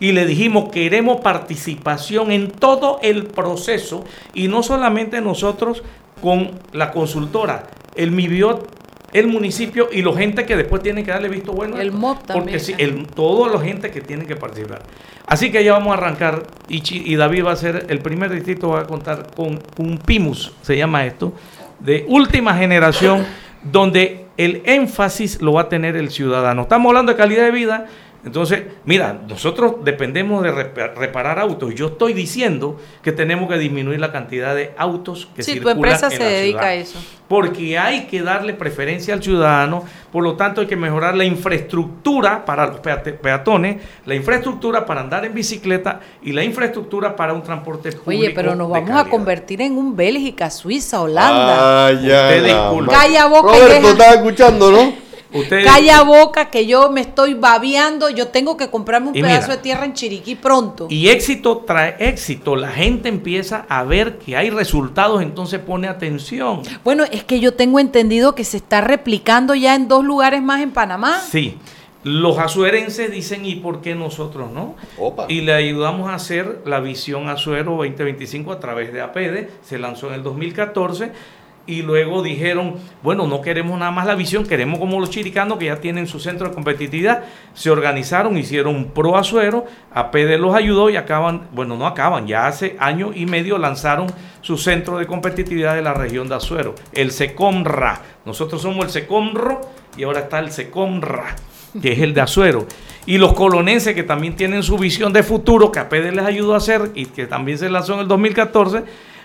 Y 0.00 0.12
le 0.12 0.26
dijimos, 0.26 0.70
queremos 0.70 1.22
participación 1.22 2.30
en 2.30 2.50
todo 2.50 2.98
el 3.02 3.24
proceso 3.24 4.04
y 4.34 4.48
no 4.48 4.62
solamente 4.62 5.22
nosotros 5.22 5.82
con 6.20 6.50
la 6.72 6.92
consultora, 6.92 7.68
el 7.96 8.10
MIBIOT, 8.10 8.81
el 9.12 9.26
municipio 9.26 9.88
y 9.92 10.02
los 10.02 10.16
gente 10.16 10.44
que 10.46 10.56
después 10.56 10.82
tienen 10.82 11.04
que 11.04 11.10
darle 11.10 11.28
visto 11.28 11.52
bueno. 11.52 11.78
El. 11.78 11.92
MOP 11.92 12.18
Porque 12.18 12.32
también. 12.32 12.60
sí, 12.60 12.74
el, 12.78 13.06
toda 13.06 13.52
la 13.52 13.60
gente 13.60 13.90
que 13.90 14.00
tiene 14.00 14.24
que 14.26 14.36
participar. 14.36 14.82
Así 15.26 15.50
que 15.52 15.62
ya 15.62 15.72
vamos 15.72 15.94
a 15.94 15.98
arrancar 15.98 16.44
y, 16.68 16.82
y 17.12 17.16
David 17.16 17.44
va 17.44 17.52
a 17.52 17.56
ser 17.56 17.86
el 17.88 18.00
primer 18.00 18.30
distrito, 18.30 18.70
va 18.70 18.80
a 18.80 18.86
contar 18.86 19.28
con 19.34 19.58
un 19.78 19.98
PIMUS, 19.98 20.52
se 20.62 20.76
llama 20.76 21.06
esto, 21.06 21.32
de 21.78 22.04
última 22.08 22.54
generación, 22.56 23.24
donde 23.62 24.26
el 24.36 24.62
énfasis 24.64 25.40
lo 25.40 25.54
va 25.54 25.62
a 25.62 25.68
tener 25.68 25.96
el 25.96 26.10
ciudadano. 26.10 26.62
Estamos 26.62 26.90
hablando 26.90 27.12
de 27.12 27.18
calidad 27.18 27.44
de 27.44 27.50
vida. 27.50 27.86
Entonces, 28.24 28.62
mira, 28.84 29.20
nosotros 29.28 29.76
dependemos 29.82 30.44
de 30.44 30.52
repa- 30.52 30.94
reparar 30.94 31.40
autos. 31.40 31.74
Yo 31.74 31.86
estoy 31.88 32.12
diciendo 32.12 32.80
que 33.02 33.10
tenemos 33.10 33.48
que 33.48 33.58
disminuir 33.58 33.98
la 33.98 34.12
cantidad 34.12 34.54
de 34.54 34.72
autos 34.78 35.28
que 35.34 35.42
Sí, 35.42 35.52
tu 35.52 35.54
circulan 35.68 35.76
empresa 35.78 36.06
en 36.06 36.12
se 36.12 36.18
la 36.20 36.24
dedica 36.26 36.58
ciudad 36.60 36.68
a 36.70 36.74
eso. 36.74 36.98
porque 37.26 37.78
hay 37.78 38.04
que 38.06 38.22
darle 38.22 38.54
preferencia 38.54 39.14
al 39.14 39.22
ciudadano, 39.24 39.84
por 40.12 40.22
lo 40.22 40.36
tanto 40.36 40.60
hay 40.60 40.68
que 40.68 40.76
mejorar 40.76 41.16
la 41.16 41.24
infraestructura 41.24 42.44
para 42.44 42.66
los 42.66 42.78
peatones, 42.80 43.82
la 44.06 44.14
infraestructura 44.14 44.86
para 44.86 45.00
andar 45.00 45.24
en 45.24 45.34
bicicleta 45.34 45.98
y 46.22 46.30
la 46.32 46.44
infraestructura 46.44 47.16
para 47.16 47.32
un 47.32 47.42
transporte 47.42 47.90
público. 47.90 48.10
Oye, 48.22 48.30
pero 48.30 48.54
nos 48.54 48.68
vamos 48.70 48.90
a 48.90 49.04
convertir 49.06 49.62
en 49.62 49.76
un 49.76 49.96
Bélgica, 49.96 50.48
Suiza, 50.50 51.00
Holanda. 51.00 51.88
Ah, 51.88 51.92
ya, 51.92 52.28
Calla 52.88 53.26
boca 53.26 53.56
y 53.56 53.60
Roberto, 53.60 53.94
deja- 53.94 54.14
escuchando, 54.14 54.70
¿no? 54.70 54.92
Usted- 55.32 55.64
Calla 55.64 56.02
boca 56.02 56.50
que 56.50 56.66
yo 56.66 56.90
me 56.90 57.00
estoy 57.00 57.34
babeando, 57.34 58.10
yo 58.10 58.28
tengo 58.28 58.56
que 58.56 58.68
comprarme 58.68 59.08
un 59.10 59.16
Y 59.16 59.22
pedazo 59.22 59.48
mira, 59.48 59.56
de 59.56 59.62
tierra 59.62 59.84
en 59.84 59.94
Chiriquí 59.94 60.34
pronto. 60.34 60.86
Y 60.90 61.08
éxito 61.08 61.58
trae 61.66 61.96
éxito. 61.98 62.56
La 62.56 62.70
gente 62.70 63.08
empieza 63.08 63.64
a 63.68 63.82
ver 63.84 64.18
que 64.18 64.36
hay 64.36 64.50
resultados, 64.50 65.22
entonces 65.22 65.60
pone 65.60 65.88
atención. 65.88 66.62
Bueno, 66.84 67.04
es 67.10 67.24
que 67.24 67.40
yo 67.40 67.54
tengo 67.54 67.78
entendido 67.80 68.34
que 68.34 68.44
se 68.44 68.56
está 68.58 68.80
replicando 68.80 69.54
ya 69.54 69.74
en 69.74 69.88
dos 69.88 70.04
lugares 70.04 70.42
más 70.42 70.60
en 70.62 70.70
Panamá. 70.72 71.20
Sí. 71.20 71.58
Los 72.04 72.38
azuerenses 72.38 73.12
dicen, 73.12 73.46
¿y 73.46 73.54
por 73.54 73.80
qué 73.80 73.94
nosotros 73.94 74.50
no? 74.50 74.74
Opa. 74.98 75.26
Y 75.28 75.42
le 75.42 75.54
ayudamos 75.54 76.10
a 76.10 76.14
hacer 76.14 76.62
la 76.66 76.80
visión 76.80 77.28
Azuero 77.28 77.76
2025 77.76 78.50
a 78.50 78.58
través 78.58 78.92
de 78.92 79.00
APD. 79.00 79.48
Se 79.62 79.78
lanzó 79.78 80.08
en 80.08 80.14
el 80.14 80.24
2014. 80.24 81.12
Y 81.66 81.82
luego 81.82 82.22
dijeron, 82.22 82.74
bueno, 83.02 83.26
no 83.26 83.40
queremos 83.40 83.78
nada 83.78 83.92
más 83.92 84.06
la 84.06 84.16
visión, 84.16 84.44
queremos 84.44 84.80
como 84.80 84.98
los 84.98 85.10
chiricanos 85.10 85.58
que 85.58 85.66
ya 85.66 85.76
tienen 85.76 86.06
su 86.08 86.18
centro 86.18 86.48
de 86.48 86.54
competitividad. 86.54 87.24
Se 87.54 87.70
organizaron, 87.70 88.36
hicieron 88.36 88.86
Pro 88.86 89.16
Azuero, 89.16 89.66
APD 89.94 90.38
los 90.38 90.54
ayudó 90.54 90.90
y 90.90 90.96
acaban, 90.96 91.48
bueno, 91.52 91.76
no 91.76 91.86
acaban, 91.86 92.26
ya 92.26 92.46
hace 92.46 92.76
año 92.80 93.12
y 93.14 93.26
medio 93.26 93.58
lanzaron 93.58 94.08
su 94.40 94.58
centro 94.58 94.98
de 94.98 95.06
competitividad 95.06 95.76
de 95.76 95.82
la 95.82 95.94
región 95.94 96.28
de 96.28 96.34
Azuero, 96.34 96.74
el 96.92 97.12
SECOMRA. 97.12 98.02
Nosotros 98.26 98.60
somos 98.60 98.86
el 98.86 98.90
SECOMRO 98.90 99.60
y 99.96 100.02
ahora 100.02 100.20
está 100.20 100.40
el 100.40 100.50
SECOMRA 100.50 101.36
que 101.80 101.92
es 101.92 102.00
el 102.00 102.14
de 102.14 102.20
Azuero. 102.20 102.66
Y 103.06 103.18
los 103.18 103.32
colonenses 103.32 103.94
que 103.94 104.02
también 104.02 104.36
tienen 104.36 104.62
su 104.62 104.76
visión 104.78 105.12
de 105.12 105.22
futuro, 105.22 105.72
que 105.72 105.80
APD 105.80 106.12
les 106.12 106.24
ayudó 106.24 106.54
a 106.54 106.58
hacer 106.58 106.90
y 106.94 107.06
que 107.06 107.26
también 107.26 107.58
se 107.58 107.70
lanzó 107.70 107.94
en 107.94 108.00
el 108.00 108.08
2014, 108.08 108.84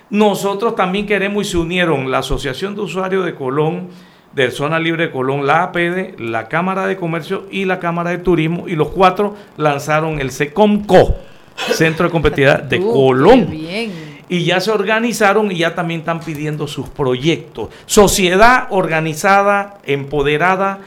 nosotros 0.10 0.76
también 0.76 1.06
queremos 1.06 1.48
y 1.48 1.52
se 1.52 1.58
unieron 1.58 2.10
la 2.12 2.20
Asociación 2.20 2.76
de 2.76 2.82
Usuarios 2.82 3.26
de 3.26 3.36
Colón, 3.36 3.90
de 4.34 4.52
Zona 4.52 4.80
Libre 4.80 5.08
de 5.08 5.12
Colón, 5.12 5.46
la 5.48 5.64
APD, 5.64 6.20
la 6.20 6.48
Cámara 6.48 6.88
de 6.88 6.96
Comercio 6.96 7.46
y 7.52 7.66
la 7.66 7.80
Cámara 7.80 8.12
de 8.12 8.20
Turismo, 8.20 8.68
y 8.68 8.76
los 8.76 8.90
cuatro 8.90 9.36
lanzaron 9.58 10.20
el 10.20 10.32
SECOMCO, 10.32 11.16
Centro 11.74 12.06
de 12.06 12.12
Competitividad 12.12 12.64
de 12.64 12.80
Uh, 12.80 12.94
Colón. 12.94 13.50
bien. 13.50 13.92
Y 14.30 14.44
ya 14.44 14.60
se 14.60 14.72
organizaron 14.72 15.52
y 15.52 15.56
ya 15.56 15.74
también 15.74 16.02
están 16.02 16.20
pidiendo 16.20 16.68
sus 16.68 16.90
proyectos. 16.90 17.70
Sociedad 17.86 18.68
organizada, 18.72 19.80
empoderada 19.86 20.80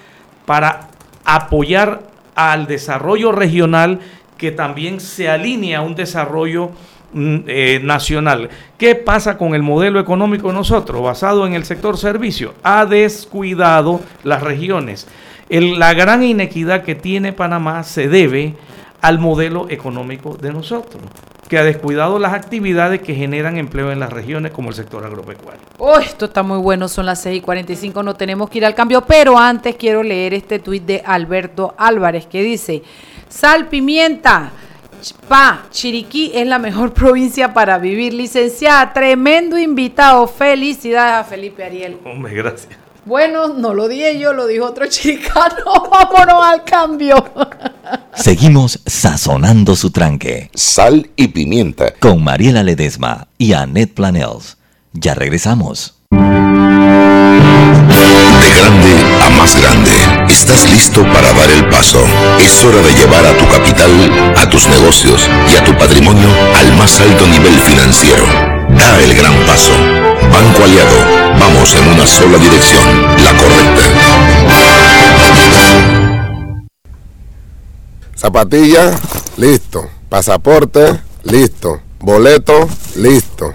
para 0.45 0.89
apoyar 1.25 2.03
al 2.35 2.67
desarrollo 2.67 3.33
regional 3.33 4.01
que 4.37 4.53
también 4.53 5.01
se 5.01 5.29
alinea 5.29 5.79
a 5.79 5.83
un 5.83 5.95
desarrollo 5.95 6.67
mm, 6.67 7.00
eh, 7.15 7.81
nacional. 7.83 8.51
¿Qué 8.79 8.95
pasa 8.95 9.37
con 9.37 9.55
el 9.55 9.63
modelo 9.63 9.99
económico 9.99 10.49
de 10.49 10.55
nosotros, 10.55 11.03
basado 11.03 11.47
en 11.47 11.55
el 11.55 11.65
sector 11.65 11.99
servicio? 11.99 12.55
Ha 12.63 12.87
descuidado 12.87 14.01
las 14.23 14.43
regiones. 14.43 15.09
La 15.49 15.95
gran 15.95 16.23
inequidad 16.23 16.85
que 16.85 16.95
tiene 16.95 17.33
Panamá 17.33 17.83
se 17.83 18.09
debe 18.09 18.55
al 19.01 19.19
modelo 19.19 19.69
económico 19.69 20.37
de 20.37 20.53
nosotros, 20.53 21.03
que 21.49 21.59
ha 21.59 21.65
descuidado 21.65 22.19
las 22.19 22.33
actividades 22.33 23.01
que 23.01 23.15
generan 23.15 23.57
empleo 23.57 23.91
en 23.91 23.99
las 23.99 24.13
regiones 24.13 24.53
como 24.53 24.69
el 24.69 24.75
sector 24.75 25.05
agropecuario. 25.05 25.61
Oh, 25.79 25.99
esto 25.99 26.27
está 26.27 26.43
muy 26.43 26.59
bueno, 26.59 26.87
son 26.87 27.07
las 27.07 27.21
6 27.23 27.39
y 27.39 27.41
45, 27.41 28.03
no 28.03 28.15
tenemos 28.15 28.49
que 28.49 28.59
ir 28.59 28.65
al 28.65 28.75
cambio, 28.75 29.01
pero 29.01 29.37
antes 29.39 29.75
quiero 29.77 30.03
leer 30.03 30.35
este 30.35 30.59
tuit 30.59 30.85
de 30.85 31.03
Alberto 31.05 31.75
Álvarez 31.77 32.27
que 32.27 32.43
dice, 32.43 32.83
sal, 33.29 33.69
pimienta, 33.69 34.53
pa, 35.29 35.67
Chiriquí 35.71 36.33
es 36.35 36.47
la 36.47 36.59
mejor 36.59 36.93
provincia 36.95 37.53
para 37.53 37.79
vivir. 37.79 38.15
Licenciada, 38.15 38.93
tremendo 38.93 39.59
invitado, 39.59 40.27
felicidades 40.27 41.15
a 41.15 41.25
Felipe 41.25 41.65
Ariel. 41.65 41.99
Hombre, 42.05 42.35
gracias. 42.35 42.69
Bueno, 43.05 43.49
no 43.49 43.73
lo 43.73 43.89
dije 43.89 44.19
yo, 44.19 44.33
lo 44.35 44.47
dijo 44.47 44.67
otro 44.67 44.87
chiricano, 44.87 45.89
vámonos 45.91 46.45
al 46.45 46.65
cambio. 46.65 47.17
Seguimos 48.15 48.81
sazonando 48.87 49.75
su 49.75 49.91
tranque. 49.91 50.51
Sal 50.55 51.11
y 51.17 51.29
pimienta. 51.29 51.95
Con 51.99 52.23
Mariela 52.23 52.63
Ledesma 52.63 53.27
y 53.39 53.55
Annette 53.55 53.95
Planels. 53.95 54.59
Ya 54.93 55.15
regresamos. 55.15 55.95
De 56.11 56.19
grande 58.59 58.93
a 59.25 59.31
más 59.31 59.61
grande, 59.61 59.90
estás 60.31 60.71
listo 60.71 61.03
para 61.03 61.33
dar 61.33 61.51
el 61.51 61.69
paso. 61.69 62.05
Es 62.41 62.65
hora 62.65 62.81
de 62.83 62.95
llevar 62.95 63.27
a 63.27 63.37
tu 63.37 63.49
capital, 63.49 64.35
a 64.37 64.49
tus 64.49 64.69
negocios 64.69 65.29
y 65.53 65.57
a 65.57 65.65
tu 65.65 65.77
patrimonio 65.77 66.29
al 66.59 66.77
más 66.77 67.01
alto 67.01 67.27
nivel 67.27 67.59
financiero. 67.61 68.25
Da 68.71 69.01
el 69.01 69.15
gran 69.15 69.35
paso. 69.47 69.73
Banco 70.33 70.65
Aliado, 70.65 70.97
vamos 71.39 71.75
en 71.75 71.89
una 71.89 72.07
sola 72.07 72.39
dirección, 72.39 73.03
la 73.25 73.37
correcta. 73.37 73.83
Zapatilla, 78.17 78.93
listo. 79.37 79.89
Pasaporte, 80.09 81.01
listo. 81.25 81.81
Boleto, 82.01 82.69
listo. 82.97 83.55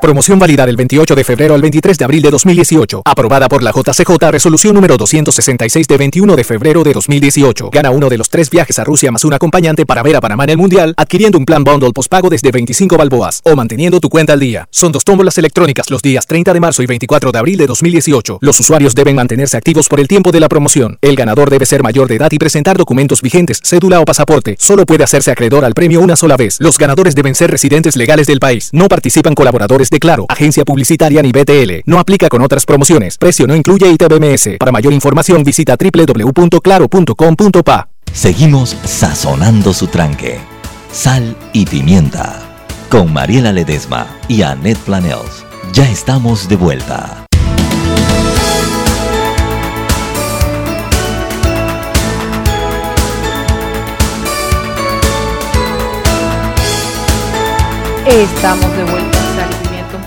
Promoción 0.00 0.38
válida 0.38 0.64
del 0.64 0.76
28 0.76 1.16
de 1.16 1.24
febrero 1.24 1.54
al 1.54 1.60
23 1.60 1.98
de 1.98 2.04
abril 2.04 2.22
de 2.22 2.30
2018. 2.30 3.02
Aprobada 3.04 3.48
por 3.48 3.64
la 3.64 3.72
JCJ 3.72 4.30
Resolución 4.30 4.76
número 4.76 4.96
266 4.96 5.88
de 5.88 5.96
21 5.96 6.36
de 6.36 6.44
febrero 6.44 6.84
de 6.84 6.92
2018. 6.92 7.70
Gana 7.72 7.90
uno 7.90 8.08
de 8.08 8.16
los 8.16 8.28
tres 8.28 8.48
viajes 8.48 8.78
a 8.78 8.84
Rusia 8.84 9.10
más 9.10 9.24
un 9.24 9.34
acompañante 9.34 9.86
para 9.86 10.04
ver 10.04 10.14
a 10.14 10.20
Panamá 10.20 10.44
en 10.44 10.50
el 10.50 10.56
Mundial, 10.56 10.94
adquiriendo 10.96 11.36
un 11.36 11.44
plan 11.44 11.64
bundle 11.64 11.92
pospago 11.92 12.30
desde 12.30 12.52
25 12.52 12.96
balboas 12.96 13.40
o 13.42 13.56
manteniendo 13.56 13.98
tu 13.98 14.08
cuenta 14.08 14.34
al 14.34 14.40
día. 14.40 14.68
Son 14.70 14.92
dos 14.92 15.02
tómbolas 15.02 15.36
electrónicas 15.36 15.90
los 15.90 16.00
días 16.00 16.28
30 16.28 16.54
de 16.54 16.60
marzo 16.60 16.84
y 16.84 16.86
24 16.86 17.32
de 17.32 17.38
abril 17.40 17.58
de 17.58 17.66
2018. 17.66 18.38
Los 18.40 18.60
usuarios 18.60 18.94
deben 18.94 19.16
mantenerse 19.16 19.56
activos 19.56 19.88
por 19.88 19.98
el 19.98 20.06
tiempo 20.06 20.30
de 20.30 20.38
la 20.38 20.48
promoción. 20.48 20.98
El 21.02 21.16
ganador 21.16 21.50
debe 21.50 21.66
ser 21.66 21.82
mayor 21.82 22.06
de 22.06 22.14
edad 22.14 22.30
y 22.30 22.38
presentar 22.38 22.78
documentos 22.78 23.20
vigentes, 23.20 23.60
cédula 23.64 23.98
o 23.98 24.04
pasaporte. 24.04 24.54
Solo 24.60 24.86
puede 24.86 25.02
hacerse 25.02 25.32
acreedor 25.32 25.64
al 25.64 25.74
premio 25.74 26.00
una 26.00 26.14
sola 26.14 26.36
vez. 26.36 26.58
Los 26.60 26.78
ganadores 26.78 27.16
deben 27.16 27.34
ser 27.34 27.50
residentes 27.50 27.96
legales 27.96 28.28
del 28.28 28.38
país. 28.38 28.70
No 28.72 28.86
participan 28.86 29.34
colaboradores 29.34 29.87
de 29.90 29.98
Claro, 29.98 30.26
agencia 30.28 30.64
publicitaria 30.64 31.20
ni 31.22 31.32
BTL. 31.32 31.80
No 31.86 31.98
aplica 31.98 32.28
con 32.28 32.42
otras 32.42 32.66
promociones. 32.66 33.16
Precio 33.18 33.46
no 33.46 33.54
incluye 33.54 33.90
ITBMS. 33.90 34.56
Para 34.58 34.72
mayor 34.72 34.92
información 34.92 35.44
visita 35.44 35.76
www.claro.com.pa. 35.76 37.88
Seguimos 38.12 38.76
sazonando 38.84 39.72
su 39.72 39.86
tranque. 39.86 40.38
Sal 40.92 41.36
y 41.52 41.66
pimienta. 41.66 42.42
Con 42.88 43.12
Mariela 43.12 43.52
Ledesma 43.52 44.06
y 44.28 44.42
Annette 44.42 44.78
Planels. 44.78 45.44
Ya 45.72 45.88
estamos 45.90 46.48
de 46.48 46.56
vuelta. 46.56 47.24
Estamos 58.06 58.74
de 58.74 58.84
vuelta 58.84 59.17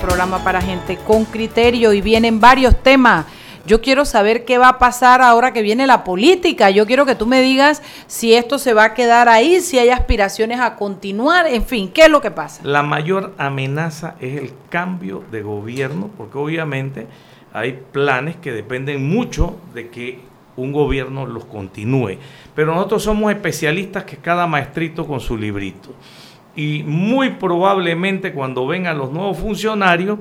programa 0.02 0.42
para 0.42 0.60
gente 0.60 0.98
con 0.98 1.24
criterio 1.24 1.92
y 1.92 2.00
vienen 2.00 2.40
varios 2.40 2.82
temas. 2.82 3.24
Yo 3.64 3.80
quiero 3.80 4.04
saber 4.04 4.44
qué 4.44 4.58
va 4.58 4.68
a 4.70 4.78
pasar 4.80 5.22
ahora 5.22 5.52
que 5.52 5.62
viene 5.62 5.86
la 5.86 6.02
política. 6.02 6.70
Yo 6.70 6.86
quiero 6.86 7.06
que 7.06 7.14
tú 7.14 7.24
me 7.26 7.40
digas 7.40 7.80
si 8.08 8.34
esto 8.34 8.58
se 8.58 8.74
va 8.74 8.84
a 8.84 8.94
quedar 8.94 9.28
ahí, 9.28 9.60
si 9.60 9.78
hay 9.78 9.90
aspiraciones 9.90 10.58
a 10.58 10.74
continuar, 10.74 11.46
en 11.46 11.64
fin, 11.64 11.88
¿qué 11.88 12.02
es 12.02 12.10
lo 12.10 12.20
que 12.20 12.32
pasa? 12.32 12.60
La 12.64 12.82
mayor 12.82 13.32
amenaza 13.38 14.16
es 14.20 14.40
el 14.40 14.52
cambio 14.68 15.22
de 15.30 15.42
gobierno, 15.42 16.10
porque 16.16 16.36
obviamente 16.36 17.06
hay 17.52 17.78
planes 17.92 18.34
que 18.34 18.50
dependen 18.50 19.08
mucho 19.08 19.56
de 19.72 19.88
que 19.88 20.18
un 20.56 20.72
gobierno 20.72 21.26
los 21.26 21.44
continúe. 21.44 22.18
Pero 22.56 22.74
nosotros 22.74 23.04
somos 23.04 23.32
especialistas 23.32 24.02
que 24.02 24.16
cada 24.16 24.48
maestrito 24.48 25.06
con 25.06 25.20
su 25.20 25.38
librito 25.38 25.90
y 26.54 26.82
muy 26.84 27.30
probablemente 27.30 28.32
cuando 28.32 28.66
vengan 28.66 28.98
los 28.98 29.10
nuevos 29.10 29.38
funcionarios 29.38 30.18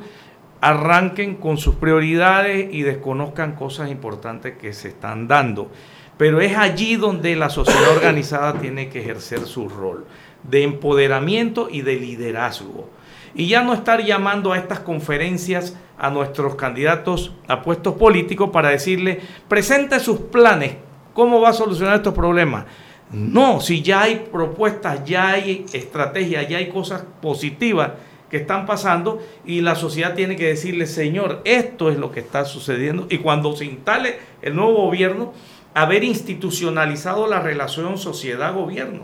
arranquen 0.61 1.35
con 1.35 1.57
sus 1.57 1.75
prioridades 1.75 2.71
y 2.71 2.83
desconozcan 2.83 3.55
cosas 3.55 3.89
importantes 3.89 4.57
que 4.57 4.73
se 4.73 4.89
están 4.89 5.27
dando. 5.27 5.71
Pero 6.17 6.39
es 6.39 6.55
allí 6.55 6.95
donde 6.95 7.35
la 7.35 7.49
sociedad 7.49 7.89
organizada 7.95 8.53
tiene 8.53 8.89
que 8.89 8.99
ejercer 8.99 9.39
su 9.39 9.67
rol 9.67 10.05
de 10.43 10.63
empoderamiento 10.63 11.67
y 11.69 11.81
de 11.81 11.95
liderazgo. 11.95 12.89
Y 13.33 13.47
ya 13.47 13.63
no 13.63 13.73
estar 13.73 14.03
llamando 14.03 14.53
a 14.53 14.57
estas 14.57 14.79
conferencias 14.79 15.77
a 15.97 16.09
nuestros 16.09 16.55
candidatos 16.55 17.33
a 17.47 17.61
puestos 17.61 17.95
políticos 17.95 18.49
para 18.51 18.69
decirle, 18.69 19.21
presente 19.47 19.99
sus 19.99 20.19
planes, 20.19 20.75
¿cómo 21.13 21.41
va 21.41 21.49
a 21.49 21.53
solucionar 21.53 21.95
estos 21.95 22.13
problemas? 22.13 22.65
No, 23.11 23.59
si 23.59 23.81
ya 23.81 24.03
hay 24.03 24.27
propuestas, 24.31 25.03
ya 25.03 25.31
hay 25.31 25.65
estrategias, 25.73 26.47
ya 26.47 26.57
hay 26.59 26.69
cosas 26.69 27.03
positivas 27.21 27.91
que 28.29 28.37
están 28.37 28.65
pasando 28.65 29.21
y 29.45 29.59
la 29.59 29.75
sociedad 29.75 30.15
tiene 30.15 30.37
que 30.37 30.47
decirle, 30.47 30.87
Señor, 30.87 31.41
esto 31.43 31.91
es 31.91 31.97
lo 31.97 32.11
que 32.11 32.21
está 32.21 32.45
sucediendo. 32.45 33.07
Y 33.09 33.17
cuando 33.17 33.53
se 33.55 33.65
instale 33.65 34.15
el 34.41 34.55
nuevo 34.55 34.85
gobierno, 34.85 35.33
haber 35.73 36.05
institucionalizado 36.05 37.27
la 37.27 37.41
relación 37.41 37.97
sociedad-gobierno, 37.97 39.03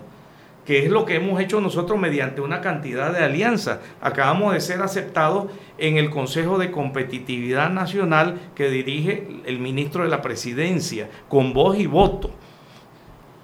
que 0.65 0.85
es 0.85 0.89
lo 0.89 1.03
que 1.03 1.15
hemos 1.15 1.41
hecho 1.41 1.59
nosotros 1.59 1.99
mediante 1.99 2.39
una 2.39 2.61
cantidad 2.61 3.11
de 3.11 3.25
alianzas. 3.25 3.79
Acabamos 3.99 4.53
de 4.53 4.61
ser 4.61 4.81
aceptados 4.81 5.47
en 5.77 5.97
el 5.97 6.09
Consejo 6.09 6.57
de 6.57 6.71
Competitividad 6.71 7.69
Nacional 7.69 8.39
que 8.55 8.69
dirige 8.69 9.27
el 9.45 9.59
ministro 9.59 10.03
de 10.03 10.09
la 10.09 10.21
Presidencia, 10.21 11.09
con 11.27 11.51
voz 11.51 11.77
y 11.77 11.87
voto 11.87 12.31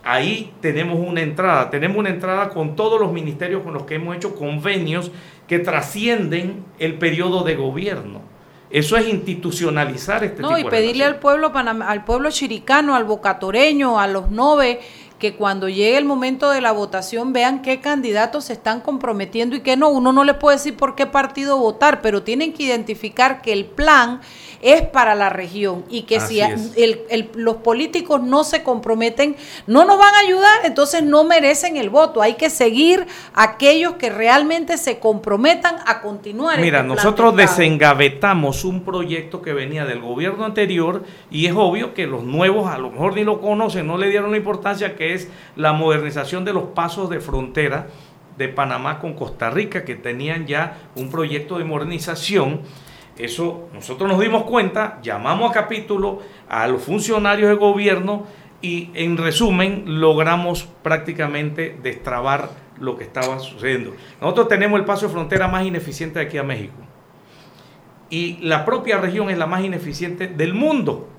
ahí 0.04 0.54
tenemos 0.62 1.00
una 1.00 1.22
entrada. 1.22 1.70
Tenemos 1.70 1.98
una 1.98 2.10
entrada 2.10 2.50
con 2.50 2.76
todos 2.76 3.00
los 3.00 3.12
ministerios 3.12 3.64
con 3.64 3.74
los 3.74 3.84
que 3.84 3.96
hemos 3.96 4.16
hecho 4.16 4.36
convenios 4.36 5.12
que 5.48 5.60
trascienden 5.60 6.66
el 6.80 6.96
periodo 6.96 7.44
de 7.44 7.56
gobierno. 7.56 8.22
Eso 8.70 8.98
es 8.98 9.08
institucionalizar 9.08 10.24
este 10.24 10.42
no, 10.42 10.58
y 10.58 10.64
pedirle 10.64 11.06
al 11.06 11.20
pueblo 11.20 11.52
al 11.54 12.06
pueblo 12.06 12.32
chiricano, 12.32 12.96
al 12.96 13.04
bocatoreño, 13.04 14.00
a 14.00 14.08
los 14.08 14.32
nove 14.32 14.80
que 15.20 15.36
cuando 15.36 15.70
llegue 15.70 15.98
el 15.98 16.06
momento 16.06 16.50
de 16.50 16.60
la 16.60 16.74
votación 16.74 17.32
vean 17.32 17.62
qué 17.62 17.80
candidatos 17.80 18.46
se 18.46 18.54
están 18.54 18.82
comprometiendo 18.82 19.56
y 19.56 19.62
qué 19.62 19.78
no. 19.78 19.90
Uno 19.90 20.12
no 20.12 20.24
les 20.26 20.36
puede 20.36 20.58
decir 20.58 20.76
por 20.76 20.96
qué 20.96 21.06
partido 21.06 21.58
votar, 21.58 22.02
pero 22.02 22.24
tienen 22.24 22.52
que 22.52 22.64
identificar 22.64 23.42
que 23.42 23.54
el 23.54 23.66
plan 23.66 24.20
es 24.64 24.82
para 24.82 25.14
la 25.14 25.30
región 25.30 25.84
y 25.90 26.04
que 26.04 26.22
si 26.22 26.40
los 27.36 27.58
políticos 27.58 28.24
no 28.24 28.44
se 28.46 28.64
comprometen, 28.64 29.36
no 29.68 29.84
nos 29.84 30.00
van 30.00 30.16
a 30.16 30.20
ayudar, 30.20 30.62
entonces 30.64 31.04
no 31.04 31.26
merecen 31.26 31.76
el 31.76 31.90
voto. 31.90 32.22
Hay 32.22 32.36
que 32.36 32.50
seguir 32.50 33.06
aquellos 33.34 33.96
que 33.96 34.10
realmente 34.10 34.78
se 34.78 35.00
comprometan 35.00 35.76
a 35.86 36.02
continuar. 36.02 36.60
Mira, 36.60 36.80
este 36.80 36.88
nosotros 36.88 37.36
desengavetamos 37.36 38.64
un 38.64 38.84
proyecto 38.84 39.42
que 39.42 39.54
venía 39.54 39.86
del 39.86 40.00
gobierno 40.00 40.46
anterior 40.46 41.04
y 41.30 41.48
es 41.48 41.54
obvio 41.56 41.94
que 41.94 42.08
los 42.08 42.24
nuevos 42.24 42.70
a 42.70 42.78
lo 42.78 42.90
mejor 42.90 43.16
ni 43.16 43.26
lo 43.26 43.42
conocen, 43.42 43.86
no 43.86 43.98
le 43.98 44.10
dieron 44.10 44.32
la 44.32 44.38
importancia 44.38 44.96
que 44.96 45.14
es 45.14 45.28
la 45.58 45.74
modernización 45.74 46.46
de 46.46 46.54
los 46.54 46.64
pasos 46.70 47.10
de 47.10 47.20
frontera 47.20 47.88
de 48.38 48.48
Panamá 48.48 49.00
con 49.00 49.14
Costa 49.14 49.50
Rica, 49.50 49.84
que 49.84 49.96
tenían 49.96 50.48
ya 50.48 50.78
un 50.96 51.12
proyecto 51.12 51.58
de 51.58 51.66
modernización 51.66 52.62
eso 53.18 53.70
nosotros 53.74 54.10
nos 54.10 54.20
dimos 54.20 54.44
cuenta, 54.44 55.00
llamamos 55.02 55.52
a 55.52 55.54
capítulo 55.54 56.20
a 56.50 56.68
los 56.68 56.82
funcionarios 56.82 57.50
de 57.50 57.56
gobierno 57.56 58.26
y 58.62 58.90
en 58.94 59.18
resumen 59.18 59.84
logramos 60.00 60.68
prácticamente 60.82 61.78
destrabar 61.84 62.50
lo 62.80 62.98
que 62.98 63.04
estaba 63.04 63.40
sucediendo. 63.40 63.94
Nosotros 64.22 64.48
tenemos 64.48 64.80
el 64.80 64.86
paso 64.86 65.08
de 65.08 65.14
frontera 65.14 65.48
más 65.48 65.66
ineficiente 65.66 66.20
de 66.20 66.26
aquí 66.26 66.38
a 66.38 66.44
México. 66.44 66.74
Y 68.10 68.38
la 68.42 68.64
propia 68.66 68.98
región 68.98 69.30
es 69.30 69.38
la 69.38 69.48
más 69.48 69.64
ineficiente 69.64 70.28
del 70.28 70.54
mundo 70.54 71.10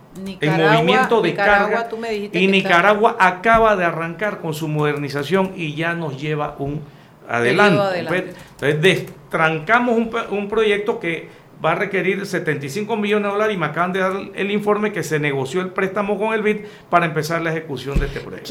en 0.40 0.56
movimiento 0.56 1.20
de 1.20 1.34
carga. 1.34 1.88
y 2.32 2.46
Nicaragua 2.46 3.16
acaba 3.18 3.76
de 3.76 3.84
arrancar 3.84 4.40
con 4.40 4.54
su 4.54 4.68
modernización 4.68 5.52
y 5.56 5.74
ya 5.74 5.94
nos 5.94 6.20
lleva 6.20 6.56
un 6.58 6.82
adelante. 7.28 8.34
Entonces, 8.52 8.80
destrancamos 8.80 9.96
un, 9.96 10.10
un 10.30 10.48
proyecto 10.48 11.00
que 11.00 11.28
va 11.64 11.72
a 11.72 11.74
requerir 11.76 12.26
75 12.26 12.96
millones 12.96 13.28
de 13.28 13.32
dólares 13.32 13.56
y 13.56 13.58
me 13.58 13.66
acaban 13.66 13.92
de 13.92 14.00
dar 14.00 14.12
el 14.34 14.50
informe 14.50 14.92
que 14.92 15.02
se 15.02 15.18
negoció 15.18 15.62
el 15.62 15.70
préstamo 15.70 16.18
con 16.18 16.34
el 16.34 16.42
BID 16.42 16.66
para 16.90 17.06
empezar 17.06 17.40
la 17.40 17.50
ejecución 17.50 17.98
de 17.98 18.06
este 18.06 18.20
proyecto. 18.20 18.50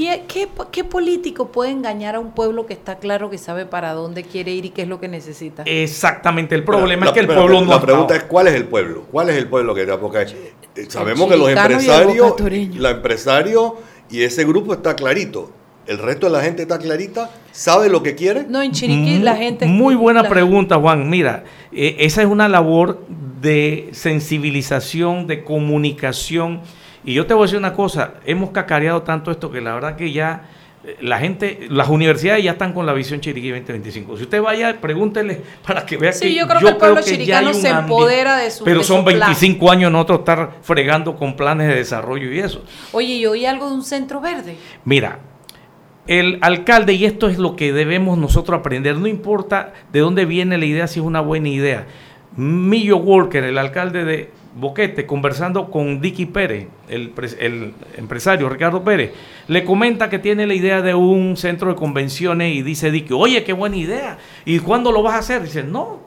¿Qué, 0.72 0.84
político 0.84 1.52
puede 1.52 1.72
engañar 1.72 2.16
a 2.16 2.20
un 2.20 2.32
pueblo 2.32 2.66
que 2.66 2.74
está 2.74 2.98
claro 2.98 3.30
que 3.30 3.38
sabe 3.38 3.66
para 3.66 3.94
dónde 3.94 4.24
quiere 4.24 4.52
ir 4.52 4.66
y 4.66 4.70
qué 4.72 4.84
es 4.84 4.88
lo 4.88 5.00
que 5.00 5.08
necesita? 5.08 5.64
Exactamente, 5.66 6.56
el 6.56 6.64
problema 6.64 7.08
es 7.08 7.12
que 7.12 7.20
el 7.20 7.28
pueblo 7.28 7.62
no... 7.62 7.70
La 7.70 7.82
pregunta 7.82 8.16
es, 8.16 8.24
¿cuál 8.24 8.48
es 8.48 8.56
el 8.56 8.66
pueblo? 8.66 9.06
¿Cuál 9.12 9.30
es 9.30 9.38
el 9.38 9.48
pueblo 9.48 9.76
que 9.76 9.84
porque 9.86 10.22
eh, 10.76 10.86
sabemos 10.88 11.30
que 11.30 11.38
los 11.38 11.50
empresarios, 11.50 12.36
la 12.78 12.90
empresario 12.92 13.76
y 14.10 14.24
ese 14.24 14.44
grupo 14.44 14.74
está 14.74 14.96
clarito 14.96 15.52
¿El 15.86 15.98
resto 15.98 16.28
de 16.28 16.32
la 16.32 16.42
gente 16.42 16.62
está 16.62 16.80
clarita? 16.80 17.30
¿Sabe 17.52 17.90
lo 17.90 18.02
que 18.02 18.16
quiere? 18.16 18.46
No, 18.48 18.62
en 18.62 18.72
Chiriquí 18.72 19.20
la 19.20 19.36
gente... 19.36 19.66
Muy 19.66 19.96
buena 19.96 20.24
pregunta, 20.24 20.78
Juan. 20.78 21.10
Mira, 21.10 21.44
eh, 21.72 21.98
esa 22.00 22.22
es 22.22 22.28
una 22.28 22.48
labor 22.48 23.06
de 23.42 23.90
sensibilización, 23.92 25.28
de 25.28 25.44
comunicación. 25.44 26.62
Y 27.04 27.14
yo 27.14 27.26
te 27.26 27.34
voy 27.34 27.44
a 27.44 27.46
decir 27.46 27.60
una 27.60 27.74
cosa, 27.74 28.14
hemos 28.26 28.52
cacareado 28.52 29.02
tanto 29.04 29.30
esto 29.30 29.52
que 29.52 29.60
la 29.60 29.74
verdad 29.74 29.98
que 29.98 30.14
ya 30.14 30.50
eh, 30.86 30.96
la 31.02 31.20
gente, 31.20 31.68
las 31.70 31.90
universidades 31.90 32.44
ya 32.46 32.52
están 32.52 32.72
con 32.72 32.86
la 32.86 32.94
visión 32.94 33.20
Chiriquí 33.20 33.50
2025. 33.50 34.16
Si 34.16 34.24
usted 34.24 34.42
vaya, 34.42 34.80
pregúntele 34.80 35.42
para 35.68 35.86
que 35.86 35.98
vea 35.98 36.14
sí, 36.14 36.28
que 36.28 36.34
yo 36.34 36.48
creo 36.48 36.62
que 36.62 36.68
el 36.70 36.78
pueblo 36.78 37.02
chiricano 37.02 37.54
se 37.54 37.68
empodera 37.68 38.38
de 38.38 38.52
su 38.52 38.64
Pero 38.64 38.84
son 38.84 39.04
25 39.04 39.70
años 39.70 39.92
nosotros 39.92 40.20
estar 40.20 40.60
fregando 40.62 41.18
con 41.18 41.36
planes 41.36 41.68
de 41.68 41.76
desarrollo 41.76 42.32
y 42.32 42.40
eso. 42.40 42.64
Oye, 42.94 43.16
¿y 43.16 43.26
oí 43.26 43.46
algo 43.46 43.68
de 43.68 43.76
un 43.76 43.84
centro 43.84 44.22
verde? 44.22 44.56
Mira, 44.86 45.20
el 46.08 46.38
alcalde, 46.42 46.94
y 46.94 47.06
esto 47.06 47.30
es 47.30 47.38
lo 47.38 47.56
que 47.56 47.72
debemos 47.72 48.18
nosotros 48.18 48.60
aprender, 48.60 48.98
no 48.98 49.08
importa 49.08 49.74
de 49.92 50.00
dónde 50.00 50.26
viene 50.26 50.58
la 50.58 50.66
idea, 50.66 50.88
si 50.88 51.00
es 51.00 51.06
una 51.06 51.22
buena 51.22 51.50
idea. 51.50 51.88
Millo 52.36 52.98
Walker, 52.98 53.44
el 53.44 53.58
alcalde 53.58 54.04
de 54.04 54.32
Boquete, 54.56 55.06
conversando 55.06 55.72
con 55.72 56.00
Dicky 56.00 56.26
Pérez, 56.28 56.68
el, 56.90 57.74
empresario 57.98 58.50
Ricardo 58.50 58.84
Pérez, 58.84 59.14
le 59.48 59.64
comenta 59.64 60.10
que 60.10 60.20
tiene 60.20 60.46
la 60.46 60.54
idea 60.54 60.82
de 60.82 60.94
un 60.94 61.38
centro 61.38 61.70
de 61.70 61.76
convenciones 61.76 62.54
y 62.56 62.62
dice 62.62 62.92
Dicky, 62.92 63.14
oye, 63.14 63.44
qué 63.44 63.54
buena 63.54 63.78
idea. 63.78 64.18
¿Y 64.46 64.60
cuándo 64.60 64.92
lo 64.92 65.02
vas 65.02 65.16
a 65.16 65.20
hacer? 65.20 65.44
Dice, 65.44 65.64
no, 65.64 66.02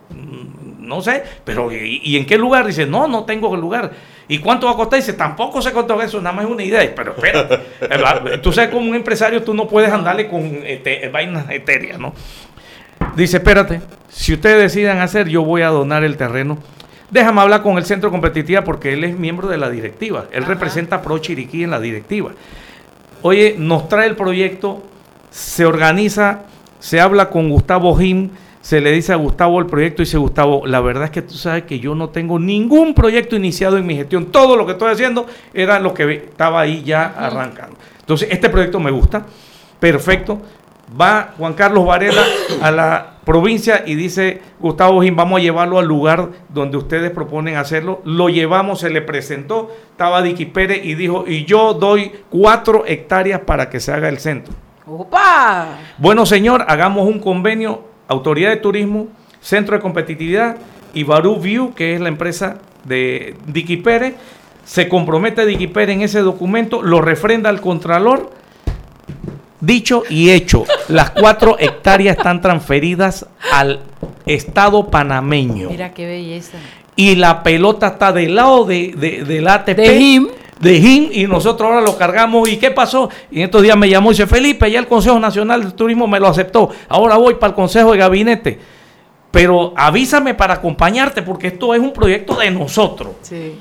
no 0.79 1.03
sé, 1.03 1.25
pero 1.45 1.71
¿y, 1.73 2.17
en 2.17 2.25
qué 2.25 2.39
lugar? 2.39 2.67
Dice, 2.67 2.87
no, 2.87 3.09
no 3.09 3.25
tengo 3.25 3.57
lugar. 3.57 3.93
¿Y 4.29 4.39
cuánto 4.39 4.67
va 4.67 4.73
a 4.73 4.77
costar? 4.77 4.99
Dice, 4.99 5.13
tampoco 5.13 5.63
se 5.63 5.73
costó 5.73 6.01
eso, 6.03 6.21
nada 6.21 6.35
más 6.35 6.45
es 6.45 6.51
una 6.51 6.63
idea. 6.63 6.93
Pero 6.95 7.13
espérate, 7.13 8.39
tú 8.43 8.53
sabes, 8.53 8.71
como 8.71 8.89
un 8.89 8.95
empresario 8.95 9.43
tú 9.43 9.55
no 9.55 9.69
puedes 9.69 9.91
andarle 9.91 10.29
con 10.29 10.63
este, 10.65 11.09
vainas 11.09 11.49
etéreas, 11.51 11.99
¿no? 11.99 12.13
Dice, 13.15 13.37
espérate, 13.39 13.81
si 14.09 14.35
ustedes 14.35 14.59
decidan 14.59 14.99
hacer, 14.99 15.29
yo 15.29 15.43
voy 15.45 15.63
a 15.63 15.69
donar 15.69 16.03
el 16.05 16.17
terreno 16.17 16.59
Déjame 17.11 17.41
hablar 17.41 17.63
con 17.63 17.79
el 17.79 17.85
centro 17.85 18.11
competitiva 18.11 18.65
porque 18.65 18.93
él 18.93 19.05
es 19.05 19.17
miembro 19.17 19.49
de 19.49 19.59
la 19.59 19.71
directiva. 19.71 20.25
Él 20.33 20.45
representa 20.45 20.97
a 20.97 21.03
Pro 21.03 21.19
Chiriquí 21.19 21.63
en 21.63 21.71
la 21.71 21.81
directiva. 21.81 22.33
Oye, 23.23 23.55
nos 23.59 23.89
trae 23.89 24.09
el 24.09 24.17
proyecto, 24.17 24.83
se 25.31 25.65
organiza, 25.65 26.43
se 26.81 27.01
habla 27.01 27.31
con 27.31 27.49
Gustavo 27.49 27.97
Jim, 27.97 28.31
se 28.67 28.81
le 28.81 28.91
dice 28.91 29.13
a 29.13 29.17
Gustavo 29.17 29.61
el 29.61 29.67
proyecto 29.67 30.03
y 30.03 30.07
dice 30.07 30.19
Gustavo, 30.19 30.67
la 30.67 30.81
verdad 30.81 31.05
es 31.05 31.11
que 31.13 31.23
tú 31.23 31.35
sabes 31.35 31.63
que 31.63 31.79
yo 31.79 31.95
no 31.95 32.09
tengo 32.09 32.41
ningún 32.41 32.95
proyecto 32.95 33.37
iniciado 33.37 33.79
en 33.79 33.87
mi 33.87 33.95
gestión. 33.95 34.27
Todo 34.33 34.57
lo 34.57 34.67
que 34.67 34.73
estoy 34.73 34.91
haciendo 34.91 35.25
era 35.55 35.79
lo 35.79 35.95
que 35.95 36.15
estaba 36.15 36.63
ahí 36.63 36.83
ya 36.83 37.05
arrancando. 37.17 37.77
Entonces, 38.01 38.27
este 38.29 38.51
proyecto 38.51 38.81
me 38.81 38.91
gusta. 38.91 39.25
Perfecto 39.79 40.41
va 41.01 41.33
Juan 41.39 41.55
Carlos 41.55 41.87
Varela 41.87 42.25
a 42.61 42.73
la 42.73 43.15
provincia 43.25 43.85
y 43.87 43.95
dice, 43.95 44.43
Gustavo 44.59 45.01
Jim, 45.01 45.15
vamos 45.15 45.39
a 45.39 45.43
llevarlo 45.45 45.79
al 45.79 45.87
lugar 45.87 46.31
donde 46.49 46.77
ustedes 46.77 47.13
proponen 47.13 47.55
hacerlo. 47.55 48.03
Lo 48.05 48.29
llevamos, 48.31 48.81
se 48.81 48.91
le 48.91 49.01
presentó, 49.01 49.71
estaba 49.93 50.23
Dicky 50.23 50.47
Pérez 50.47 50.85
y 50.85 50.97
dijo, 50.97 51.23
y 51.25 51.45
yo 51.45 51.75
doy 51.75 52.11
cuatro 52.31 52.83
hectáreas 52.85 53.43
para 53.43 53.71
que 53.71 53.79
se 53.79 53.93
haga 53.93 54.09
el 54.09 54.19
centro. 54.19 54.55
¡Opa! 54.87 55.79
Bueno, 55.99 56.27
señor, 56.27 56.65
hagamos 56.69 57.09
un 57.09 57.19
convenio, 57.19 57.86
Autoridad 58.09 58.51
de 58.51 58.57
Turismo, 58.57 59.09
Centro 59.41 59.77
de 59.77 59.83
Competitividad 59.83 60.57
y 60.95 61.05
Barú 61.05 61.37
View, 61.37 61.75
que 61.75 61.95
es 61.95 62.01
la 62.01 62.09
empresa 62.09 62.59
de 62.85 63.35
Dicky 63.47 63.79
Pérez. 63.79 64.15
Se 64.65 64.89
compromete 64.89 65.47
Dicky 65.47 65.69
Pérez 65.69 65.97
en 65.97 66.03
ese 66.03 66.21
documento, 66.21 66.83
lo 66.83 67.01
refrenda 67.01 67.51
al 67.51 67.61
Contralor 67.61 68.31
Dicho 69.61 70.03
y 70.09 70.31
hecho, 70.31 70.65
las 70.89 71.11
cuatro 71.11 71.57
hectáreas 71.59 72.19
están 72.19 72.41
transferidas 72.41 73.27
al 73.53 73.81
Estado 74.27 74.91
panameño. 74.91 75.71
Mira 75.71 75.95
qué 75.95 76.07
belleza. 76.07 76.59
Y 76.95 77.15
la 77.17 77.43
pelota 77.43 77.89
está 77.89 78.13
del 78.13 78.35
lado 78.35 78.65
de, 78.65 78.93
de, 78.97 79.25
del 79.25 79.49
ATP. 79.49 79.77
De 79.77 79.99
HIM. 79.99 80.29
De 80.61 80.79
HIM 80.79 81.11
y 81.13 81.27
nosotros 81.27 81.69
ahora 81.69 81.83
lo 81.83 81.99
cargamos. 81.99 82.49
¿Y 82.49 82.57
qué 82.57 82.71
pasó? 82.71 83.11
Y 83.31 83.39
en 83.39 83.45
estos 83.45 83.63
días 83.63 83.77
me 83.77 83.89
llamó 83.89 84.11
y 84.11 84.15
dice, 84.15 84.27
Felipe, 84.27 84.71
ya 84.71 84.79
el 84.79 84.87
Consejo 84.87 85.19
Nacional 85.19 85.65
de 85.65 85.71
Turismo 85.73 86.07
me 86.07 86.19
lo 86.19 86.29
aceptó. 86.29 86.71
Ahora 86.89 87.17
voy 87.17 87.35
para 87.35 87.49
el 87.49 87.55
Consejo 87.55 87.93
de 87.93 87.99
Gabinete. 87.99 88.59
Pero 89.31 89.75
avísame 89.77 90.35
para 90.35 90.55
acompañarte 90.55 91.23
porque 91.23 91.49
esto 91.49 91.75
es 91.75 91.81
un 91.81 91.93
proyecto 91.93 92.37
de 92.37 92.51
nosotros. 92.51 93.17
Sí. 93.21 93.59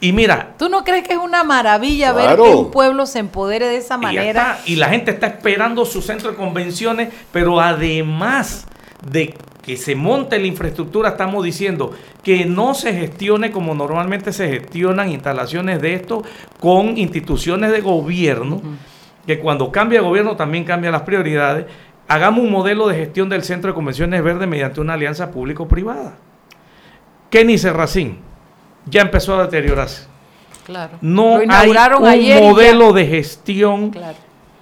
Y 0.00 0.12
mira. 0.12 0.54
¿Tú 0.58 0.68
no 0.68 0.84
crees 0.84 1.06
que 1.06 1.14
es 1.14 1.18
una 1.18 1.44
maravilla 1.44 2.12
ver 2.12 2.36
que 2.36 2.42
un 2.42 2.70
pueblo 2.70 3.06
se 3.06 3.20
empodere 3.20 3.66
de 3.66 3.78
esa 3.78 3.96
manera? 3.96 4.58
Y, 4.66 4.76
la 4.76 4.88
gente 4.88 5.12
está 5.12 5.26
esperando 5.28 5.84
su 5.86 6.02
centro 6.02 6.30
de 6.30 6.36
convenciones, 6.36 7.08
pero 7.32 7.60
además 7.60 8.66
de 9.10 9.34
que 9.66 9.76
se 9.76 9.96
monte 9.96 10.38
la 10.38 10.46
infraestructura, 10.46 11.08
estamos 11.08 11.42
diciendo 11.44 11.90
que 12.22 12.46
no 12.46 12.72
se 12.72 12.94
gestione 12.94 13.50
como 13.50 13.74
normalmente 13.74 14.32
se 14.32 14.48
gestionan 14.48 15.10
instalaciones 15.10 15.82
de 15.82 15.94
esto 15.94 16.22
con 16.60 16.96
instituciones 16.96 17.72
de 17.72 17.80
gobierno, 17.80 18.62
que 19.26 19.40
cuando 19.40 19.72
cambia 19.72 20.00
gobierno 20.02 20.36
también 20.36 20.62
cambian 20.62 20.92
las 20.92 21.02
prioridades. 21.02 21.66
Hagamos 22.06 22.44
un 22.44 22.52
modelo 22.52 22.86
de 22.86 22.94
gestión 22.94 23.28
del 23.28 23.42
centro 23.42 23.72
de 23.72 23.74
convenciones 23.74 24.22
verde 24.22 24.46
mediante 24.46 24.80
una 24.80 24.94
alianza 24.94 25.32
público-privada. 25.32 26.14
Kenny 27.28 27.58
Serracín 27.58 28.18
ya 28.84 29.00
empezó 29.00 29.34
a 29.36 29.42
deteriorarse. 29.46 30.06
Claro. 30.64 30.96
No 31.00 31.38
hay 31.38 32.32
un 32.32 32.40
modelo 32.40 32.92
de 32.92 33.04
gestión 33.04 33.92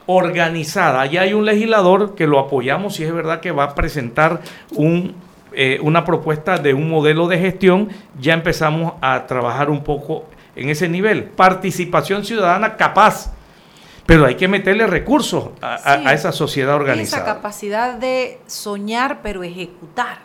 organizada. 0.07 1.07
Ya 1.07 1.23
hay 1.23 1.33
un 1.33 1.45
legislador 1.45 2.15
que 2.15 2.27
lo 2.27 2.39
apoyamos 2.39 2.99
y 3.01 3.05
es 3.05 3.13
verdad 3.13 3.41
que 3.41 3.53
va 3.53 3.65
a 3.65 3.75
presentar 3.75 4.43
un, 4.73 5.15
eh, 5.53 5.79
una 5.83 6.05
propuesta 6.05 6.59
de 6.59 6.75
un 6.75 6.89
modelo 6.89 7.29
de 7.29 7.39
gestión. 7.39 7.89
Ya 8.21 8.35
empezamos 8.35 8.95
a 9.01 9.27
trabajar 9.27 9.71
un 9.71 9.83
poco 9.83 10.25
en 10.57 10.69
ese 10.69 10.89
nivel. 10.89 11.25
Participación 11.25 12.25
ciudadana 12.25 12.77
capaz. 12.77 13.33
Pero 14.07 14.27
hay 14.27 14.35
que 14.35 14.49
meterle 14.49 14.87
recursos 14.87 15.49
a, 15.63 16.13
esa 16.13 16.31
sociedad 16.31 16.75
organizada. 16.75 17.23
Esa 17.23 17.35
capacidad 17.35 17.95
de 17.95 18.39
soñar 18.47 19.21
pero 19.23 19.43
ejecutar. 19.43 20.19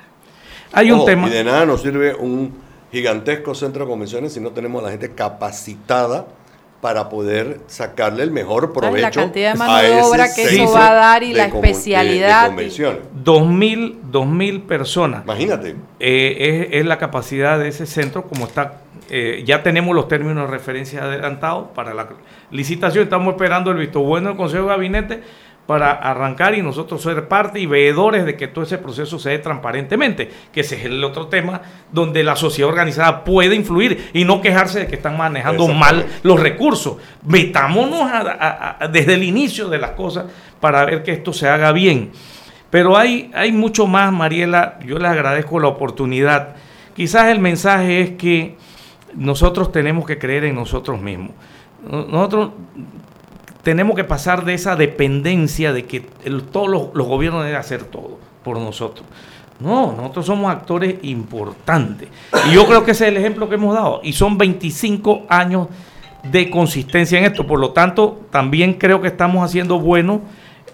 Hay 0.74 0.92
un 0.92 1.06
tema. 1.06 1.28
Y 1.28 1.32
de 1.32 1.46
nada 1.46 1.66
nos 1.66 1.82
sirve 1.82 2.14
un 2.14 2.54
gigantesco 2.92 3.56
centro 3.56 3.86
de 3.86 3.90
convenciones 3.90 4.34
si 4.34 4.42
no 4.42 4.52
tenemos 4.52 4.82
a 4.82 4.88
la 4.88 4.92
gente 4.92 5.14
capacitada 5.14 6.28
para 6.82 7.10
poder 7.10 7.60
sacarle 7.68 8.24
el 8.24 8.32
mejor 8.32 8.72
provecho 8.72 9.02
la 9.02 9.12
cantidad 9.12 9.54
de 9.54 9.60
mano 9.60 9.78
de 9.82 10.02
obra 10.02 10.34
que 10.34 10.44
eso 10.44 10.72
va 10.72 10.92
a 10.92 10.94
dar 10.94 11.24
y 11.24 11.34
la 11.34 11.46
especialidad. 11.46 12.52
Dos 13.14 13.48
mil, 13.48 14.00
dos 14.04 14.26
mil 14.26 14.62
personas. 14.62 15.24
Imagínate. 15.26 15.76
Eh, 16.00 16.70
es, 16.72 16.86
la 16.86 16.98
capacidad 16.98 17.60
de 17.60 17.68
ese 17.68 17.86
centro, 17.86 18.24
como 18.24 18.46
está, 18.46 18.82
eh, 19.10 19.44
ya 19.46 19.62
tenemos 19.62 19.94
los 19.94 20.08
términos 20.08 20.46
de 20.46 20.52
referencia 20.52 21.04
adelantados 21.04 21.68
para 21.76 21.94
la 21.94 22.08
licitación, 22.52 23.04
estamos 23.04 23.34
esperando 23.34 23.72
el 23.72 23.78
visto 23.78 24.02
bueno 24.02 24.30
del 24.30 24.38
Consejo 24.38 24.64
de 24.64 24.70
Gabinete 24.70 25.24
para 25.70 25.92
arrancar 25.92 26.56
y 26.56 26.64
nosotros 26.64 27.00
ser 27.00 27.28
parte 27.28 27.60
y 27.60 27.68
veedores 27.68 28.26
de 28.26 28.36
que 28.36 28.48
todo 28.48 28.64
ese 28.64 28.80
proceso 28.80 29.20
se 29.20 29.30
dé 29.30 29.38
transparentemente, 29.38 30.28
que 30.52 30.62
ese 30.62 30.78
es 30.78 30.86
el 30.86 31.04
otro 31.04 31.28
tema 31.28 31.62
donde 31.92 32.24
la 32.24 32.36
sociedad 32.36 32.72
organizada 32.72 33.24
puede 33.24 33.54
influir 33.54 34.10
y 34.14 34.26
no 34.26 34.42
quejarse 34.42 34.80
de 34.80 34.88
que 34.88 34.96
están 34.96 35.16
manejando 35.16 35.68
mal 35.68 36.08
los 36.24 36.40
recursos. 36.40 36.98
Metámonos 37.24 38.10
desde 38.92 39.14
el 39.14 39.22
inicio 39.22 39.70
de 39.70 39.78
las 39.78 39.92
cosas 39.92 40.26
para 40.60 40.84
ver 40.86 41.04
que 41.04 41.12
esto 41.12 41.34
se 41.34 41.48
haga 41.48 41.72
bien. 41.72 42.14
Pero 42.72 42.98
hay, 42.98 43.30
hay 43.36 43.52
mucho 43.52 43.86
más, 43.86 44.12
Mariela, 44.12 44.80
yo 44.84 44.98
les 44.98 45.12
agradezco 45.12 45.60
la 45.60 45.68
oportunidad. 45.68 46.56
Quizás 46.96 47.28
el 47.28 47.38
mensaje 47.38 48.02
es 48.02 48.10
que 48.14 48.58
nosotros 49.14 49.72
tenemos 49.72 50.08
que 50.08 50.18
creer 50.18 50.46
en 50.46 50.56
nosotros 50.56 51.00
mismos. 51.00 51.34
Nosotros 51.88 52.50
tenemos 53.64 53.96
que 53.96 54.04
pasar 54.04 54.46
de 54.46 54.54
esa 54.54 54.76
dependencia 54.76 55.74
de 55.74 55.86
que 55.86 56.02
todos 56.52 56.70
los, 56.70 57.08
gobiernos 57.08 57.44
deben 57.44 57.60
hacer 57.60 57.84
todo 57.84 58.20
por 58.44 58.58
nosotros. 58.58 59.06
No, 59.60 59.92
nosotros 59.92 60.26
somos 60.26 60.50
actores 60.52 60.96
importantes. 61.02 62.08
Y 62.50 62.54
yo 62.54 62.66
creo 62.66 62.86
que 62.86 62.92
ese 62.92 63.06
es 63.06 63.12
el 63.12 63.18
ejemplo 63.18 63.50
que 63.50 63.56
hemos 63.56 63.76
dado. 63.76 64.00
Y 64.04 64.14
son 64.14 64.38
25 64.38 65.26
años 65.28 65.68
de 66.24 66.50
consistencia 66.50 67.20
en 67.20 67.26
esto. 67.26 67.46
Por 67.46 67.60
lo 67.60 67.72
tanto, 67.72 68.22
también 68.32 68.76
creo 68.76 69.02
que 69.02 69.10
estamos 69.10 69.44
haciendo 69.44 69.80
bueno, 69.80 70.22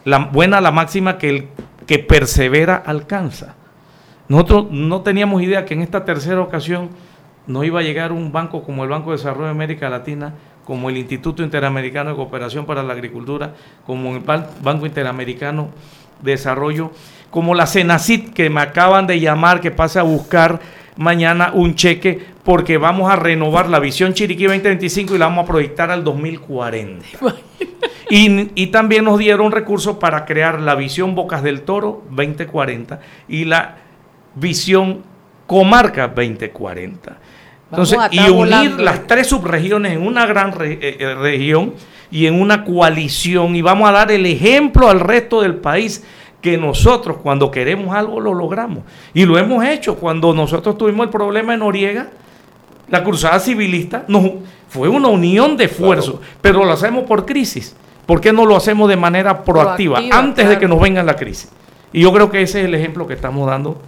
la, 0.04 0.20
buena 0.20 0.62
la 0.62 0.72
máxima 0.72 1.18
que 1.18 1.30
el 1.30 1.48
que 1.86 2.00
persevera 2.00 2.76
alcanza. 2.76 3.56
Nosotros 4.28 4.68
no 4.72 5.02
teníamos 5.02 5.42
idea 5.42 5.66
que 5.66 5.76
en 5.76 5.82
esta 5.82 6.04
tercera 6.04 6.42
ocasión 6.42 6.90
no 7.48 7.64
iba 7.64 7.80
a 7.80 7.84
llegar 7.84 8.12
un 8.12 8.32
banco 8.32 8.64
como 8.64 8.84
el 8.84 8.90
Banco 8.90 9.12
de 9.12 9.18
Desarrollo 9.18 9.46
de 9.46 9.52
América 9.52 9.90
Latina 9.90 10.34
como 10.66 10.90
el 10.90 10.98
Instituto 10.98 11.44
Interamericano 11.44 12.10
de 12.10 12.16
Cooperación 12.16 12.66
para 12.66 12.84
la 12.84 12.94
Agricultura, 12.94 13.54
como 13.86 14.16
el 14.16 14.24
Banco 14.62 14.86
Interamericano 14.86 15.70
de 16.22 16.32
Desarrollo, 16.32 16.92
como 17.30 17.54
la 17.54 17.68
CENACIT 17.68 18.34
que 18.34 18.50
me 18.50 18.62
acaban 18.62 19.08
de 19.08 19.20
llamar 19.20 19.62
que 19.62 19.72
pase 19.72 20.00
a 20.00 20.04
buscar 20.04 20.60
mañana 20.98 21.52
un 21.54 21.76
cheque 21.76 22.20
porque 22.44 22.78
vamos 22.78 23.12
a 23.12 23.16
renovar 23.16 23.70
la 23.70 23.80
visión 23.80 24.14
Chiriquí 24.14 24.46
2025 24.46 25.16
y 25.16 25.18
la 25.18 25.28
vamos 25.28 25.44
a 25.44 25.48
proyectar 25.48 25.92
al 25.92 26.04
2040. 26.04 27.06
Y, 28.08 28.52
y, 28.54 28.68
también 28.68 29.04
nos 29.04 29.18
dieron 29.18 29.52
recursos 29.52 29.98
para 29.98 30.26
crear 30.26 30.62
la 30.62 30.76
visión 30.76 31.16
Bocas 31.16 31.42
del 31.42 31.64
Toro 31.64 32.04
2040 32.12 33.00
y 33.28 33.46
la 33.46 33.78
visión 34.36 35.02
Comarca 35.48 36.10
2040. 36.10 37.18
Entonces, 37.72 37.98
y 38.12 38.30
unir 38.30 38.80
las 38.80 39.08
tres 39.08 39.28
subregiones 39.28 39.94
en 39.94 40.06
una 40.06 40.26
gran 40.26 40.54
eh, 40.62 40.98
eh, 41.00 41.16
región 41.16 41.74
y 42.12 42.28
en 42.28 42.40
una 42.40 42.64
coalición 42.64 43.56
y 43.56 43.62
vamos 43.62 43.90
a 43.90 43.92
dar 43.92 44.12
el 44.12 44.26
ejemplo 44.26 44.90
al 44.90 45.00
resto 45.00 45.42
del 45.42 45.56
país 45.56 46.04
que 46.42 46.58
nosotros 46.58 47.18
cuando 47.24 47.50
queremos 47.50 47.96
algo 47.96 48.20
lo 48.20 48.34
logramos. 48.34 48.84
Y 49.14 49.26
lo 49.26 49.38
hemos 49.38 49.66
hecho. 49.66 49.96
Cuando 49.96 50.34
nosotros 50.34 50.78
tuvimos 50.78 51.06
el 51.06 51.10
problema 51.10 51.56
en 51.56 51.62
Noriega, 51.62 52.10
la 52.88 53.04
cruzada 53.04 53.40
civilista 53.40 54.06
no, 54.08 54.36
fue 54.68 54.88
una 54.88 55.08
unión 55.08 55.58
de 55.58 55.66
esfuerzos, 55.66 56.20
pero 56.42 56.64
lo 56.64 56.72
hacemos 56.72 57.06
por 57.06 57.26
crisis. 57.26 57.76
¿Por 58.06 58.22
qué 58.22 58.32
no 58.32 58.46
lo 58.46 58.56
hacemos 58.56 58.88
de 58.88 58.96
manera 58.96 59.44
proactiva, 59.44 60.00
antes 60.12 60.48
de 60.48 60.60
que 60.60 60.68
nos 60.68 60.80
venga 60.80 61.02
la 61.02 61.16
crisis? 61.16 61.50
Y 61.92 62.02
yo 62.02 62.14
creo 62.14 62.30
que 62.30 62.44
ese 62.44 62.60
es 62.60 62.66
el 62.66 62.76
ejemplo 62.76 63.08
que 63.08 63.16
estamos 63.16 63.48
dando 63.48 63.82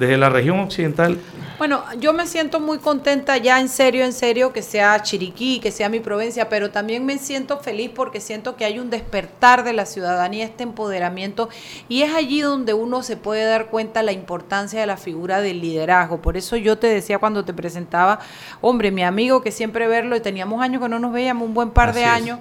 desde 0.00 0.16
la 0.16 0.30
región 0.30 0.58
occidental 0.58 1.18
bueno, 1.60 1.84
yo 1.98 2.14
me 2.14 2.26
siento 2.26 2.58
muy 2.58 2.78
contenta 2.78 3.36
ya 3.36 3.60
en 3.60 3.68
serio, 3.68 4.06
en 4.06 4.14
serio, 4.14 4.50
que 4.50 4.62
sea 4.62 5.02
Chiriquí, 5.02 5.60
que 5.60 5.70
sea 5.70 5.90
mi 5.90 6.00
provincia, 6.00 6.48
pero 6.48 6.70
también 6.70 7.04
me 7.04 7.18
siento 7.18 7.58
feliz 7.58 7.90
porque 7.94 8.18
siento 8.18 8.56
que 8.56 8.64
hay 8.64 8.78
un 8.78 8.88
despertar 8.88 9.62
de 9.62 9.74
la 9.74 9.84
ciudadanía, 9.84 10.46
este 10.46 10.62
empoderamiento, 10.62 11.50
y 11.86 12.00
es 12.00 12.14
allí 12.14 12.40
donde 12.40 12.72
uno 12.72 13.02
se 13.02 13.18
puede 13.18 13.44
dar 13.44 13.66
cuenta 13.66 14.02
la 14.02 14.12
importancia 14.12 14.80
de 14.80 14.86
la 14.86 14.96
figura 14.96 15.42
del 15.42 15.60
liderazgo. 15.60 16.22
Por 16.22 16.38
eso 16.38 16.56
yo 16.56 16.78
te 16.78 16.86
decía 16.86 17.18
cuando 17.18 17.44
te 17.44 17.52
presentaba, 17.52 18.20
hombre, 18.62 18.90
mi 18.90 19.02
amigo 19.02 19.42
que 19.42 19.52
siempre 19.52 19.86
verlo, 19.86 20.16
y 20.16 20.20
teníamos 20.20 20.62
años 20.62 20.80
que 20.80 20.88
no 20.88 20.98
nos 20.98 21.12
veíamos, 21.12 21.46
un 21.46 21.52
buen 21.52 21.72
par 21.72 21.92
de 21.92 22.06
años 22.06 22.38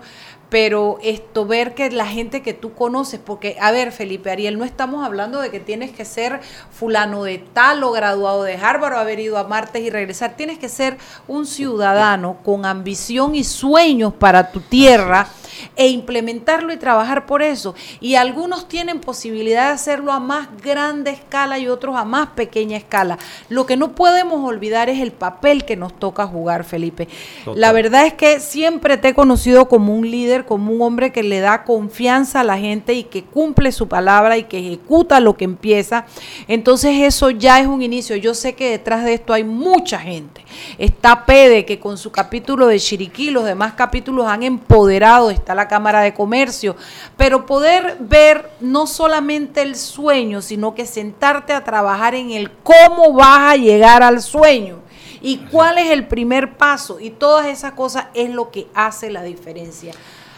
pero 0.49 0.97
esto 1.01 1.45
ver 1.45 1.75
que 1.75 1.89
la 1.91 2.05
gente 2.05 2.41
que 2.41 2.53
tú 2.53 2.73
conoces, 2.73 3.19
porque 3.23 3.57
a 3.61 3.71
ver, 3.71 3.91
Felipe 3.91 4.31
Ariel, 4.31 4.57
no 4.57 4.65
estamos 4.65 5.05
hablando 5.05 5.41
de 5.41 5.51
que 5.51 5.59
tienes 5.59 5.91
que 5.91 6.05
ser 6.05 6.39
fulano 6.71 7.23
de 7.23 7.37
tal 7.37 7.83
o 7.83 7.91
graduado 7.91 8.43
de 8.43 8.55
Harvard 8.55 8.93
o 8.93 8.97
haber 8.97 9.19
ido 9.19 9.37
a 9.37 9.43
Marte 9.43 9.79
y 9.79 9.89
regresar, 9.89 10.35
tienes 10.35 10.57
que 10.57 10.69
ser 10.69 10.97
un 11.27 11.45
ciudadano 11.45 12.37
con 12.43 12.65
ambición 12.65 13.35
y 13.35 13.43
sueños 13.43 14.13
para 14.13 14.51
tu 14.51 14.59
tierra 14.61 15.27
e 15.75 15.87
implementarlo 15.87 16.73
y 16.73 16.77
trabajar 16.77 17.25
por 17.25 17.41
eso. 17.41 17.75
Y 17.99 18.15
algunos 18.15 18.67
tienen 18.67 18.99
posibilidad 18.99 19.67
de 19.67 19.73
hacerlo 19.73 20.11
a 20.11 20.19
más 20.19 20.47
grande 20.61 21.11
escala 21.11 21.59
y 21.59 21.67
otros 21.67 21.95
a 21.95 22.05
más 22.05 22.29
pequeña 22.29 22.77
escala. 22.77 23.17
Lo 23.49 23.65
que 23.65 23.77
no 23.77 23.93
podemos 23.93 24.47
olvidar 24.47 24.89
es 24.89 24.99
el 24.99 25.11
papel 25.11 25.65
que 25.65 25.75
nos 25.75 25.93
toca 25.97 26.27
jugar, 26.27 26.63
Felipe. 26.63 27.07
La 27.55 27.71
verdad 27.71 28.05
es 28.05 28.13
que 28.13 28.39
siempre 28.39 28.97
te 28.97 29.09
he 29.09 29.13
conocido 29.13 29.67
como 29.67 29.95
un 29.95 30.09
líder, 30.09 30.45
como 30.45 30.71
un 30.71 30.81
hombre 30.81 31.11
que 31.11 31.23
le 31.23 31.39
da 31.39 31.63
confianza 31.63 32.41
a 32.41 32.43
la 32.43 32.57
gente 32.57 32.93
y 32.93 33.03
que 33.03 33.23
cumple 33.23 33.71
su 33.71 33.87
palabra 33.87 34.37
y 34.37 34.43
que 34.43 34.59
ejecuta 34.59 35.19
lo 35.19 35.35
que 35.35 35.45
empieza. 35.45 36.05
Entonces 36.47 36.95
eso 37.01 37.29
ya 37.29 37.59
es 37.59 37.67
un 37.67 37.81
inicio. 37.81 38.15
Yo 38.15 38.33
sé 38.33 38.53
que 38.53 38.71
detrás 38.71 39.03
de 39.03 39.13
esto 39.13 39.33
hay 39.33 39.43
mucha 39.43 39.99
gente. 39.99 40.43
Está 40.77 41.25
Pede, 41.25 41.65
que 41.65 41.79
con 41.79 41.97
su 41.97 42.11
capítulo 42.11 42.67
de 42.67 42.79
Chiriquí, 42.79 43.29
los 43.31 43.45
demás 43.45 43.73
capítulos 43.73 44.27
han 44.27 44.43
empoderado 44.43 45.29
está 45.49 45.55
la 45.55 45.67
Cámara 45.67 46.01
de 46.01 46.13
Comercio, 46.13 46.75
pero 47.17 47.47
poder 47.47 47.97
ver 48.01 48.51
no 48.59 48.85
solamente 48.85 49.63
el 49.63 49.75
sueño, 49.75 50.43
sino 50.43 50.75
que 50.75 50.85
sentarte 50.85 51.53
a 51.53 51.63
trabajar 51.63 52.13
en 52.13 52.29
el 52.29 52.51
cómo 52.51 53.13
vas 53.13 53.53
a 53.53 53.55
llegar 53.55 54.03
al 54.03 54.21
sueño 54.21 54.77
y 55.23 55.37
cuál 55.51 55.79
es 55.79 55.89
el 55.89 56.05
primer 56.05 56.55
paso 56.55 56.99
y 56.99 57.09
todas 57.09 57.47
esas 57.47 57.71
cosas 57.71 58.05
es 58.13 58.29
lo 58.29 58.51
que 58.51 58.67
hace 58.75 59.09
la 59.09 59.23
diferencia. 59.23 59.91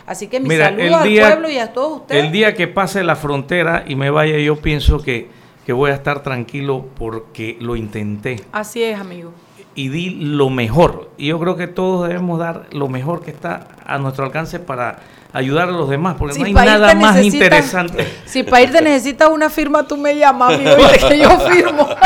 Así 0.06 0.28
que 0.28 0.40
mi 0.40 0.56
saludo 0.56 0.96
al 0.96 1.10
pueblo 1.10 1.50
y 1.50 1.58
a 1.58 1.74
todos 1.74 2.02
ustedes. 2.02 2.24
El 2.24 2.32
día 2.32 2.54
que 2.54 2.70
pase 2.70 3.04
la 3.04 3.18
frontera 3.18 3.84
y 3.86 3.96
me 3.96 4.12
vaya, 4.12 4.38
yo 4.38 4.62
pienso 4.62 5.00
que, 5.00 5.28
que 5.66 5.74
voy 5.74 5.92
a 5.92 5.96
estar 5.96 6.24
tranquilo 6.24 6.86
porque 6.98 7.58
lo 7.60 7.76
intenté. 7.76 8.46
Así 8.54 8.82
es, 8.82 8.98
amigo 8.98 9.34
y 9.76 9.90
di 9.90 10.10
lo 10.10 10.50
mejor. 10.50 11.10
Y 11.18 11.28
yo 11.28 11.40
creo 11.40 11.56
que 11.56 11.68
todos 11.68 12.08
debemos 12.08 12.40
dar 12.40 12.68
lo 12.72 12.88
mejor 12.88 13.24
que 13.24 13.32
está 13.32 13.68
a 13.86 13.98
nuestro 13.98 14.26
alcance 14.26 14.60
para 14.60 15.00
ayudar 15.34 15.70
a 15.70 15.72
los 15.72 15.90
demás, 15.90 16.16
porque 16.18 16.38
no 16.38 16.46
hay 16.46 16.54
nada 16.54 16.94
más 16.96 17.24
interesante. 17.24 18.08
Si 18.26 18.44
para 18.44 18.64
ir 18.64 18.72
te 18.72 18.82
necesitas 18.82 19.30
una 19.30 19.50
firma, 19.50 19.88
tú 19.88 19.98
me 19.98 20.16
llamas, 20.16 20.56
amigo, 20.56 20.76
que 21.08 21.18
yo 21.20 21.40
firmo. 21.40 21.88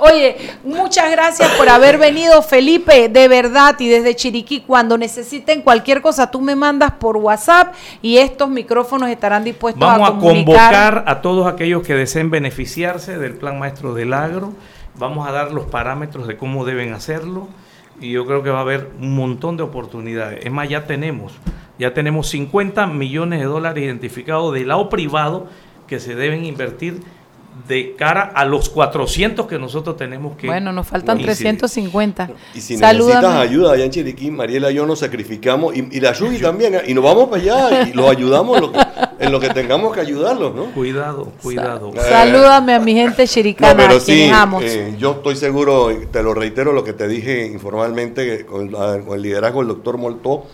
Oye, 0.00 0.36
muchas 0.62 1.10
gracias 1.10 1.50
por 1.56 1.68
haber 1.68 1.98
venido, 1.98 2.40
Felipe, 2.40 3.08
de 3.08 3.26
verdad, 3.26 3.74
y 3.80 3.88
desde 3.88 4.14
Chiriquí, 4.14 4.60
cuando 4.60 4.96
necesiten 4.96 5.60
cualquier 5.60 6.00
cosa, 6.02 6.30
tú 6.30 6.40
me 6.40 6.54
mandas 6.54 6.92
por 6.92 7.16
WhatsApp 7.16 7.74
y 8.00 8.18
estos 8.18 8.48
micrófonos 8.48 9.08
estarán 9.08 9.42
dispuestos 9.42 9.82
a 9.82 9.98
Vamos 9.98 10.10
a 10.10 10.20
convocar 10.20 11.04
a 11.04 11.20
todos 11.20 11.52
aquellos 11.52 11.82
que 11.82 11.94
deseen 11.94 12.30
beneficiarse 12.30 13.18
del 13.18 13.34
Plan 13.34 13.58
Maestro 13.58 13.92
del 13.92 14.12
Agro 14.12 14.52
vamos 14.98 15.28
a 15.28 15.32
dar 15.32 15.52
los 15.52 15.66
parámetros 15.66 16.26
de 16.26 16.36
cómo 16.36 16.64
deben 16.64 16.92
hacerlo 16.92 17.48
y 18.00 18.12
yo 18.12 18.26
creo 18.26 18.42
que 18.42 18.50
va 18.50 18.58
a 18.58 18.62
haber 18.62 18.90
un 19.00 19.14
montón 19.16 19.56
de 19.56 19.62
oportunidades. 19.62 20.44
Es 20.44 20.52
más, 20.52 20.68
ya 20.68 20.86
tenemos, 20.86 21.32
ya 21.78 21.94
tenemos 21.94 22.28
50 22.28 22.86
millones 22.86 23.40
de 23.40 23.46
dólares 23.46 23.84
identificados 23.84 24.54
del 24.54 24.68
lado 24.68 24.88
privado 24.88 25.46
que 25.86 26.00
se 26.00 26.14
deben 26.14 26.44
invertir 26.44 27.00
de 27.66 27.94
cara 27.96 28.22
a 28.34 28.44
los 28.44 28.68
400 28.68 29.46
que 29.46 29.58
nosotros 29.58 29.96
tenemos 29.96 30.36
que... 30.36 30.46
Bueno, 30.46 30.72
nos 30.72 30.86
faltan 30.86 31.20
350. 31.20 32.30
Y 32.54 32.60
si 32.60 32.76
necesitas 32.76 33.24
ayuda 33.36 33.72
allá 33.72 33.84
en 33.84 33.90
Chiriquí, 33.90 34.30
Mariela 34.30 34.70
y 34.70 34.74
yo 34.74 34.86
nos 34.86 35.00
sacrificamos, 35.00 35.74
y, 35.76 36.00
la 36.00 36.12
Yugi 36.12 36.38
también, 36.38 36.74
¿eh? 36.74 36.82
y 36.86 36.94
nos 36.94 37.04
vamos 37.04 37.28
para 37.28 37.42
allá 37.42 37.88
y 37.88 37.92
los 37.92 38.08
ayudamos 38.08 38.58
en 39.18 39.32
lo 39.32 39.40
que, 39.40 39.50
tengamos 39.50 39.94
que 39.94 40.00
ayudarlos, 40.00 40.54
¿no? 40.54 40.66
Cuidado, 40.66 41.32
cuidado. 41.42 41.92
salúdame 41.96 42.74
a 42.74 42.80
mi 42.80 42.94
gente 42.94 43.26
chiricana, 43.26 43.74
no, 43.74 43.88
pero 43.88 44.00
sí, 44.00 44.30
eh, 44.62 44.94
yo 44.98 45.12
estoy 45.12 45.36
seguro, 45.36 45.90
te 46.10 46.22
lo 46.22 46.34
reitero, 46.34 46.72
lo 46.72 46.84
que 46.84 46.92
te 46.92 47.08
dije 47.08 47.46
informalmente 47.46 48.46
con, 48.46 48.70
con 48.70 49.14
el 49.14 49.22
liderazgo 49.22 49.60
del 49.60 49.68
doctor 49.68 49.98
Moltó, 49.98 50.44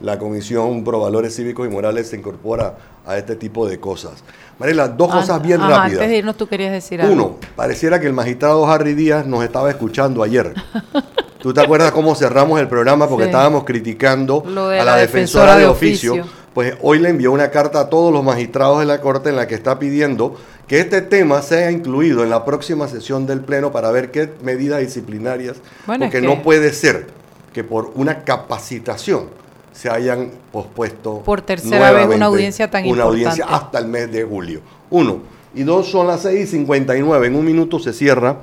la 0.00 0.18
Comisión 0.18 0.84
Pro 0.84 1.00
Valores 1.00 1.34
Cívicos 1.34 1.66
y 1.66 1.70
Morales 1.70 2.08
se 2.08 2.16
incorpora 2.16 2.76
a 3.06 3.16
este 3.16 3.36
tipo 3.36 3.68
de 3.68 3.78
cosas. 3.78 4.24
Mariela, 4.58 4.88
dos 4.88 5.10
cosas 5.10 5.42
bien 5.42 5.60
rápidas. 5.60 5.84
Antes 5.84 6.08
de 6.08 6.16
irnos, 6.16 6.36
tú 6.36 6.46
querías 6.46 6.72
decir 6.72 7.00
algo. 7.00 7.12
Uno, 7.12 7.36
pareciera 7.56 8.00
que 8.00 8.06
el 8.06 8.12
magistrado 8.12 8.66
Harry 8.66 8.94
Díaz 8.94 9.26
nos 9.26 9.44
estaba 9.44 9.70
escuchando 9.70 10.22
ayer. 10.22 10.54
¿Tú 11.40 11.52
te 11.52 11.60
acuerdas 11.60 11.92
cómo 11.92 12.14
cerramos 12.14 12.58
el 12.58 12.68
programa? 12.68 13.06
Porque 13.06 13.26
estábamos 13.26 13.64
criticando 13.64 14.42
a 14.46 14.84
la, 14.84 14.96
defensora, 14.96 15.58
de, 15.58 15.66
oficio. 15.66 16.24
Pues 16.54 16.74
hoy 16.80 17.00
le 17.00 17.10
envió 17.10 17.32
una 17.32 17.50
carta 17.50 17.80
a 17.80 17.90
todos 17.90 18.12
los 18.12 18.24
magistrados 18.24 18.78
de 18.78 18.86
la 18.86 19.00
Corte 19.00 19.28
en 19.28 19.36
la 19.36 19.46
que 19.46 19.54
está 19.54 19.78
pidiendo 19.78 20.36
que 20.66 20.80
este 20.80 21.02
tema 21.02 21.42
sea 21.42 21.70
incluido 21.70 22.22
en 22.22 22.30
la 22.30 22.44
próxima 22.44 22.88
sesión 22.88 23.26
del 23.26 23.40
Pleno 23.40 23.72
para 23.72 23.90
ver 23.90 24.10
qué 24.10 24.32
medidas 24.42 24.80
disciplinarias, 24.80 25.56
porque 25.84 26.22
no 26.22 26.42
puede 26.42 26.72
ser 26.72 27.08
que 27.52 27.62
por 27.62 27.92
una 27.94 28.24
capacitación 28.24 29.28
se 29.74 29.90
hayan 29.90 30.30
pospuesto 30.52 31.20
por 31.24 31.42
tercera 31.42 31.90
vez 31.90 32.06
una 32.06 32.26
audiencia 32.26 32.70
tan 32.70 32.86
una 32.86 33.02
audiencia 33.02 33.44
hasta 33.44 33.78
el 33.80 33.88
mes 33.88 34.10
de 34.10 34.24
julio. 34.24 34.60
Uno. 34.90 35.34
Y 35.54 35.62
dos, 35.62 35.88
son 35.88 36.06
las 36.06 36.22
6 36.22 36.40
y 36.40 36.46
59. 36.46 37.26
En 37.26 37.36
un 37.36 37.44
minuto 37.44 37.78
se 37.78 37.92
cierra 37.92 38.38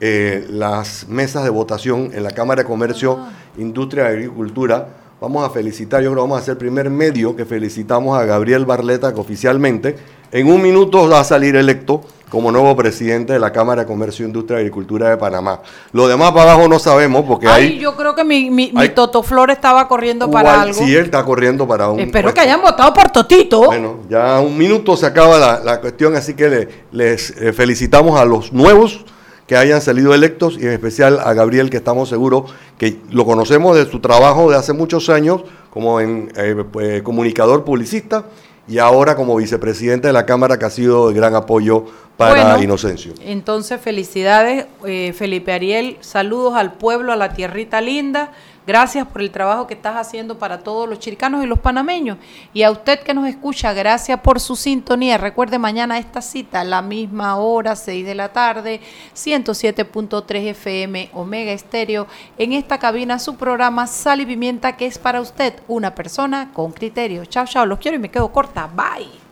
eh, 0.00 0.46
las 0.48 1.08
mesas 1.08 1.44
de 1.44 1.50
votación 1.50 2.10
en 2.14 2.22
la 2.22 2.30
Cámara 2.30 2.62
de 2.62 2.68
Comercio, 2.68 3.18
ah. 3.20 3.32
Industria 3.58 4.04
y 4.04 4.14
Agricultura. 4.14 4.88
Vamos 5.20 5.46
a 5.46 5.50
felicitar, 5.50 6.02
yo 6.02 6.10
creo 6.10 6.24
que 6.24 6.28
vamos 6.28 6.42
a 6.42 6.44
ser 6.44 6.52
el 6.52 6.58
primer 6.58 6.90
medio 6.90 7.34
que 7.34 7.44
felicitamos 7.44 8.18
a 8.18 8.24
Gabriel 8.24 8.66
Barleta, 8.66 9.14
que 9.14 9.20
oficialmente 9.20 9.96
en 10.34 10.48
un 10.48 10.60
minuto 10.60 11.08
va 11.08 11.20
a 11.20 11.24
salir 11.24 11.54
electo 11.54 12.02
como 12.28 12.50
nuevo 12.50 12.74
presidente 12.74 13.34
de 13.34 13.38
la 13.38 13.52
Cámara 13.52 13.82
de 13.82 13.86
Comercio, 13.86 14.26
Industria 14.26 14.58
y 14.58 14.60
Agricultura 14.62 15.08
de 15.08 15.16
Panamá. 15.16 15.60
Lo 15.92 16.08
demás 16.08 16.32
para 16.32 16.54
abajo 16.54 16.66
no 16.66 16.80
sabemos 16.80 17.24
porque 17.24 17.46
Ay, 17.46 17.78
yo 17.78 17.94
creo 17.94 18.16
que 18.16 18.24
mi, 18.24 18.50
mi, 18.50 18.72
Toto 18.96 19.22
Flor 19.22 19.52
estaba 19.52 19.86
corriendo 19.86 20.28
para 20.28 20.62
algo. 20.62 20.74
Sí, 20.74 20.92
él 20.92 21.04
está 21.04 21.24
corriendo 21.24 21.68
para 21.68 21.88
un... 21.88 22.00
Espero 22.00 22.34
que 22.34 22.40
hayan 22.40 22.60
votado 22.60 22.92
por 22.92 23.10
Totito. 23.10 23.66
Bueno, 23.66 24.00
ya 24.10 24.40
un 24.40 24.58
minuto 24.58 24.96
se 24.96 25.06
acaba 25.06 25.60
la, 25.60 25.80
cuestión, 25.80 26.16
así 26.16 26.34
que 26.34 26.68
les 26.90 27.30
eh, 27.30 27.52
felicitamos 27.52 28.18
a 28.18 28.24
los 28.24 28.52
nuevos 28.52 29.04
que 29.46 29.56
hayan 29.56 29.80
salido 29.80 30.14
electos 30.14 30.56
y 30.58 30.62
en 30.62 30.72
especial 30.72 31.20
a 31.22 31.32
Gabriel 31.32 31.70
que 31.70 31.76
estamos 31.76 32.08
seguros 32.08 32.52
que 32.76 32.98
lo 33.12 33.24
conocemos 33.24 33.76
de 33.76 33.88
su 33.88 34.00
trabajo 34.00 34.50
de 34.50 34.56
hace 34.56 34.72
muchos 34.72 35.10
años 35.10 35.42
como 35.70 36.00
en, 36.00 36.32
eh, 36.36 36.64
pues, 36.72 37.02
comunicador 37.02 37.62
publicista 37.62 38.24
y 38.66 38.78
ahora 38.78 39.14
como 39.14 39.36
vicepresidente 39.36 40.06
de 40.06 40.12
la 40.12 40.26
Cámara 40.26 40.58
que 40.58 40.64
ha 40.64 40.70
sido 40.70 41.08
de 41.08 41.14
gran 41.14 41.34
apoyo 41.34 41.84
para 42.16 42.62
Inocencio. 42.62 43.12
Entonces, 43.20 43.80
felicidades, 43.80 44.66
eh, 44.86 45.12
Felipe 45.16 45.52
Ariel, 45.52 45.96
saludos 46.00 46.54
al 46.54 46.74
pueblo, 46.74 47.12
a 47.12 47.16
la 47.16 47.34
tierrita 47.34 47.80
linda. 47.80 48.32
Gracias 48.66 49.06
por 49.06 49.20
el 49.20 49.30
trabajo 49.30 49.66
que 49.66 49.74
estás 49.74 49.96
haciendo 49.96 50.38
para 50.38 50.60
todos 50.60 50.88
los 50.88 50.98
chiricanos 50.98 51.44
y 51.44 51.46
los 51.46 51.58
panameños. 51.58 52.16
Y 52.54 52.62
a 52.62 52.70
usted 52.70 53.00
que 53.00 53.12
nos 53.12 53.28
escucha, 53.28 53.74
gracias 53.74 54.20
por 54.20 54.40
su 54.40 54.56
sintonía. 54.56 55.18
Recuerde 55.18 55.58
mañana 55.58 55.98
esta 55.98 56.22
cita, 56.22 56.60
a 56.60 56.64
la 56.64 56.80
misma 56.80 57.36
hora, 57.36 57.76
6 57.76 58.06
de 58.06 58.14
la 58.14 58.32
tarde, 58.32 58.80
107.3 59.14 60.48
FM, 60.48 61.10
Omega 61.12 61.52
Estéreo. 61.52 62.06
En 62.38 62.54
esta 62.54 62.78
cabina 62.78 63.18
su 63.18 63.36
programa 63.36 63.86
Sal 63.86 64.22
y 64.22 64.26
Pimienta, 64.26 64.76
que 64.76 64.86
es 64.86 64.98
para 64.98 65.20
usted 65.20 65.54
una 65.68 65.94
persona 65.94 66.50
con 66.54 66.72
criterio. 66.72 67.26
Chao, 67.26 67.46
chao, 67.46 67.66
los 67.66 67.78
quiero 67.78 67.96
y 67.96 68.00
me 68.00 68.10
quedo 68.10 68.32
corta. 68.32 68.66
Bye. 68.74 69.24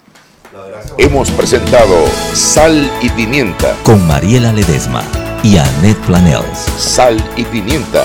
Hemos 0.99 1.30
presentado 1.30 2.07
Sal 2.35 2.91
y 3.01 3.09
Pimienta 3.09 3.74
con 3.83 4.07
Mariela 4.07 4.53
Ledesma 4.53 5.03
y 5.43 5.57
Annette 5.57 5.99
Planels. 6.01 6.59
Sal 6.76 7.16
y 7.37 7.45
Pimienta 7.45 8.05